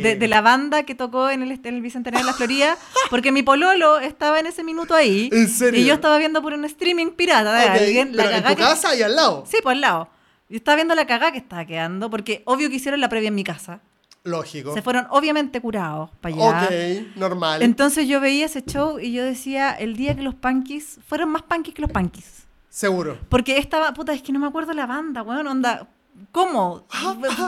[0.02, 2.78] de- de- la banda que tocó en el, est- en el Bicentenario de la Florida,
[3.10, 5.30] porque mi pololo estaba en ese minuto ahí.
[5.32, 5.80] ¿En serio?
[5.80, 8.16] Y yo estaba viendo por un streaming pirata de Ok, alguien.
[8.16, 9.44] La pero en tu que- casa y al lado.
[9.48, 10.10] Sí, por al lado.
[10.50, 13.36] Yo estaba viendo la cagada que estaba quedando, porque obvio que hicieron la previa en
[13.36, 13.80] mi casa.
[14.26, 14.74] Lógico.
[14.74, 16.66] Se fueron obviamente curados para allá.
[16.68, 17.62] Ok, normal.
[17.62, 21.42] Entonces yo veía ese show y yo decía, el día que los punkies, fueron más
[21.44, 22.44] punkies que los punkies.
[22.70, 23.18] Seguro.
[23.30, 25.88] Porque esta, puta, es que no me acuerdo la banda, weón, onda.
[26.32, 26.86] ¿Cómo?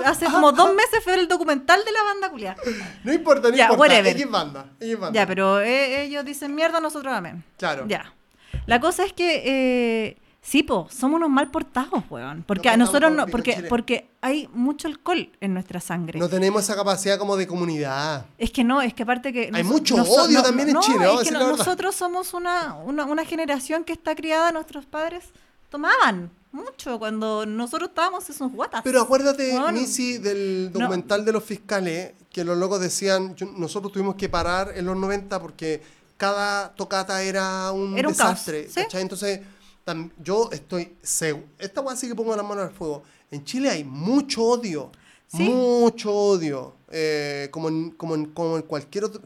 [0.06, 2.56] Hace como dos meses fue el documental de la banda culia.
[3.04, 4.00] No importa, no Ya, importa.
[4.00, 4.66] X banda.
[5.00, 5.12] Banda.
[5.12, 7.44] Ya, pero eh, ellos dicen mierda, nosotros amén.
[7.58, 7.86] Claro.
[7.88, 8.14] Ya.
[8.68, 12.44] La cosa es que, eh, sí, po, somos unos mal portados, weón.
[12.48, 16.20] Porque Nos a nosotros no, porque, porque hay mucho alcohol en nuestra sangre.
[16.20, 18.26] No tenemos esa capacidad como de comunidad.
[18.38, 19.50] Es que no, es que aparte que...
[19.54, 23.26] Hay noso- mucho noso- odio también en Chile, es que nosotros somos una, una, una
[23.26, 25.26] generación que está criada, nuestros padres
[25.70, 28.82] tomaban mucho cuando nosotros estábamos en sus guatas.
[28.84, 30.80] Pero acuérdate, Missy, del No.
[30.80, 34.98] documental de los fiscales, que los locos decían, yo- nosotros tuvimos que parar en los
[34.98, 35.82] 90 porque
[36.18, 38.70] cada tocata era un Era un caos, desastre.
[39.02, 39.42] Entonces,
[39.86, 43.04] tam- yo estoy seguro, esta weá sí que pongo las manos al fuego.
[43.32, 44.92] En Chile hay mucho odio,
[45.28, 45.44] Sí.
[45.44, 49.22] mucho odio, eh, como, en, como, en, como en cualquier otro,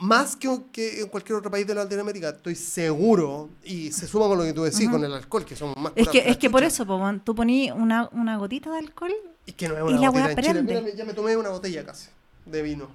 [0.00, 4.38] más que, que en cualquier otro país de Latinoamérica, estoy seguro, y se suma con
[4.38, 6.62] lo que tú decís, con el alcohol, que somos más Es que, es que por
[6.62, 9.12] eso, po, weón, tú poní una, una gotita de alcohol.
[9.46, 10.80] Y que no es Y una la botella en Chile.
[10.82, 12.08] Mira, ya me tomé una botella casi
[12.44, 12.88] de vino.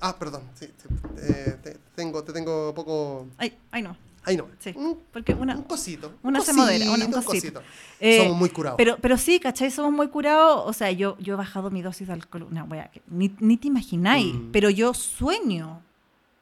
[0.00, 0.42] Ah, perdón.
[0.58, 0.88] Sí, sí,
[1.22, 3.26] eh, te, tengo, te tengo poco.
[3.38, 3.96] Ay, ay no.
[4.24, 4.48] Ahí no.
[4.58, 5.56] Sí, Un, porque una...
[5.56, 6.08] un cosito.
[6.22, 7.62] un una se modera, una- un cosito, cosito.
[8.00, 8.76] Eh, Somos muy curados.
[8.76, 9.70] Pero, pero sí, ¿cachai?
[9.70, 10.62] Somos muy curados.
[10.66, 12.42] O sea, yo, yo he bajado mi dosis de alcohol.
[12.50, 14.34] Una wea que ni, ni te imagináis.
[14.34, 14.50] Mm.
[14.52, 15.80] Pero yo sueño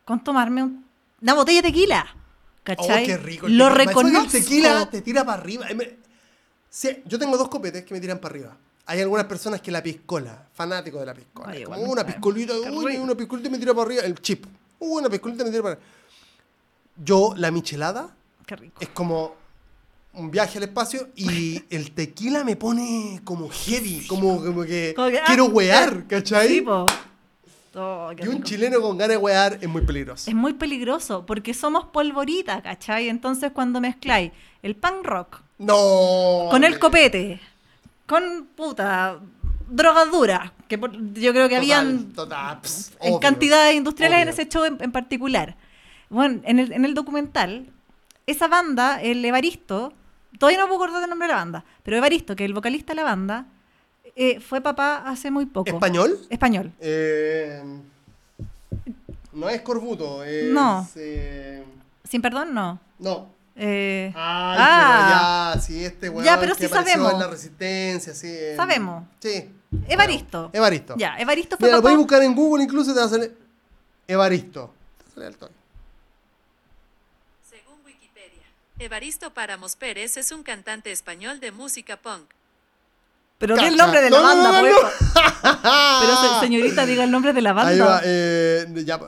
[0.04, 0.84] con tomarme un-
[1.22, 2.06] una botella de tequila.
[2.64, 3.04] ¿Cachai?
[3.04, 3.46] Oh, qué rico.
[3.46, 3.84] el Lo tequila.
[3.84, 4.36] Reconozco.
[4.36, 5.66] El tequila te tira para arriba.
[5.70, 5.98] Eh,
[6.70, 8.56] Sí, yo tengo dos copetes que me tiran para arriba.
[8.86, 11.50] Hay algunas personas que la piscola, fanático de la piscola.
[11.50, 14.02] Ay, como una piscolita, uy, una piscolita me tira para arriba.
[14.02, 14.44] El chip.
[14.78, 15.88] Uy, una piscolita me tira para arriba.
[17.02, 18.08] Yo, la michelada,
[18.46, 18.76] Qué rico.
[18.80, 19.34] es como
[20.14, 25.08] un viaje al espacio y el tequila me pone como heavy, como, como que Como
[25.10, 26.48] que, ah, quiero wear, ¿cachai?
[26.48, 26.86] Sí, po.
[27.74, 28.44] Oh, y un rico.
[28.44, 30.28] chileno con ganas de wear es muy peligroso.
[30.28, 33.08] Es muy peligroso porque somos polvorita, ¿cachai?
[33.08, 36.48] Entonces cuando mezcláis el punk rock No.
[36.50, 37.38] con el copete,
[38.06, 39.20] con puta
[39.70, 44.22] drogas duras, que por- yo creo que Total, habían total, pss, en obvio, cantidades industriales
[44.22, 45.54] en ese show en, en particular.
[46.10, 47.70] Bueno, en el, en el documental,
[48.26, 49.92] esa banda, el Evaristo,
[50.38, 52.92] todavía no puedo acordar el nombre de la banda, pero Evaristo, que es el vocalista
[52.92, 53.46] de la banda,
[54.16, 55.68] eh, fue papá hace muy poco.
[55.70, 56.18] ¿Español?
[56.30, 56.72] Español.
[56.80, 57.62] Eh,
[59.32, 60.50] no es Corbuto, es.
[60.50, 60.88] No.
[60.96, 61.64] eh,
[62.04, 62.80] Sin perdón, no.
[62.98, 63.36] no.
[63.60, 65.50] Eh, Ay, Ah.
[65.54, 67.12] pero ya, sí, este weón Ya, pero que sí sabemos.
[67.12, 68.28] en la resistencia, sí.
[68.30, 69.04] en- Sabemos.
[69.20, 69.50] Sí.
[69.88, 70.42] Evaristo.
[70.42, 70.94] Bueno, Evaristo.
[70.96, 71.90] Ya, Evaristo fue Mira, lo papá.
[71.90, 73.36] podéis buscar en Google incluso y te va a salir
[74.06, 74.72] Evaristo.
[74.98, 75.52] Te va a salir al toque.
[77.50, 78.44] Según Wikipedia,
[78.78, 82.30] Evaristo Páramos Pérez es un cantante español de música punk.
[83.38, 84.74] Pero di el nombre de la No, banda, no, pues.
[84.74, 85.60] no.
[86.00, 87.70] Pero se- señorita, diga el nombre de la banda.
[87.70, 88.98] Ahí va, eh, ya,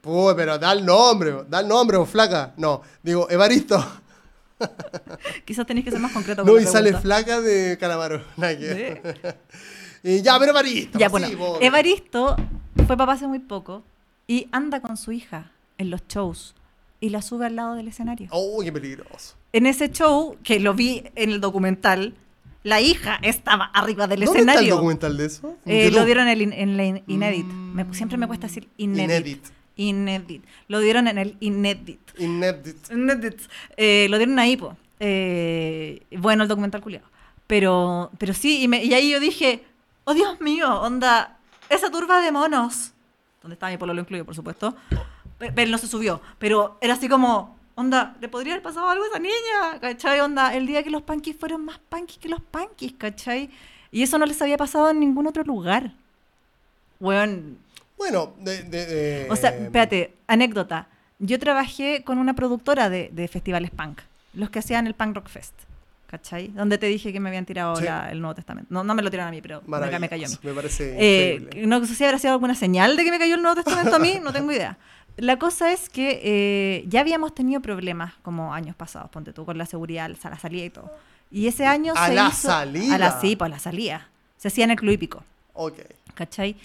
[0.00, 2.52] Puh, pero da el nombre, da el nombre, o flaca.
[2.58, 3.82] No, digo, Evaristo.
[5.46, 8.22] Quizás tenéis que ser más concreto con No, y sale flaca de Calamaro.
[8.36, 9.38] Ver.
[10.02, 10.98] Y ya, pero Evaristo.
[10.98, 11.64] Ya, pues bueno, sí.
[11.64, 12.36] Evaristo
[12.86, 13.82] fue papá hace muy poco
[14.26, 16.54] y anda con su hija en los shows
[17.04, 18.28] y la sube al lado del escenario.
[18.30, 19.34] Oh, qué peligroso.
[19.52, 22.14] En ese show, que lo vi en el documental,
[22.62, 24.74] la hija estaba arriba del ¿Dónde está el escenario.
[24.76, 25.56] documental de eso?
[25.66, 27.44] Eh, lo dieron en, el en Inedit.
[27.46, 29.04] Me- siempre me cuesta decir Inedit.
[29.10, 29.44] Inedit.
[29.76, 30.44] Inedit.
[30.68, 32.00] Lo dieron en el Inedit.
[32.18, 32.90] Inedit.
[32.90, 33.40] Inedit.
[33.76, 34.76] Eh, lo dieron ahí, po.
[35.00, 37.06] Eh, bueno, el documental culiado.
[37.46, 39.62] Pero, pero sí, y, me- y ahí yo dije,
[40.04, 41.36] oh Dios mío, onda,
[41.68, 42.92] esa turba de monos,
[43.42, 44.74] donde estaba mi pololo incluido, por supuesto,
[45.38, 49.08] pero no se subió, pero era así como, onda, le podría haber pasado algo a
[49.08, 50.20] esa niña, ¿cachai?
[50.20, 53.50] Onda, el día que los punkis fueron más punkis que los punkis, ¿cachai?
[53.90, 55.92] Y eso no les había pasado en ningún otro lugar.
[57.00, 57.58] Weón,
[57.96, 60.88] Bueno, de, de- de- o sea, espérate, anécdota.
[61.18, 64.00] Yo trabajé con una productora de, de festivales punk,
[64.34, 65.54] los que hacían el Punk Rock Fest,
[66.08, 66.48] ¿cachai?
[66.48, 67.84] Donde te dije que me habían tirado Sí.
[67.84, 68.68] la- el Nuevo Testamento.
[68.72, 70.34] No, no me lo tiraron a mí, pero me, cayó a mí.
[70.42, 73.42] Me parece Eh, no sé si habrá sido alguna señal de que me cayó el
[73.42, 74.76] Nuevo Testamento a mí, no tengo idea.
[75.16, 79.56] La cosa es que eh, ya habíamos tenido problemas como años pasados, ponte tú, con
[79.58, 80.90] la seguridad, a la salida y todo.
[81.30, 82.94] Y ese año ¿A se la hizo- salida?
[82.94, 84.08] A la, sí, pues a la salida.
[84.36, 85.22] Se hacía en el Club Hípico.
[85.54, 85.78] Ok.
[86.14, 86.56] ¿cachai?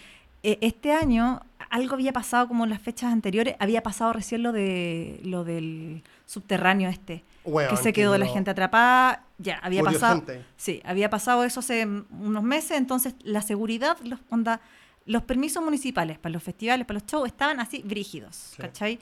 [0.44, 4.52] eh, este año algo había pasado como en las fechas anteriores, había pasado recién lo
[4.52, 10.00] de lo del subterráneo este, que se quedó la no- gente atrapada, ya, había Murió
[10.00, 10.16] pasado.
[10.18, 10.44] gente.
[10.58, 14.62] Sí, había pasado eso hace unos meses, entonces la seguridad, los, onda,
[15.10, 18.62] los permisos municipales para los festivales, para los shows, estaban así brígidos, Sí.
[18.62, 19.00] ¿cachai?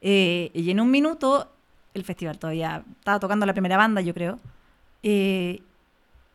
[0.00, 1.52] Eh, y en un minuto,
[1.94, 4.38] el festival todavía estaba tocando la primera banda, yo creo,
[5.02, 5.60] eh,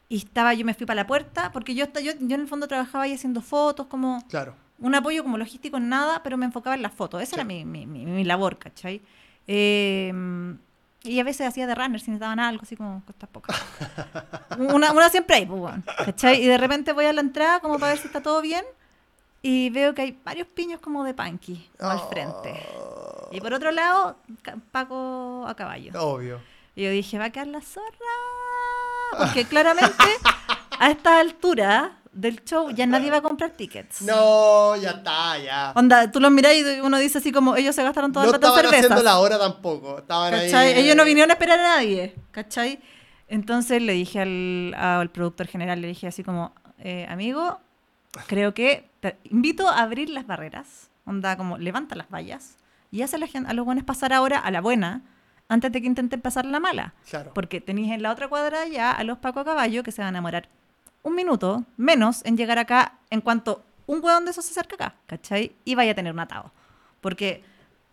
[0.09, 2.67] y estaba, yo me fui para la puerta, porque yo, yo, yo en el fondo
[2.67, 4.53] trabajaba ahí haciendo fotos, como Claro.
[4.79, 7.21] un apoyo como logístico en nada, pero me enfocaba en las fotos.
[7.23, 7.35] Esa Sí.
[7.37, 9.01] era mi, mi, mi- mi labor, ¿cachai?
[9.47, 10.13] Eh,
[11.03, 13.55] y a veces hacía de runner si necesitaban algo, así como costas pocas.
[14.59, 15.73] una, una siempre hay, pues,
[16.05, 16.43] ¿cachai?
[16.43, 18.63] Y de repente voy a la entrada como para ver si está todo bien
[19.47, 22.65] y veo que hay varios piños como de punky al frente.
[22.79, 24.17] Oh, Y por otro lado,
[24.71, 25.91] Paco a caballo.
[26.01, 26.41] Obvio.
[26.75, 27.85] Y yo dije, va a quedar la zorra.
[29.19, 30.03] Porque claramente
[30.79, 34.01] a esta altura del show ya nadie va a comprar tickets.
[34.01, 35.73] No, ya está, ya.
[35.75, 38.39] Onda, tú los mirás y uno dice así como, ellos se gastaron todo No el
[38.39, 39.99] plato en estaban haciendo la hora tampoco.
[39.99, 40.73] Estaban ¿Cachai?
[40.73, 40.79] ahí.
[40.79, 42.79] Ellos no vinieron a esperar a nadie, ¿cachai?
[43.27, 47.59] Entonces le dije al, al productor general, le dije así como, eh, amigo,
[48.27, 52.57] creo que te invito a abrir las barreras, onda como levanta las vallas
[52.91, 55.01] y hace a, la a los buenos pasar ahora a la buena
[55.47, 56.93] antes de que intenten pasar la mala.
[57.09, 57.31] Claro.
[57.33, 60.15] Porque tenéis en la otra cuadra ya a los Paco a caballo que se van
[60.15, 60.49] a demorar
[61.03, 64.95] un minuto menos en llegar acá en cuanto un hueón de esos se acerca acá,
[65.05, 65.51] ¿cachai?
[65.63, 66.51] Y vaya a tener un atado.
[66.99, 67.43] Porque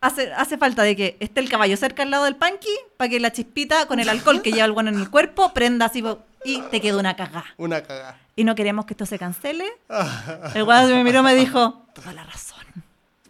[0.00, 3.20] hace, hace falta de que esté el caballo cerca al lado del panqui para que
[3.20, 6.02] la chispita con el alcohol que lleva el hueón en el cuerpo prenda así
[6.44, 7.44] y te quede una cagá.
[7.58, 8.18] Una cagada.
[8.36, 9.66] Y no queremos que esto se cancele.
[10.54, 12.64] El se me miró y me dijo, toda la razón.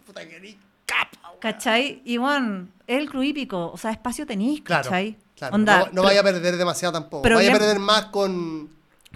[0.05, 1.33] Puta que ni capa.
[1.39, 2.01] ¿Cachai?
[2.05, 4.83] Y bueno, es el club hípico, o sea, espacio tenéis, Claro.
[4.83, 5.17] ¿cachai?
[5.37, 5.55] claro.
[5.55, 7.23] Onda, no, no vaya a perder demasiado tampoco.
[7.23, 8.69] Problem- Vaya a perder más con.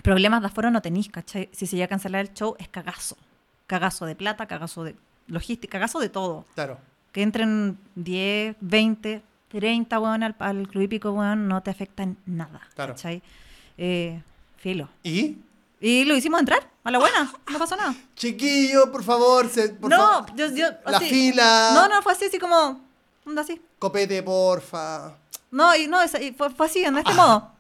[0.04, 1.50] problemas de aforo no tenéis, ¿cachai?
[1.54, 3.16] Si se llega a cancelar el show, es cagazo.
[3.66, 4.96] Cagazo de plata, cagazo de
[5.28, 6.46] logística, cagazo de todo.
[6.56, 6.78] Claro.
[7.14, 12.18] Que entren 10, 20, 30, weón, al, al club hípico, weón, no te afecta en
[12.26, 12.94] nada, Claro.
[12.94, 13.22] ¿cachai?
[13.78, 14.22] Eh,
[14.58, 14.90] filo.
[15.04, 15.38] ¿Y?
[15.80, 17.94] Y lo hicimos entrar, a la buena, no pasó nada.
[18.16, 19.50] Chiquillo, por favor.
[19.50, 20.36] se- por no, favor.
[20.36, 21.72] yo, yo, La así- fila.
[21.74, 22.82] No, no, fue así, así como,
[23.26, 23.62] onda así.
[23.80, 25.14] Copete, porfa.
[25.52, 27.52] No, y no, es- y fue, fue así, en este modo.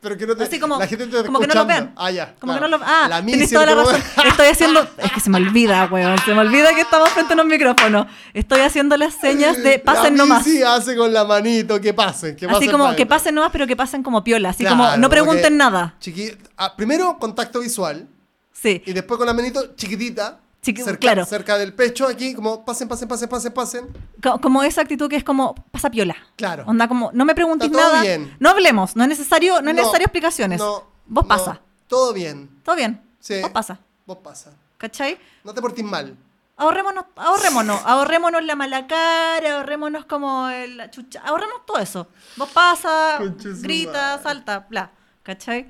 [0.00, 0.44] Pero que no te.
[0.44, 1.66] Así como, la gente te como que no lo escuchando.
[1.66, 1.92] vean.
[1.96, 2.34] Ah, ya.
[2.38, 2.66] Como claro.
[2.66, 4.00] que no lo Ah, La Missy toda la razón.
[4.26, 4.88] Estoy haciendo.
[4.98, 6.16] Es que se me olvida, weón.
[6.24, 8.06] Se me olvida que estamos frente a unos micrófonos.
[8.32, 10.46] Estoy haciendo las señas de pasen la nomás.
[10.46, 12.36] Missy hace con la manito que pasen.
[12.36, 14.50] Que Así pasen como para que pasen nomás, pero que pasen como piola.
[14.50, 15.96] Así Claro, como no pregunten nada.
[16.00, 18.06] Chiqui- ah, primero, contacto visual.
[18.52, 18.82] Sí.
[18.86, 20.38] Y después con la manito chiquitita.
[20.62, 21.24] Chiqui- cerca, claro.
[21.24, 23.86] cerca del pecho, aquí, como pasen, pasen, pasen, pasen, pasen.
[24.22, 26.16] Co- Como esa actitud que es como pasa piola.
[26.36, 26.64] Claro.
[26.66, 28.02] Onda como, no me preguntes nada.
[28.02, 28.36] bien.
[28.40, 28.96] No hablemos.
[28.96, 30.58] No es necesario, no es No, necesario explicaciones.
[30.58, 31.60] No, Vos no, pasa.
[31.86, 32.50] Todo bien.
[32.64, 33.00] Todo bien.
[33.20, 33.40] Sí.
[33.40, 33.78] Vos pasa.
[34.04, 34.52] Vos pasa.
[34.78, 35.18] ¿Cachai?
[35.44, 36.16] No te portís mal.
[36.56, 42.08] Ahorrémonos, ahorrémonos, ahorrémonos la mala cara, ahorrémonos como el- la chucha, ahorremos todo eso.
[42.36, 43.20] Vos pasa,
[43.62, 44.90] grita, salta, bla,
[45.22, 45.68] ¿cachai?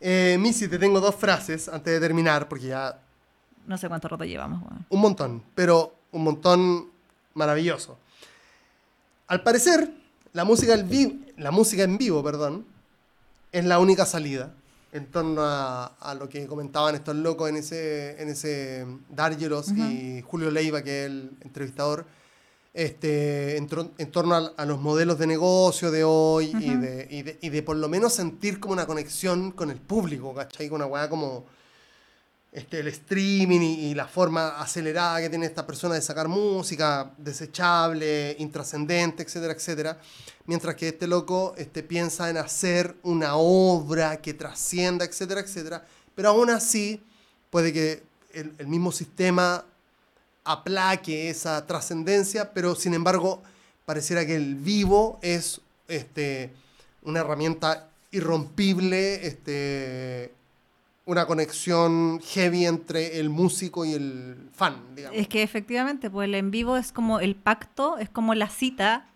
[0.00, 2.98] Eh, Missy, te tengo dos frases antes de terminar, porque ya
[3.66, 4.86] No sé cuánto rato llevamos, weón.
[4.88, 6.90] un montón, pero un montón
[7.34, 7.98] maravilloso.
[9.26, 9.90] Al parecer,
[10.32, 10.76] la música,
[11.38, 12.66] la música en vivo perdón,
[13.52, 14.52] es la única salida
[14.92, 20.22] en torno a, a lo que comentaban estos locos en ese, en ese Dargelos y
[20.22, 22.06] Julio Leiva, que es el entrevistador,
[22.72, 27.38] este, en, torno a, a los modelos de negocio de hoy y, de, y, de,
[27.40, 30.68] y de por lo menos sentir como una conexión con el público, ¿cachai?
[30.68, 31.44] Con una weá como
[32.54, 38.36] este, el streaming y, la forma acelerada que tiene esta persona de sacar música, desechable,
[38.38, 39.98] intrascendente, etcétera, etcétera.
[40.46, 45.84] Mientras que este loco este, piensa en hacer una obra que trascienda, etcétera, etcétera.
[46.14, 47.02] Pero aún así,
[47.50, 49.64] puede que el, el mismo sistema
[50.44, 53.42] aplaque esa trascendencia, pero sin embargo,
[53.84, 56.52] pareciera que el vivo es este,
[57.02, 60.32] una herramienta irrompible, este,
[61.06, 65.18] una conexión heavy entre el músico y el fan, digamos.
[65.18, 69.06] Es que efectivamente, pues el en vivo es como el pacto, es como la cita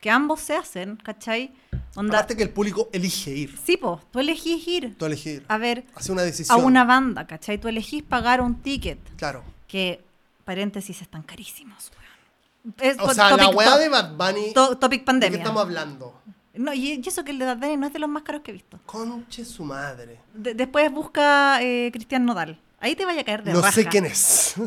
[0.00, 1.52] que ambos se hacen, ¿cachai?
[1.94, 5.44] Onda, Aparte que el público elige ir, sí, pues, tú elegís ir tú elegís ir,
[5.48, 6.64] a ver hace una a decisión.
[6.64, 7.58] una banda, ¿cachai?
[7.58, 9.42] Tú elegís pagar un ticket, Claro.
[9.68, 10.02] que,
[10.44, 12.74] paréntesis, están carísimos, weón.
[12.80, 15.38] Es O to- sea, la weá de Bad Bunny, to- topic ¿de qué pandemia.
[15.38, 16.20] estamos hablando?
[16.54, 18.50] No, y, y eso que el de Bunny no es de los más caros que
[18.50, 18.78] he visto.
[18.86, 20.18] Conche su madre.
[20.34, 22.58] De- después busca eh, Cristian Nodal.
[22.80, 23.72] Ahí te vaya a caer de No raja.
[23.72, 24.54] sé quién es.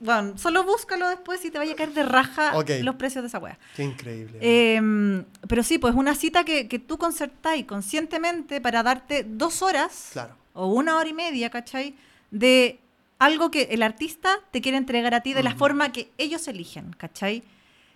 [0.00, 2.70] Bueno, solo búscalo después y te vaya a caer de raja Ok.
[2.82, 3.56] los precios de esa wea.
[3.76, 4.36] Qué increíble.
[4.40, 10.08] Eh, pero sí, pues una cita que, que tú concertáis conscientemente para darte dos horas
[10.12, 10.34] claro.
[10.54, 11.94] o una hora y media, ¿cachai?
[12.32, 12.80] De
[13.20, 16.92] algo que el artista te quiere entregar a ti de la forma que ellos eligen,
[16.98, 17.44] ¿cachai?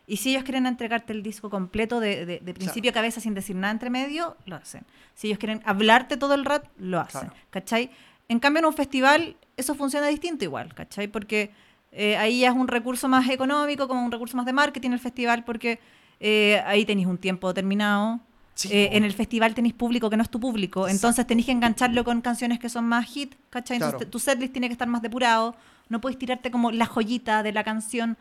[0.07, 3.35] Y si ellos quieren entregarte el disco completo de, de- de principio a cabeza sin
[3.35, 4.85] decir nada entre medio, lo hacen.
[5.15, 7.35] Si ellos quieren hablarte todo el rato, lo hacen, Claro.
[7.51, 7.91] ¿cachai?
[8.29, 11.09] En cambio, en un festival eso funciona distinto igual, ¿cachai?
[11.09, 11.51] Porque
[11.93, 14.99] eh, ahí ya es un recurso más económico, como un recurso más de marketing el
[15.01, 15.81] festival, porque
[16.21, 18.21] eh, ahí tenéis un tiempo determinado.
[18.55, 21.53] Sí, Eh, en el festival tenéis público que no es tu público, entonces tenéis que
[21.53, 23.77] engancharlo con canciones que son más hit, ¿cachai?
[23.77, 24.07] Entonces Claro.
[24.07, 25.55] te- tu setlist tiene que estar más depurado,
[25.91, 28.17] no puedes tirarte como la joyita de la canción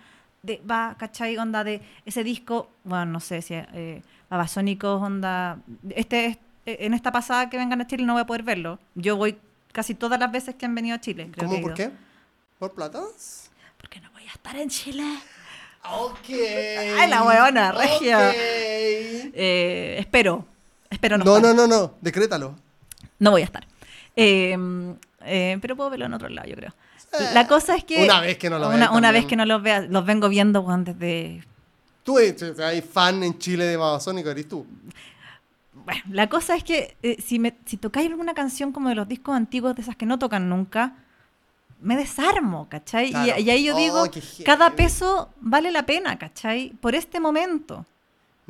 [0.46, 1.38] de va, ¿cachai?
[1.38, 5.58] Onda de ese disco, bueno, no sé si eh, Babasónicos, onda,
[5.90, 8.80] este es- eh, en esta pasada que vengan a Chile no voy a poder verlo.
[8.96, 9.38] Yo voy
[9.72, 11.30] casi todas las veces que han venido a Chile.
[11.32, 11.58] creo ¿Cómo?
[11.60, 11.92] que ¿Por qué?
[12.60, 13.02] ¿Por plata?
[13.78, 15.04] Porque no voy a estar en Chile.
[15.92, 16.30] Ok.
[17.00, 18.30] Ay, la huevona, regia.
[18.30, 18.36] Ok.
[19.38, 20.46] Eh, espero,
[20.90, 22.56] espero no No, no, no, no, decrétalo.
[23.20, 23.68] No voy a estar.
[24.16, 24.58] Eh,
[25.22, 26.74] eh, pero puedo verlo en otro lado, yo creo.
[27.34, 28.04] La cosa es que.
[28.04, 30.30] Una vez que no lo Una, veas una vez que no los vea, los vengo
[30.30, 31.44] viendo weón, desde.
[32.04, 34.66] Tú eres, hay fan en Chile de Babasónico, eres tú.
[35.74, 39.08] Bueno, la cosa es que eh, si, me, si tocáis alguna canción como de los
[39.08, 40.94] discos antiguos, de esas que no tocan nunca,
[41.82, 43.08] me desarmo, ¿cachai?
[43.08, 43.40] Y- Claro.
[43.42, 44.08] Y, ahí yo Oh, digo,
[44.46, 46.70] cada peso vale la pena, ¿cachai?
[46.80, 47.86] Por este momento.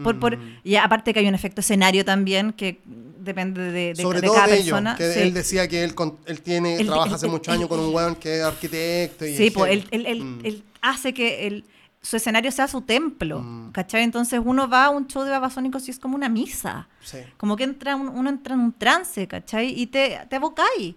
[0.03, 0.59] Por, por, Mm.
[0.65, 2.81] y aparte que hay un efecto escenario también que
[3.25, 4.95] depende de, de- Sobre de todo cada de persona.
[4.95, 5.19] que sí.
[5.19, 7.93] él decía que él, con- él tiene, El- trabaja el- hace muchos años con un
[7.93, 9.25] weón que es arquitecto.
[9.25, 10.39] Y Sí, es pues él, él- él- Mm.
[10.45, 11.65] él hace que el,
[12.01, 13.71] su escenario sea su templo, Mm.
[13.71, 14.03] ¿cachai?
[14.03, 16.87] Entonces uno va a un show de babasónicos y es como una misa.
[17.03, 17.17] Sí.
[17.37, 19.73] Como que entra un- uno entra en un trance, ¿cachai?
[19.77, 20.95] Y te, te abocáis.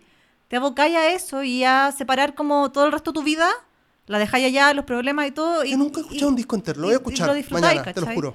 [0.49, 3.49] Te abocáis a eso y a separar como todo el resto de tu vida,
[4.07, 5.65] la dejáis allá, los problemas y todo.
[5.65, 7.27] Y, Yo nunca he y- escuchado un disco entero, lo y- voy a y escuchar
[7.29, 8.35] lo disfrutáis, mañana, te lo juro.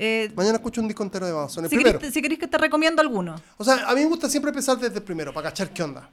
[0.00, 1.70] Eh, Mañana escucho un disco entero de Babasónicos.
[1.70, 3.34] si, Primero, queréis, si queréis que te recomiendo alguno.
[3.56, 6.08] o sea, a mí me gusta siempre empezar desde el primero, para cachar qué onda.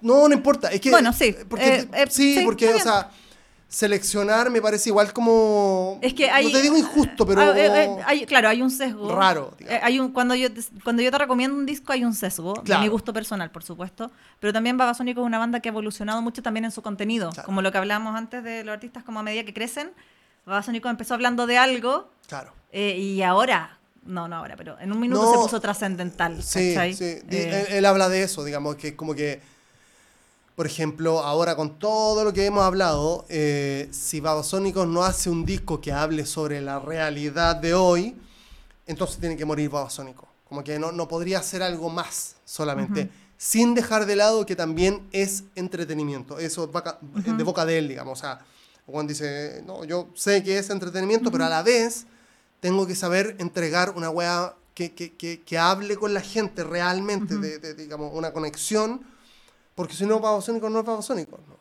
[0.00, 0.90] No, no importa, es que...
[0.90, 3.10] Bueno, sí, Porque, eh, eh, sí, porque, o sea,
[3.68, 5.98] seleccionar me parece igual como...
[6.00, 6.46] Es que hay.
[6.46, 7.40] No te digo injusto, pero...
[7.40, 9.14] Ah, eh, eh, hay- claro, hay un sesgo.
[9.14, 9.78] Raro, digamos.
[9.78, 10.48] Eh, hay un, cuando, yo,
[10.82, 12.54] cuando yo te recomiendo un disco, hay un sesgo.
[12.54, 12.82] De Claro.
[12.82, 14.10] mi gusto personal, por supuesto.
[14.40, 17.30] Pero también Babasónico es una banda que ha evolucionado mucho también en su contenido.
[17.30, 17.46] Claro.
[17.46, 19.90] Como lo que hablábamos antes de los artistas, como a medida que crecen.
[20.46, 22.52] Babasónico empezó hablando de algo Claro.
[22.72, 23.78] eh, y ahora.
[24.04, 25.30] No, no ahora, pero en un minuto No.
[25.32, 26.42] se puso trascendental.
[26.42, 27.04] Sí, sí.
[27.04, 29.40] Eh, él, él habla de eso, digamos, que es como que,
[30.56, 35.46] por ejemplo, ahora con todo lo que hemos hablado, eh, si Babasónicos no hace un
[35.46, 38.14] disco que hable sobre la realidad de hoy,
[38.86, 40.28] entonces tiene que morir Babasónico.
[40.48, 43.08] Como que no, no podría hacer algo más solamente,
[43.38, 46.38] sin dejar de lado que también es entretenimiento.
[46.38, 48.18] Eso va ca- de boca de él, digamos.
[48.18, 48.38] O sea,
[48.86, 52.06] Juan dice, no, yo sé que es entretenimiento, pero a la vez
[52.60, 57.36] tengo que saber entregar una weá que, que, que, que hable con la gente realmente,
[57.38, 59.00] de, de, digamos, una conexión,
[59.74, 61.38] porque si no, Babasónico no es Babasónico.
[61.48, 61.54] no.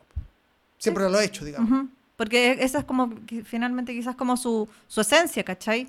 [0.78, 1.86] Siempre lo he hecho, digamos.
[2.18, 3.14] Porque esa es como,
[3.46, 5.88] finalmente quizás como su, su esencia, ¿cachai?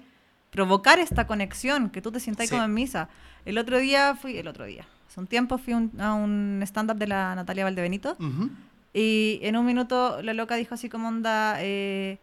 [0.51, 2.52] Provocar esta conexión, que tú te sientas Sí.
[2.52, 3.09] como en misa.
[3.44, 6.97] El otro día fui, el otro día, hace un tiempo fui un- a un stand-up
[6.97, 8.51] de la Natalia Valdebenito Ujú.
[8.95, 12.19] Y en un minuto la loca dijo así como onda, eh,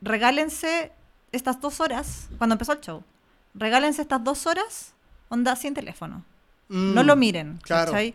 [0.00, 0.92] regálense
[1.32, 3.02] estas dos horas, cuando empezó el show,
[3.54, 4.94] regálense estas dos horas,
[5.28, 6.24] onda sin teléfono.
[6.68, 7.90] No Mm, lo miren, claro.
[7.90, 8.14] ¿cachai?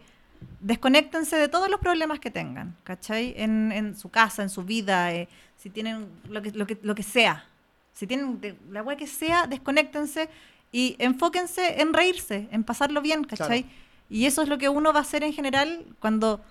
[0.61, 3.33] Desconéctense de todos los problemas que tengan, ¿cachai?
[3.37, 5.27] En, en su casa, en su vida, eh,
[5.57, 7.45] si tienen lo que, lo, que, lo que sea.
[7.93, 10.29] Si tienen de- la weá que sea, desconéctense
[10.71, 13.63] y enfóquense en reírse, en pasarlo bien, ¿cachai?
[13.63, 13.77] Claro.
[14.09, 16.41] Y eso es lo que uno va a hacer en general cuando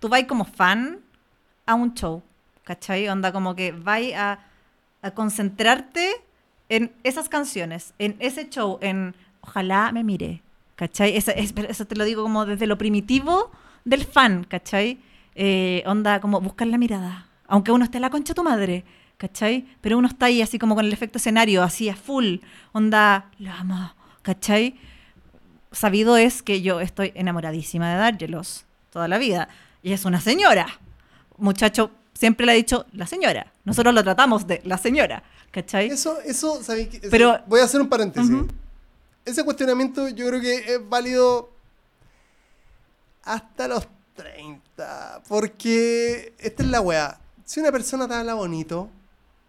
[0.00, 1.00] tú vas como fan
[1.66, 2.22] a un show,
[2.64, 3.08] ¿cachai?
[3.08, 4.38] Onda como que vas a,
[5.14, 6.10] concentrarte
[6.68, 10.42] en esas canciones, en ese show, en ojalá me mire,
[10.76, 11.16] ¿cachai?
[11.16, 13.50] Esa- es- pero eso te lo digo como desde lo primitivo
[13.84, 14.98] del fan, ¿cachai?
[15.34, 18.84] Eh, onda como buscar la mirada, aunque uno esté en la concha de tu madre,
[19.18, 19.66] ¿cachai?
[19.80, 22.36] Pero uno está ahí así como con el efecto escenario, así a full,
[22.72, 24.74] onda, lo amo, ¿cachai?
[25.70, 29.48] Sabido es que yo estoy enamoradísima de Dargelos toda la vida,
[29.82, 30.66] y es una señora,
[31.36, 35.88] muchacho siempre le ha dicho la señora, nosotros lo tratamos de la señora, ¿cachai?
[35.88, 37.00] Eso, eso, ¿sabéis qué?
[37.10, 38.30] Pero- Voy a hacer un paréntesis.
[39.24, 41.50] Ese cuestionamiento yo creo que es válido
[43.24, 43.86] hasta los
[44.16, 45.22] 30.
[45.28, 47.20] Porque esta es la weá.
[47.44, 48.88] Si una persona te habla bonito,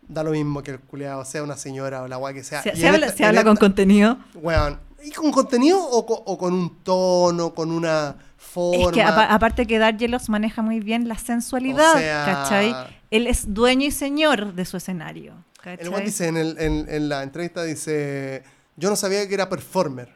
[0.07, 2.61] da lo mismo que el culeado sea una señora o la weá que sea.
[2.61, 4.18] Se, habla, esta- se con esta- contenido.
[4.35, 8.86] Weón, ¿Y con contenido o, o con un tono, con una forma?
[8.86, 12.76] Es que apa- aparte que Dargelos maneja muy bien la sensualidad, O sea- ¿cachai?
[13.11, 15.78] Él es dueño y señor de su escenario, ¿cachai?
[15.86, 18.44] El weón dice en, el- en- en la entrevista, dice,
[18.78, 20.16] yo no sabía que era performer.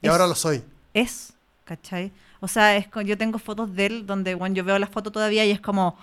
[0.00, 0.62] Y Es- ahora lo soy.
[0.94, 1.32] Es,
[1.64, 2.12] ¿cachai?
[2.40, 5.10] O sea, es co- yo tengo fotos de él donde bueno, yo veo la foto
[5.10, 5.98] todavía y es como.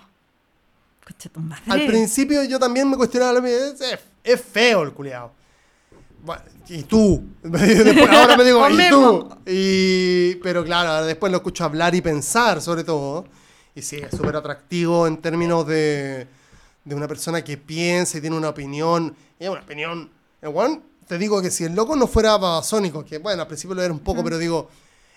[1.36, 1.62] Madre.
[1.68, 3.58] Al principio yo también me cuestionaba lo mismo.
[3.58, 5.32] Es, es- feo el culiao.
[6.22, 7.22] Bueno, y tú.
[7.42, 9.28] Después, ahora me digo, y tú.
[9.46, 13.24] Y, pero claro, después lo escucho hablar y pensar, sobre todo.
[13.74, 16.26] Y sí, es súper atractivo en términos de,
[16.84, 19.14] de una persona que piensa y tiene una opinión.
[19.38, 20.10] Y es una opinión.
[20.40, 23.74] El weón, te digo que si el loco no fuera babasónico, que bueno, al principio
[23.74, 24.68] lo era un poco, pero digo,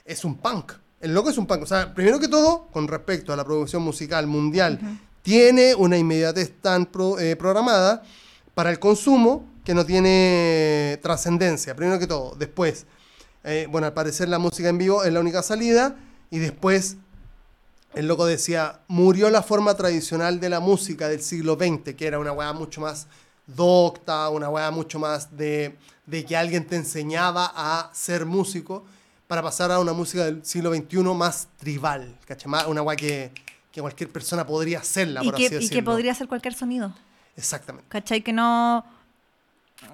[0.05, 0.73] es un punk.
[1.01, 1.63] El loco es un punk.
[1.63, 4.79] O sea, primero que todo, con respecto a la producción musical mundial,
[5.21, 8.03] tiene una inmediatez tan pro- eh, programada
[8.53, 12.33] para el consumo que no tiene trascendencia, primero que todo.
[12.33, 12.87] Después,
[13.43, 15.95] eh, bueno, al parecer la música en vivo es la única salida.
[16.31, 16.97] Y después,
[17.93, 22.17] el loco decía, murió la forma tradicional de la música del siglo XX, que era
[22.17, 23.05] una weá mucho más
[23.45, 25.77] docta, una weá mucho más de,
[26.07, 28.85] de que alguien te enseñaba a ser músico,
[29.27, 32.51] para pasar a una música del siglo XXI más tribal, ¿cachai?
[32.65, 33.31] Una weá que,
[33.71, 35.75] que cualquier persona podría hacerla, y, por que, así y decirlo.
[35.75, 36.91] que podría ser cualquier sonido.
[37.37, 37.87] Exactamente.
[37.87, 38.23] ¿Cachai?
[38.23, 38.83] Que no,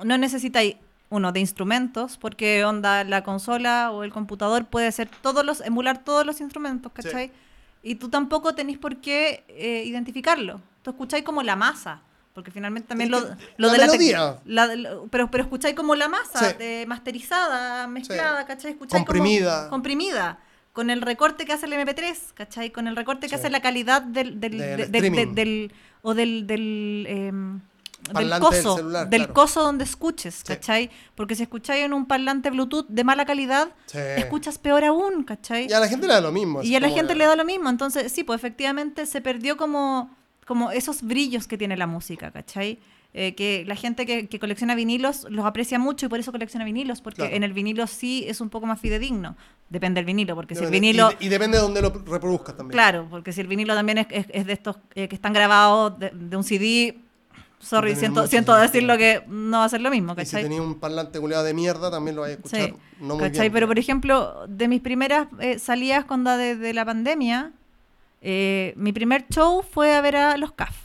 [0.04, 0.76] no necesitáis
[1.10, 6.04] uno de instrumentos, porque onda la consola o el computador puede ser todos los, emular
[6.04, 7.32] todos los instrumentos, ¿cachai?
[7.84, 10.60] Y tú tampoco tenés por qué eh, identificarlo.
[10.82, 12.02] Tú escucháis como la masa,
[12.34, 14.40] porque finalmente también lo, La lo de la melodía.
[15.12, 16.56] pero, pero escucháis como la masa, Sí.
[16.60, 18.72] eh, masterizada, mezclada, ¿cachai?
[18.72, 19.70] Escucháis como- Comprimida.
[19.70, 20.40] comprimida.
[20.74, 22.72] Con el recorte que hace el MP3, ¿cachai?
[22.72, 23.36] Con el recorte que Sí.
[23.36, 25.72] hace la calidad del, del, del- del-
[26.02, 27.62] o del, del, em,
[28.14, 29.34] del coso, celular, del claro.
[29.34, 30.44] coso donde escuches, Sí.
[30.46, 30.90] ¿cachai?
[31.16, 33.98] Porque si escucháis en un parlante Bluetooth de mala calidad, Sí.
[34.18, 35.68] escuchas peor aún, ¿cachai?
[35.70, 36.62] Y a la gente le da lo mismo.
[36.64, 37.70] Y a la gente que- le da lo mismo.
[37.70, 40.10] Entonces, sí, pues efectivamente se perdió como,
[40.46, 42.80] como esos brillos que tiene la música, ¿cachai?
[43.18, 46.66] Eh, que la gente que, que colecciona vinilos los aprecia mucho y por eso colecciona
[46.66, 47.34] vinilos, porque Claro.
[47.34, 49.38] en el vinilo sí es un poco más fidedigno.
[49.70, 51.10] Depende del vinilo, porque si el vinilo...
[51.22, 52.74] Y, y depende de dónde lo reproduzcas también.
[52.74, 55.98] Claro, porque si el vinilo también es, es- es de estos eh, que están grabados
[55.98, 56.98] de, de un CD,
[57.66, 58.72] sorry, siento, siento sentido.
[58.72, 60.44] decirlo que no va a ser lo mismo, Y si ¿cachai?
[60.44, 63.42] tenía un parlante culeado de mierda, también lo vais a escuchar Sí, no muy ¿cachai?
[63.42, 63.54] bien.
[63.54, 67.52] Pero por ejemplo, de mis primeras eh, salidas con la de, de la pandemia,
[68.22, 70.76] eh, mi primer show fue a ver a los CAF,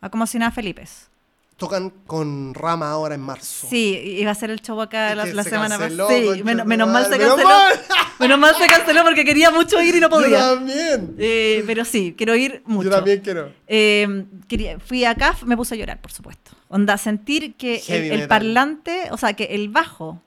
[0.00, 1.08] a como si nada Felipes.
[1.56, 3.66] Tocan con Rama ahora en marzo.
[3.70, 6.08] Sí, iba a ser el show acá la, que la se semana pasada.
[6.08, 7.48] Sí, menos, mal se canceló.
[8.18, 10.38] Menos mal se canceló porque quería mucho ir y no Yo podía.
[10.54, 11.14] también.
[11.18, 12.88] Eh, pero sí, quiero ir mucho.
[12.90, 13.52] Yo también quiero.
[13.66, 16.52] Eh, quería- fui a CAF, me puse a llorar, por supuesto.
[16.68, 20.20] Onda, sentir que el, parlante, o sea, que el bajo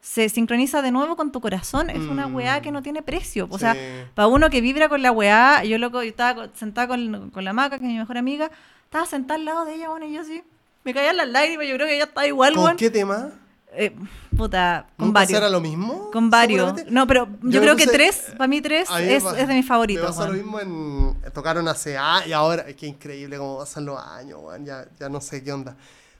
[0.00, 2.34] se sincroniza de nuevo con tu corazón, es una Mm.
[2.36, 3.46] weá que no tiene precio.
[3.50, 3.62] O Sí.
[3.62, 3.76] sea,
[4.14, 7.52] para uno que vibra con la weá, yo loco, yo estaba sentada con, con la
[7.52, 8.50] maca, que es mi mejor amiga,
[8.84, 10.42] estaba sentada al lado de ella, bueno, y yo así,
[10.84, 12.76] me caían las lágrimas, yo creo que ella estaba igual, ¿Con weón.
[12.76, 13.30] qué tema?
[13.76, 13.92] Eh,
[14.36, 15.36] puta, con ¿Nunca varios.
[15.38, 16.10] será lo mismo?
[16.12, 16.86] Con varios.
[16.90, 19.16] No, pero yo, Yo me creo que puse- tres, para mí tres, A mí me
[19.16, 20.06] es, es de mis Me favoritos.
[20.06, 20.36] pasa lo weón.
[20.44, 21.32] mismo en.
[21.32, 22.62] Tocaron hace años y ahora.
[22.68, 24.64] Es que increíble cómo pasan los años, weón.
[24.64, 25.76] Ya, ya no sé qué onda.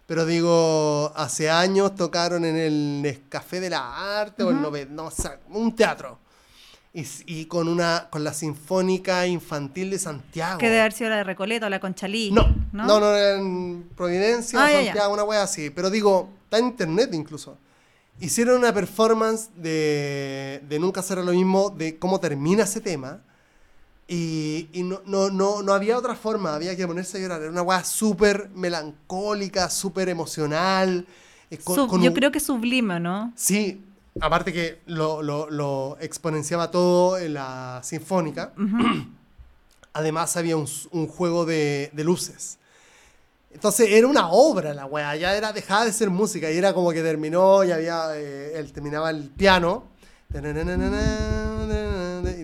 [0.07, 5.05] Pero digo, hace años tocaron en el Nescafé de la Arte o el Nove- no,
[5.07, 6.19] o sea, un teatro.
[6.97, 10.59] Y, y con una con la Sinfónica Infantil de Santiago.
[10.59, 12.31] Que debe haber sido la de Recoleta o la Conchalí.
[12.31, 14.85] No, no, no, era en Providencia, Ah, ya, ya.
[14.87, 15.71] Santiago, una wea así.
[15.71, 17.59] Pero digo, está en internet incluso.
[18.21, 23.19] Hicieron una performance de, de Nunca será lo mismo, de cómo termina ese tema.
[24.07, 27.41] Y, y no, no, no, no había otra forma, había que ponerse a llorar.
[27.43, 31.07] Era una wea súper melancólica, súper emocional.
[31.51, 33.33] eh, con- Sub- con yo un- creo que sublime, ¿no?
[33.35, 33.83] Sí,
[34.21, 38.53] aparte que lo, lo, lo exponenciaba todo en la sinfónica.
[39.93, 40.67] Además había un,
[41.07, 42.59] juego de, de luces.
[43.53, 46.91] Entonces era una obra la wea, ya era, dejaba de ser música y era como
[46.91, 49.85] que terminó y había, eh, él terminaba el piano
[50.31, 50.35] y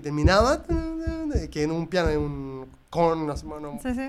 [0.01, 0.63] terminaba
[1.51, 4.07] que en un piano, en un con, no sé, no- Sí, sí.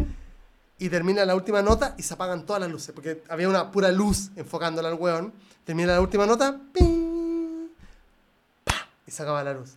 [0.79, 3.91] y termina la última nota y se apagan todas las luces, porque había una pura
[3.91, 5.33] luz enfocándola al weón.
[5.63, 7.01] Termina la última nota, ¡ping!
[9.11, 9.71] Y se acaba la luz.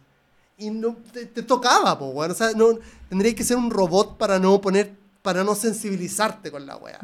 [0.56, 2.30] Y no, te, te tocaba, po, weón.
[2.30, 2.78] O sea, no,
[3.08, 7.00] tendrías que ser un robot para no poner, para no sensibilizarte con la wea.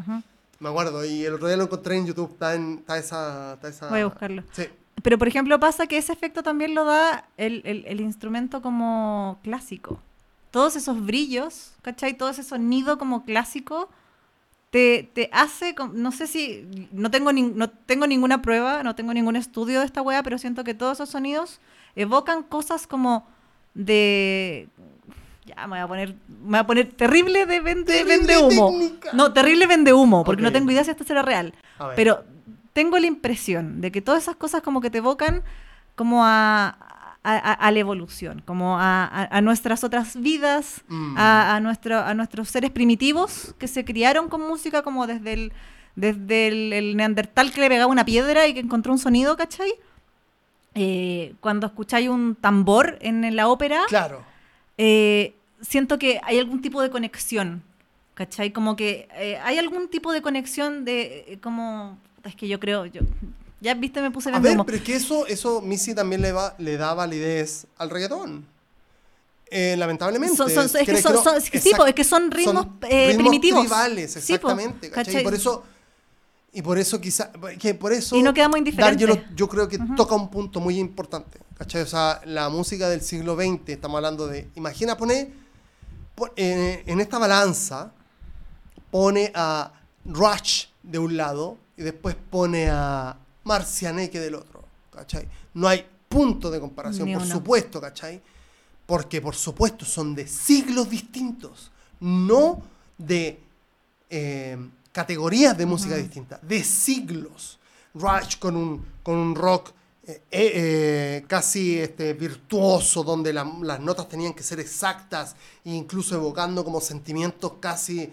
[0.61, 3.69] Me acuerdo, y el otro día lo encontré en YouTube, está, en, está esa, está
[3.69, 3.89] esa...
[3.89, 4.45] Voy a buscarlo.
[4.53, 4.65] Sí,
[5.03, 9.39] Pero, por ejemplo, pasa que ese efecto también lo da el, el- el instrumento como
[9.43, 9.99] clásico.
[10.53, 12.17] Todos esos brillos, ¿cachai?
[12.17, 13.89] Todo ese sonido como clásico
[14.71, 19.13] te, te hace, no sé si, no tengo, nin- no tengo ninguna prueba, no tengo
[19.15, 21.59] ningún estudio de esta wea, pero siento que todos esos sonidos
[22.03, 23.27] evocan cosas como
[23.75, 24.69] de...
[25.45, 28.71] Ya, me voy a poner, me voy a poner terrible de vende, Terrible vende humo.
[28.71, 29.11] técnica.
[29.15, 31.55] No, terrible vende humo, porque no tengo idea si esto será real.
[31.97, 32.25] Pero
[32.73, 35.43] tengo la impresión de que todas esas cosas como que te evocan
[35.97, 36.69] como a,
[37.25, 41.17] a, la evolución, como a, a- nuestras otras vidas, Mm.
[41.19, 45.53] a, a, nuestro, a nuestros seres primitivos que se criaron con música como desde el,
[45.97, 49.73] desde el, el neandertal que le pegaba una piedra y que encontró un sonido, ¿cachai?
[50.83, 54.25] Eh, cuando escucháis un tambor en la ópera, Claro.
[54.79, 57.63] eh, siento que hay algún tipo de conexión,
[58.15, 58.51] ¿cachai?
[58.51, 62.87] Como que eh, hay algún tipo de conexión de, eh, como, es que yo creo,
[62.87, 63.03] yo,
[63.61, 66.55] ya viste, me puse A ver, pero es que eso, eso Missy también le, va,
[66.57, 68.47] le da validez al reggaetón.
[69.51, 70.35] Eh, lamentablemente.
[70.35, 72.69] Son- son- es que son- creo- son- es que sí, po, es que son ritmos,
[72.89, 73.61] eh, ritmos primitivos.
[73.65, 74.89] tribales, Sí, po, exactamente.
[74.89, 75.05] ¿cachai?
[75.05, 75.21] ¿cachai?
[75.21, 75.65] Y por eso,
[76.53, 78.17] y por eso quizá, que por eso...
[78.17, 79.37] Y no quedamos Dar, yo, lo- indiferentes.
[79.37, 81.39] yo creo que toca un punto muy importante.
[81.57, 81.83] ¿cachai?
[81.83, 84.49] O sea, la música del siglo XX, estamos hablando de...
[84.57, 85.31] Imagina poner
[86.15, 87.93] pon- eh, en esta balanza,
[88.91, 89.73] pone a
[90.05, 94.65] Rush de un lado y después pone a Marcianeque del otro.
[94.91, 95.29] ¿cachai?
[95.55, 97.33] No hay punto de comparación, Ni por uno.
[97.35, 98.21] supuesto, ¿cachai?
[98.87, 101.71] Porque por supuesto son de siglos distintos,
[102.01, 102.61] no
[102.99, 103.39] de
[104.09, 104.59] eh,
[104.93, 107.59] categorías de música distintas, de siglos.
[107.95, 109.71] Rush con un, con un rock
[110.07, 115.35] eh, eh, eh, casi este, virtuoso, donde la- las notas tenían que ser exactas,
[115.65, 118.13] e incluso evocando como sentimientos casi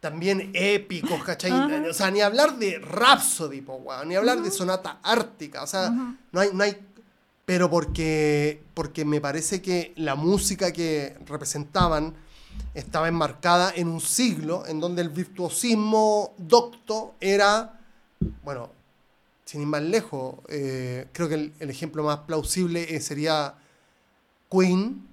[0.00, 1.50] también épicos, ¿cachai?
[1.88, 5.90] O sea, ni hablar de Rhapsody, po, weón, ni hablar de Sonata Ártica, o sea,
[6.32, 6.76] no hay, no hay,
[7.46, 12.14] pero porque, porque me parece que la música que representaban
[12.74, 17.78] estaba enmarcada en un siglo en donde el virtuosismo docto era,
[18.42, 18.70] bueno,
[19.44, 23.54] sin ir más lejos, eh, creo que el, el ejemplo más plausible eh, sería
[24.50, 25.08] Queen,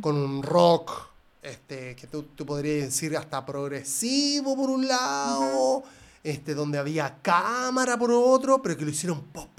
[0.00, 1.08] con un rock
[1.42, 5.82] este, que tú, tú podrías decir hasta progresivo por un lado,
[6.22, 9.50] este, donde había cámara por otro, pero que lo hicieron pop.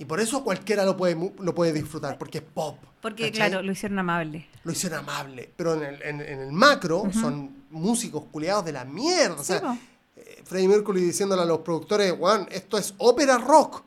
[0.00, 2.78] Y por eso cualquiera lo puede, lo puede disfrutar, porque es pop.
[3.02, 3.50] Porque, ¿cachai?
[3.50, 4.48] claro, lo hicieron amable.
[4.64, 5.52] Lo hicieron amable.
[5.54, 9.34] Pero en el, en- en el macro son músicos culiados de la mierda.
[9.38, 9.78] O sea,
[10.16, 13.82] eh, Freddie Mercury diciéndole a los productores, Juan, esto es ópera rock.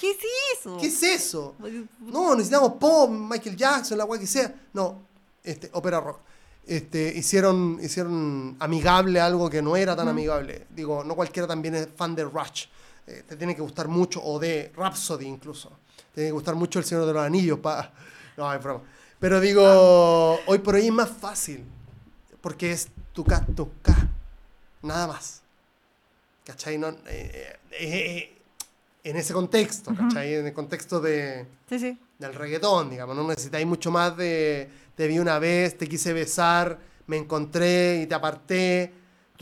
[0.00, 0.16] ¿Qué es
[0.58, 0.76] eso?
[0.80, 1.54] ¿Qué es eso?
[2.00, 4.52] No, necesitamos pop, Michael Jackson, la guay que sea.
[4.72, 5.00] No,
[5.44, 6.18] este, ópera rock.
[6.66, 10.66] Este, hicieron, hicieron amigable algo que no era tan amigable.
[10.70, 12.66] Digo, no cualquiera también es fan de Rush.
[13.06, 15.70] Eh, te tiene que gustar mucho, o de Rhapsody incluso.
[16.10, 17.58] Te tiene que gustar mucho El Señor de los Anillos.
[17.58, 17.92] Pa...
[18.36, 18.82] No, es broma.
[19.18, 21.64] Pero digo, hoy por hoy es más fácil.
[22.40, 23.94] Porque es tu K, tu K.
[24.82, 25.42] Nada más.
[26.44, 26.76] ¿Cachai?
[26.78, 28.38] No, eh, eh, eh,
[29.04, 30.34] en ese contexto, ¿cachai?
[30.34, 31.98] En el contexto de, Sí, sí.
[32.18, 33.14] del reggaetón, digamos.
[33.16, 38.06] No necesitáis mucho más de te vi una vez, te quise besar, me encontré y
[38.06, 38.92] te aparté.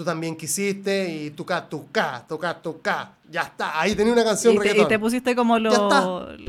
[0.00, 3.12] Tú también quisiste y tu K, tu K, tu K, tu K.
[3.30, 5.70] Ya está, ahí tenía una canción Y te, y te pusiste como lo...
[5.70, 6.48] Ya está.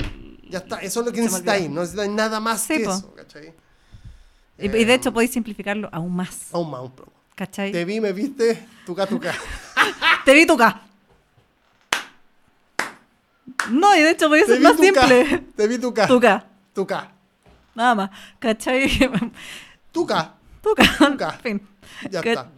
[0.49, 1.69] Ya está, eso es lo que necesitáis.
[1.69, 2.91] No necesitáis nada más Sí, que po.
[2.93, 3.53] eso, ¿cachai?
[4.57, 6.47] Y, y de hecho podéis simplificarlo aún más.
[6.53, 7.11] Aún más, un poco.
[7.35, 7.73] ¿Cachai?
[7.73, 9.33] Te vi, me viste, tu K, tu K.
[10.23, 10.81] Te vi tu K.
[13.69, 15.43] No, y de hecho Te ser más simple.
[15.57, 16.07] Te vi tu K.
[16.07, 16.45] Tu K.
[16.73, 17.11] Tu K.
[17.75, 18.11] Nada más.
[18.39, 18.87] ¿Cachai?
[19.91, 20.35] Tu K.
[20.63, 20.83] Tu K.
[20.99, 21.33] Tu K.
[21.33, 21.67] En fin.
[22.09, 22.49] Ya está.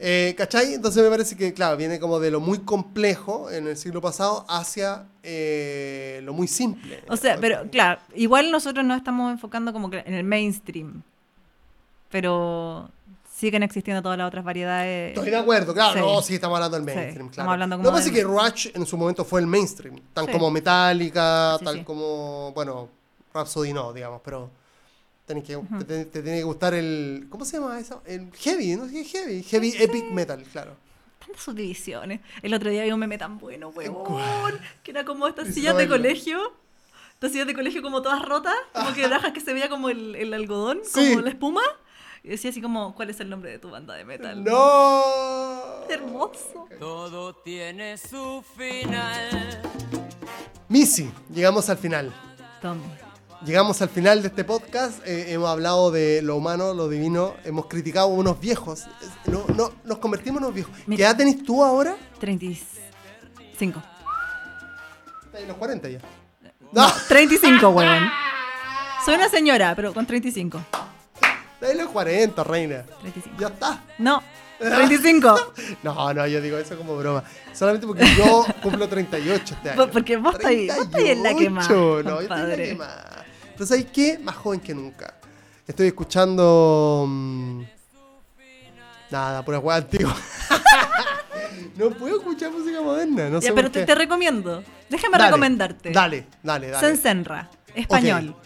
[0.00, 0.74] Eh, ¿Cachai?
[0.74, 4.44] Entonces me parece que, claro, viene como de lo muy complejo en el siglo pasado
[4.48, 7.02] hacia eh, lo muy simple.
[7.08, 11.02] O sea, pero claro, igual nosotros nos estamos enfocando como que en el mainstream.
[12.10, 12.88] Pero
[13.34, 15.16] siguen existiendo todas las otras variedades.
[15.16, 15.98] Estoy de acuerdo, claro, Sí.
[16.00, 17.50] no, sí estamos hablando del Sí, mainstream, claro.
[17.50, 20.26] hablando Lo como que pasa del- que Rush en su momento fue el mainstream, tan
[20.26, 20.32] Sí.
[20.32, 21.84] como Metallica, Sí, tal sí.
[21.84, 22.88] como, bueno,
[23.34, 24.50] Rhapsody no, digamos, pero
[25.28, 28.02] tenés que, te, te- te tiene que gustar el, ¿cómo se llama eso?
[28.04, 28.88] El heavy, ¿no?
[28.88, 30.76] Sí, heavy, heavy epic metal, claro.
[31.20, 32.20] Tantas subdivisiones.
[32.42, 33.94] El otro día vi un meme tan bueno, weón.
[34.02, 34.60] ¿Cuál?
[34.82, 36.52] Que era como estas sillas de colegio.
[37.14, 38.54] Estas sillas de colegio como todas rotas.
[38.72, 41.10] Como que rajas que se veía como el, el algodón, Sí.
[41.10, 41.62] como la espuma.
[42.24, 44.42] Y decía así como, ¿cuál es el nombre de tu banda de metal?
[44.42, 45.84] ¡No!
[45.88, 46.66] Hermoso.
[46.78, 49.60] Todo tiene su final.
[50.68, 52.12] Missy, llegamos al final.
[52.60, 52.82] Tommy.
[53.44, 55.00] Llegamos al final de este podcast.
[55.06, 57.34] eh, hemos hablado de lo humano, lo divino.
[57.44, 58.84] Hemos criticado a unos viejos.
[59.26, 60.72] No, no, nos convertimos en unos viejos.
[60.86, 61.96] ¿Qué edad tenés tú ahora?
[62.18, 63.80] 35.
[65.26, 65.98] Estás en los 40 ya.
[66.72, 68.10] No, No, 35, weón.
[69.04, 70.60] Soy una señora, pero con 35.
[71.54, 72.82] estás en los 40, reina.
[73.00, 73.36] 35.
[73.38, 73.84] Ya está.
[73.98, 74.20] No,
[74.58, 75.52] 35.
[75.84, 77.22] No, no, yo digo eso como broma.
[77.54, 79.88] Solamente porque yo cumplo 38 este año.
[79.92, 82.78] Porque vos estáis- en la 38, quemada, No, yo estoy en la compadre.
[83.58, 84.20] Pero ¿sabes qué?
[84.20, 85.14] Más joven que nunca.
[85.66, 87.04] Estoy escuchando...
[87.08, 87.62] mm,
[89.10, 90.16] nada, pura hueá antigua.
[91.76, 93.28] no puedo escuchar música moderna.
[93.28, 94.62] No sé Ya, pero te, recomiendo.
[94.88, 95.90] Déjame Dale, recomendarte.
[95.90, 96.86] Dale, dale, dale.
[96.86, 97.50] Sensenra.
[97.74, 98.36] español.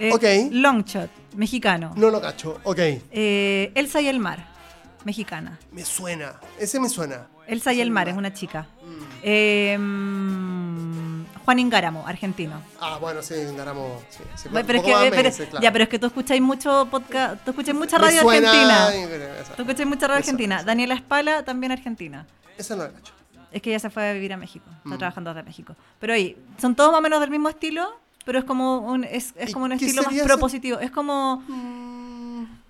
[0.00, 0.24] Eh, Ok.
[0.50, 1.92] Longshot, mexicano.
[1.94, 2.58] No lo cacho.
[2.64, 2.78] Ok.
[2.80, 4.48] Eh, Elsa y el mar,
[5.04, 5.60] mexicana.
[5.70, 6.40] Me suena.
[6.58, 7.28] Ese me suena.
[7.46, 8.66] Elsa y el mar es una chica.
[9.22, 10.57] Eh, mm,
[11.48, 12.60] Juan Ingáramo, argentino.
[12.78, 14.02] Ah, bueno, sí, ganamos.
[14.10, 15.62] Sí, sí, pero es que, eh, pero- meses, claro.
[15.62, 19.34] Ya, pero es que tú escucháis mucho podcast, tú escuchas mucha radio suena, argentina.
[19.40, 20.56] esa- Tú escuchas mucha radio Eso, argentina.
[20.56, 20.66] eso.
[20.66, 22.26] Daniela Espala, también argentina.
[22.58, 23.14] Esa no la cacho.
[23.50, 24.66] Es que ella se fue a vivir a México.
[24.84, 24.98] Está Mm.
[24.98, 25.74] trabajando desde México.
[25.98, 29.32] Pero ahí, son todos más o menos del mismo estilo, pero es como un, es,
[29.38, 30.24] es ¿Y como un estilo más ese?
[30.26, 30.78] propositivo.
[30.80, 31.42] Es como.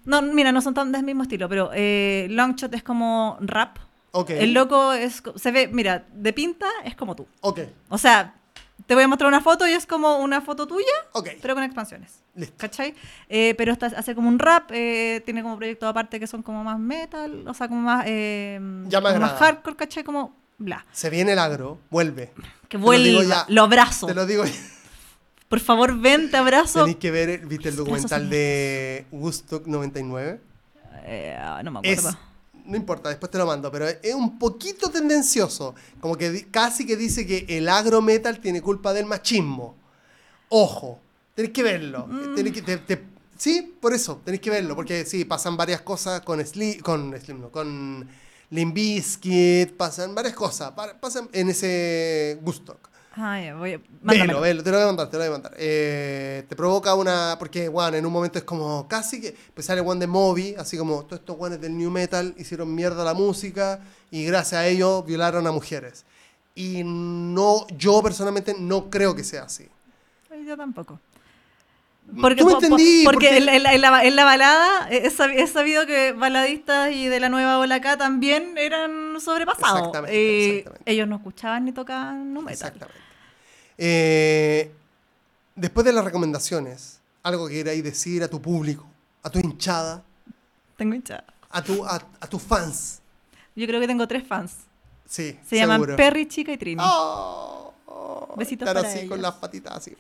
[0.05, 3.77] No, mira, no son tan del mismo estilo, pero eh, Longshot es como rap.
[4.13, 4.31] Ok.
[4.31, 7.27] El loco es, se ve, mira, de pinta es como tú.
[7.41, 7.59] Ok.
[7.89, 8.35] O sea,
[8.87, 10.87] te voy a mostrar una foto y es como una foto tuya,
[11.43, 12.21] pero con expansiones.
[12.35, 12.55] Listo.
[12.59, 12.95] ¿Cachai?
[13.29, 16.63] Eh, pero está, hace como un rap, eh, tiene como proyectos aparte que son como
[16.65, 20.05] más metal, o sea, como más, eh, Ya me como más hardcore, ¿cachai?
[20.05, 20.85] Como bla.
[20.93, 21.79] Se viene el agro.
[21.91, 22.33] Vuelve.
[22.69, 23.47] Que Te lo ya.
[23.63, 24.07] abrazo.
[24.07, 24.45] Te lo digo.
[25.49, 26.81] Por favor, ven, te abrazo.
[26.81, 30.41] Tenéis que ver, ¿viste el documental de Woodstock 99?
[31.05, 32.19] Eh, no me Es, acuerdo.
[32.69, 35.75] No importa, después te lo mando, pero es un poquito tendencioso.
[36.01, 39.75] Como que casi que dice que el agro metal tiene culpa del machismo.
[40.49, 41.01] Ojo,
[41.35, 42.07] tenéis que verlo.
[42.07, 42.35] Mm.
[42.35, 43.03] Tenéis que- te- te-
[43.37, 44.75] sí, por eso, tenéis que verlo.
[44.77, 48.09] Porque sí, pasan varias cosas con Slim, con, Slim, no, con
[48.51, 50.71] Limp Bizkit, pasan varias cosas.
[50.73, 52.88] pa- Pasan en ese Woodstock.
[53.21, 53.79] Ah, ya, voy a...
[53.79, 54.41] Velo, mándamelo.
[54.41, 55.55] velo, te lo voy a mandar, te lo voy a mandar.
[55.59, 57.35] Eh, te provoca una.
[57.39, 59.35] Porque, bueno, en un momento es como casi que.
[59.55, 63.03] Pues sale one de Moby, así como todos estos guanes del New Metal hicieron mierda
[63.05, 63.81] la música
[64.13, 66.05] y gracias a ello violaron a mujeres.
[66.55, 69.67] Y no, yo personalmente no creo que sea así.
[70.31, 71.01] Ay, Yo tampoco.
[72.11, 74.89] Tú me po- po- entendí, porque porque- en, en la, en la- en la balada
[74.91, 79.21] eh, es, sab- es sabido que baladistas y de la nueva ola acá también eran
[79.21, 79.79] sobrepasados.
[79.81, 80.91] Exactamente, Eh, exactamente.
[80.91, 82.55] Ellos no escuchaban ni tocaban nu metal.
[82.55, 83.01] Exactamente.
[83.79, 84.73] Eh,
[85.55, 88.87] después de las recomendaciones, algo que queráis decir a tu público,
[89.23, 90.03] a tu hinchada,
[90.77, 91.25] Tengo hinchada.
[91.51, 93.01] a, tu, a, a tus fans.
[93.55, 94.55] Yo creo que tengo tres fans.
[95.07, 95.97] Sí, Se llaman.
[95.97, 96.83] Perry, Chica y Trini.
[96.85, 99.97] Oh, oh, Besitos estar para así con las patitas así.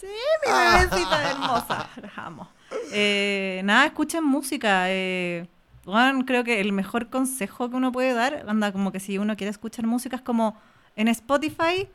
[0.00, 1.90] Sí, mi bebecita hermosa.
[2.00, 2.48] Las amo.
[2.92, 4.84] Eh, nada, escuchen música.
[4.90, 5.46] Eh,
[5.84, 9.36] bueno, creo que el mejor consejo que uno puede dar, anda, como que si uno
[9.36, 10.56] quiere escuchar música, es como
[10.96, 11.88] en Spotify.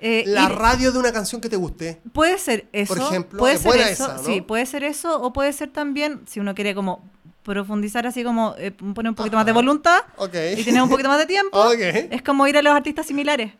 [0.00, 2.00] Eh, La radio de una canción que te guste.
[2.12, 2.94] puede ser eso.
[2.94, 4.04] Por ejemplo, puede ser eso.
[4.04, 4.22] esa, ¿no?
[4.24, 5.20] Sí, puede ser eso.
[5.22, 7.02] O puede ser también, si uno quiere como
[7.42, 10.34] profundizar así como eh, poner un poquito más de voluntad Ok.
[10.56, 13.52] y tener un poquito más de tiempo, es como ir a los artistas similares.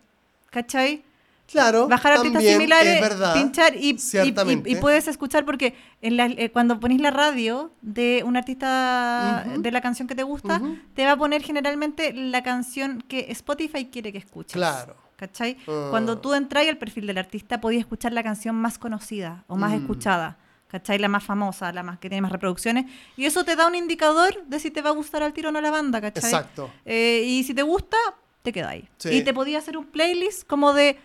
[0.51, 1.05] ¿Cachai?
[1.51, 1.89] Claro.
[1.89, 3.33] bajar artistas similares, Es verdad.
[3.33, 4.69] pinchar y, y- Ciertamente.
[4.69, 9.47] y- y puedes escuchar porque en la- eh, cuando ponís la radio de un artista
[9.59, 10.61] de la canción que te gusta,
[10.95, 14.53] te va a poner generalmente la canción que Spotify quiere que escuches.
[14.53, 14.95] Claro.
[15.19, 15.57] ¿Cachai?
[15.67, 15.89] Ah.
[15.91, 19.73] Cuando tú entras al perfil del artista, podías escuchar la canción más conocida o más
[19.73, 19.83] Mm.
[19.83, 20.39] escuchada.
[20.69, 20.99] ¿Cachai?
[20.99, 22.85] La más famosa, la más que tiene más reproducciones.
[23.17, 25.53] Y eso te da un indicador de si te va a gustar al tiro o
[25.53, 26.25] no la banda, ¿cachai?
[26.31, 26.71] Exacto.
[26.85, 27.97] Eh, y si te gusta,
[28.43, 28.89] te queda ahí.
[28.99, 29.09] Sí.
[29.09, 30.99] Y te podía hacer un playlist como de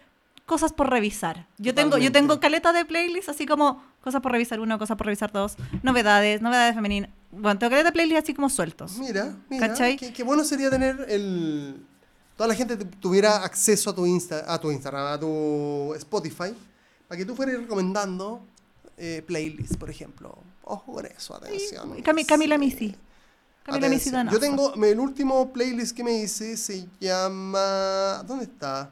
[0.45, 1.47] cosas por revisar.
[1.57, 5.05] Yo tengo, yo tengo caleta de playlist así como cosas por revisar uno, cosas por
[5.07, 7.09] revisar dos, novedades, novedades femeninas.
[7.31, 8.97] Bueno, tengo caleta de playlist así como sueltos.
[8.99, 9.69] Mira, mira.
[9.69, 9.95] ¿Cachai?
[9.95, 11.85] Qué, qué bueno sería tener el.
[12.35, 16.53] Toda la gente tu- tuviera acceso a tu Insta, a tu Instagram, a tu Spotify,
[17.07, 18.41] para que tú fueras recomendando
[18.97, 20.37] eh, playlists, por ejemplo.
[20.63, 21.97] Ojo con eso, atención.
[21.97, 22.57] Y Cami- Camila.
[22.57, 22.95] Misi.
[23.63, 24.11] Camila Misi.
[24.31, 28.91] Yo tengo el último playlist que me hice se llama ¿dónde está?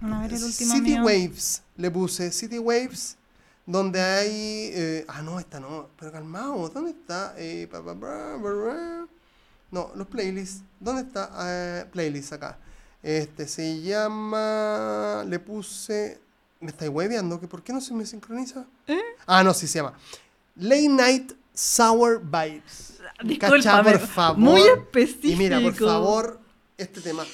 [0.00, 1.04] A ver, el último City mío.
[1.04, 1.62] Waves.
[1.76, 3.16] Le puse City Waves
[3.64, 4.30] donde hay
[4.74, 7.34] eh, ah no esta no, pero calmado, ¿dónde está?
[7.38, 9.06] Eh, pa, pa.
[9.72, 10.62] No, los playlists.
[10.78, 11.30] ¿Dónde está?
[11.40, 12.58] Eh, playlist acá.
[13.02, 16.20] Este se llama le puse
[16.60, 17.40] ¿Me estáis hueveando?
[17.40, 18.64] ¿Que ¿Por qué no se me sincroniza?
[18.86, 19.00] ¿Eh?
[19.26, 19.94] Ah, no, sí se llama.
[20.54, 23.00] Late Night Sour Vibes.
[23.40, 24.38] Cachá, por favor.
[24.38, 25.28] muy específico.
[25.32, 26.40] Y mira, por favor,
[26.78, 27.24] este tema.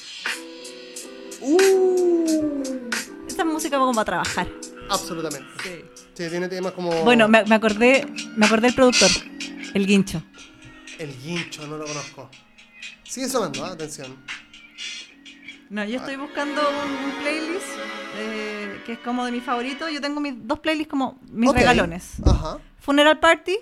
[1.41, 2.63] Uh,
[3.27, 4.49] Esta música va como a trabajar.
[4.89, 5.47] absolutamente.
[5.63, 5.85] Sí.
[6.15, 6.91] Sí, tiene temas como.
[7.05, 8.07] Bueno, me, me acordé,
[8.37, 9.11] me acordé del productor,
[9.75, 10.23] el guincho.
[10.99, 12.29] El guincho, no lo conozco.
[13.05, 13.73] Sigue sonando, ¿ah?
[13.73, 14.17] atención.
[15.71, 17.67] No, yo estoy buscando un, un playlist
[18.17, 19.89] eh, que es como de mi favorito.
[19.89, 21.57] Yo tengo mis dos playlists como mis Ok.
[21.57, 22.15] regalones.
[22.25, 22.59] Ajá.
[22.81, 23.57] Funeral Party,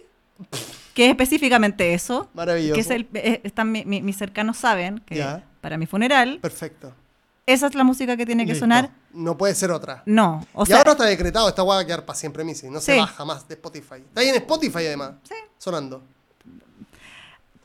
[0.95, 2.31] que es específicamente eso.
[2.33, 2.75] Maravilloso.
[2.75, 5.45] Que es el, eh, están mi- mi- mis cercanos saben que Ya.
[5.61, 6.95] para mi funeral, Perfecto.
[7.45, 8.63] esa es la música que tiene que Listo.
[8.65, 8.91] sonar.
[9.13, 10.03] No puede ser otra.
[10.07, 12.71] No, o y sea, ahora está decretado, esta hueá va a quedar para siempre, Missy.
[12.71, 13.97] No se baja más de Spotify.
[13.97, 15.13] Está ahí en Spotify además.
[15.29, 15.35] Sí.
[15.59, 16.05] Sonando.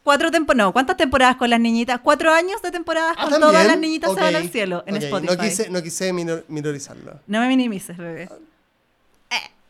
[0.04, 2.00] Cuatro temporadas, no, ¿cuántas temporadas con las niñitas?
[2.02, 3.52] Cuatro años de temporadas Ah, con ¿también?
[3.52, 5.04] todas las niñitas Ok, se van al cielo en ok.
[5.04, 5.36] Spotify.
[5.36, 7.20] No quise, no quise minor- minorizarlo.
[7.28, 8.30] No me minimices, bebé.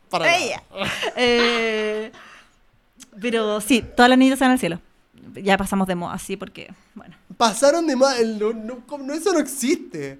[0.09, 0.37] Para nada.
[0.37, 0.63] Ella.
[1.15, 2.11] Eh,
[3.21, 4.79] pero sí, todas las niñas están al cielo.
[5.35, 7.15] Ya pasamos de moda, sí, porque, bueno.
[7.37, 8.19] Pasaron de más.
[8.21, 8.51] No.
[8.53, 10.19] No, eso no existe.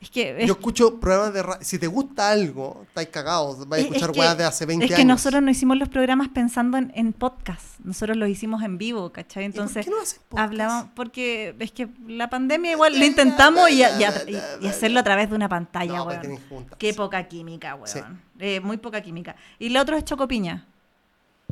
[0.00, 0.40] Es que.
[0.42, 1.62] es- Yo escucho programas de radio.
[1.62, 3.68] Si te gusta algo, estáis cagados.
[3.68, 4.98] Vais a es- escuchar es que- weas de hace 20 Es años.
[4.98, 7.78] que nosotros no hicimos los programas pensando en, en podcast.
[7.84, 9.44] Nosotros los hicimos en vivo, ¿cachai?
[9.44, 10.86] ¿Y por Entonces, qué no hablamos.
[10.94, 15.28] Porque es que la pandemia igual lo intentamos y, y- y- y hacerlo a través
[15.28, 16.18] de una pantalla, No, pues
[16.50, 16.66] weón.
[16.78, 17.86] Qué poca química, weón.
[17.88, 18.00] Sí.
[18.38, 19.36] Eh, muy poca química.
[19.58, 20.66] Y la otra es chocopiña.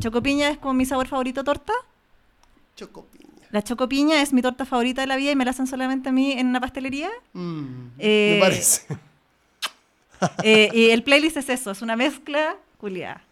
[0.01, 1.73] Chocopiña es como mi sabor favorito torta.
[2.77, 3.28] Chocopiña.
[3.51, 6.13] La chocopiña es mi torta favorita de la vida y me la hacen solamente a
[6.13, 7.09] mí en una pastelería.
[7.33, 8.83] Mm, Eh, me parece.
[10.43, 13.23] Eh, y el playlist es eso, es una mezcla culiada.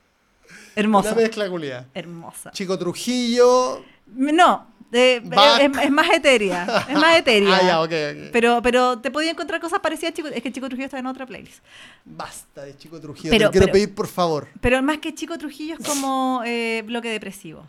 [0.76, 1.12] Hermosa.
[1.12, 1.86] Una mezcla culia.
[1.94, 2.52] Hermosa.
[2.52, 3.84] Chico Trujillo.
[4.14, 5.20] No, eh,
[5.60, 6.86] es, es más etérea.
[6.88, 7.56] Es más etérea.
[7.60, 8.30] Ah, ya, ok, ok.
[8.32, 10.28] Pero, pero te podía encontrar cosas parecidas, Chico.
[10.28, 11.58] Es que Chico Trujillo está en otra playlist.
[12.04, 13.30] Basta de Chico Trujillo.
[13.30, 14.46] Pero- Te quiero pero- pedir, por favor.
[14.60, 16.40] Pero más que Chico Trujillo es como
[16.84, 17.66] bloque depresivo.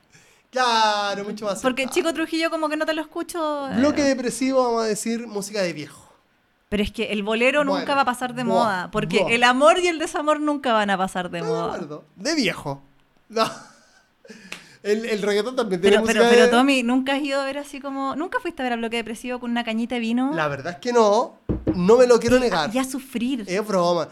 [0.51, 1.61] Claro, mucho más.
[1.61, 1.93] Porque aceptable.
[2.09, 3.67] Chico Trujillo como que no te lo escucho.
[3.69, 6.03] eh, Bloque depresivo, vamos a decir música de viejo.
[6.69, 8.89] Pero es que el bolero Bueno, nunca va a pasar de moda.
[8.91, 11.73] Porque el amor y el desamor nunca van a pasar de Estoy de moda.
[11.73, 12.03] acuerdo.
[12.15, 12.81] De viejo.
[13.29, 13.45] No.
[14.83, 17.45] El, el reggaetón también tiene Pero, pero, música pero de- Tommy, ¿nunca has ido a
[17.45, 18.15] ver así como...
[18.15, 20.31] ¿Nunca fuiste a ver a Bloque Depresivo con una cañita de vino?
[20.33, 21.39] La verdad es que no.
[21.75, 22.73] No me lo quiero negar.
[22.73, 23.43] Y a sufrir.
[23.47, 24.07] Es broma.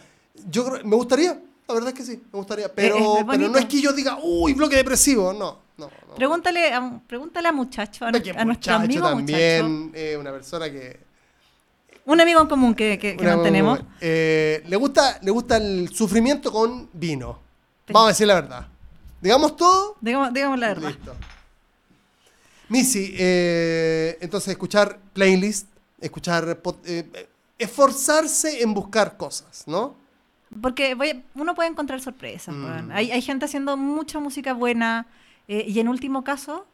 [0.49, 1.39] Yo creo, me gustaría.
[1.67, 2.67] La verdad es que sí, me gustaría.
[2.73, 5.31] Pero, es pero no es que yo diga, uy, bloque depresivo.
[5.31, 5.89] No, no.
[6.07, 6.15] no.
[6.15, 9.31] Pregúntale a, pregúntale a muchacho, a, nuestro- a nuestro muchacho amigo muchacho.
[9.31, 10.99] también, eh, una persona que...
[12.05, 13.79] Un amigo en común que, que- que mantenemos.
[13.99, 17.39] eh, le, gusta, le gusta el sufrimiento con vino.
[17.87, 17.93] Sí.
[17.93, 18.67] Vamos a decir la verdad.
[19.21, 19.95] Digamos todo.
[20.01, 20.89] Digamos, digamos la verdad.
[20.89, 21.15] Listo.
[22.69, 25.67] Missy, eh, entonces escuchar playlist,
[25.99, 26.59] escuchar...
[26.85, 27.27] eh,
[27.57, 29.95] esforzarse en buscar cosas, ¿no?
[30.61, 32.53] Porque voy- uno puede encontrar sorpresas.
[32.55, 32.91] Mm.
[32.91, 35.07] Hay, hay gente haciendo mucha música buena.
[35.47, 36.65] Eh, y en último caso,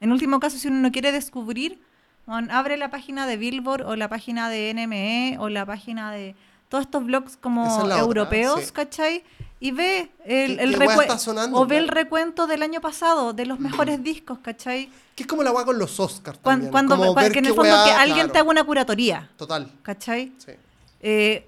[0.00, 1.80] en último caso, si uno no quiere descubrir,
[2.26, 6.34] abre la página de Billboard o la página de NME o la página de
[6.68, 8.72] todos estos blogs como es la otra, europeos, sí.
[8.72, 9.24] ¿cachai?
[9.60, 12.62] Y ve el, ¿Qué- el qué weá recue- está sonando, o ve el recuento del
[12.62, 14.88] año pasado, de los mejores discos, ¿cachai?
[15.14, 16.72] Que es como la agua con los Oscars Cuan- también.
[16.72, 18.32] Cuando, como ver que en el fondo weá, que alguien claro.
[18.32, 20.32] te haga una curatoría, Total, ¿cachai?
[20.38, 20.52] sí.
[21.00, 21.46] Eh,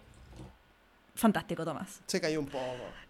[1.15, 2.01] fantástico, Tomás.
[2.07, 2.65] Se cayó un poco.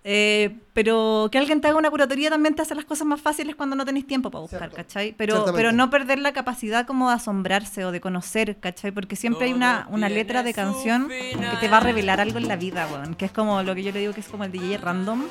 [0.07, 3.57] Eh, pero que alguien te haga una curatoría también te hace las cosas más fáciles
[3.57, 4.77] cuando no tenéis tiempo para buscar, Cierto.
[4.77, 5.15] ¿cachai?
[5.17, 8.91] Pero, pero no perder la capacidad como de asombrarse o de conocer, ¿cachai?
[8.93, 12.49] Porque siempre hay una, una letra de canción que te va a revelar algo en
[12.49, 13.15] la vida, weón.
[13.15, 15.23] Que es como lo que yo le digo que es como el DJ random.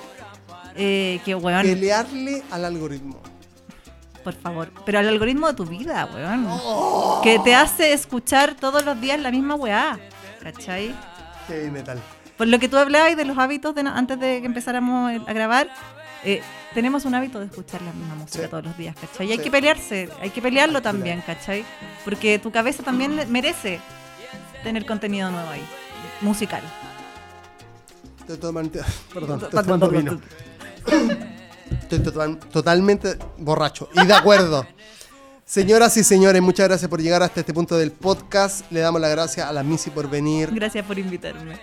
[0.75, 3.21] Eh, que, weón, Pelearle al algoritmo.
[4.23, 4.71] por favor.
[4.87, 6.47] Pero al algoritmo de tu vida, weón.
[6.49, 7.21] Oh.
[7.23, 9.99] Que te hace escuchar todos los días la misma weá,
[10.41, 10.95] ¿cachai?
[11.47, 12.01] Heavy metal.
[12.37, 15.69] Por lo que tú hablabas de los hábitos de antes de que empezáramos a grabar,
[16.23, 16.41] eh,
[16.73, 18.49] tenemos un hábito de escuchar la misma música Sí.
[18.49, 19.27] todos los días, ¿cachai?
[19.27, 19.43] Y hay Sí.
[19.43, 21.63] que pelearse, hay que pelearlo Hay también, ¿cachai?
[22.03, 23.79] Porque tu cabeza también merece
[24.63, 25.63] tener contenido nuevo ahí,
[26.21, 26.61] musical.
[28.21, 28.79] Estoy totalmente.
[29.13, 30.21] Perdón, estoy tomando vino.
[31.81, 33.89] Estoy total- totalmente borracho.
[33.93, 34.65] Y de acuerdo.
[35.45, 38.69] Señoras y señores, muchas gracias por llegar hasta este punto del podcast.
[38.71, 40.49] Le damos las gracias a la Missy por venir.
[40.53, 41.59] Gracias por invitarme.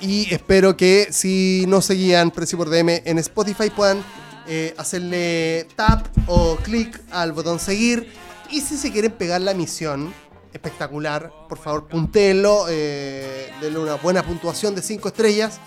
[0.00, 4.04] Y espero que si no seguían Precio por DM en Spotify puedan
[4.46, 8.12] eh, hacerle tap o clic al botón seguir.
[8.50, 10.12] Y si se quieren pegar la misión
[10.52, 15.60] espectacular, por favor puntéenlo, eh, denle una buena puntuación de 5 estrellas.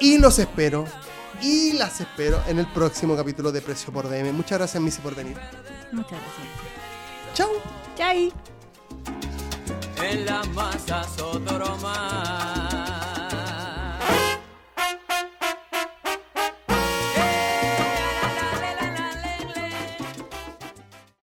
[0.00, 0.86] Y los espero,
[1.42, 4.32] y las espero en el próximo capítulo de Precio por DM.
[4.32, 5.36] Muchas gracias Missy por venir.
[5.92, 7.34] Muchas gracias.
[7.34, 7.48] Chao.
[7.96, 8.32] Chai.
[10.02, 12.57] En la masa Sodoroma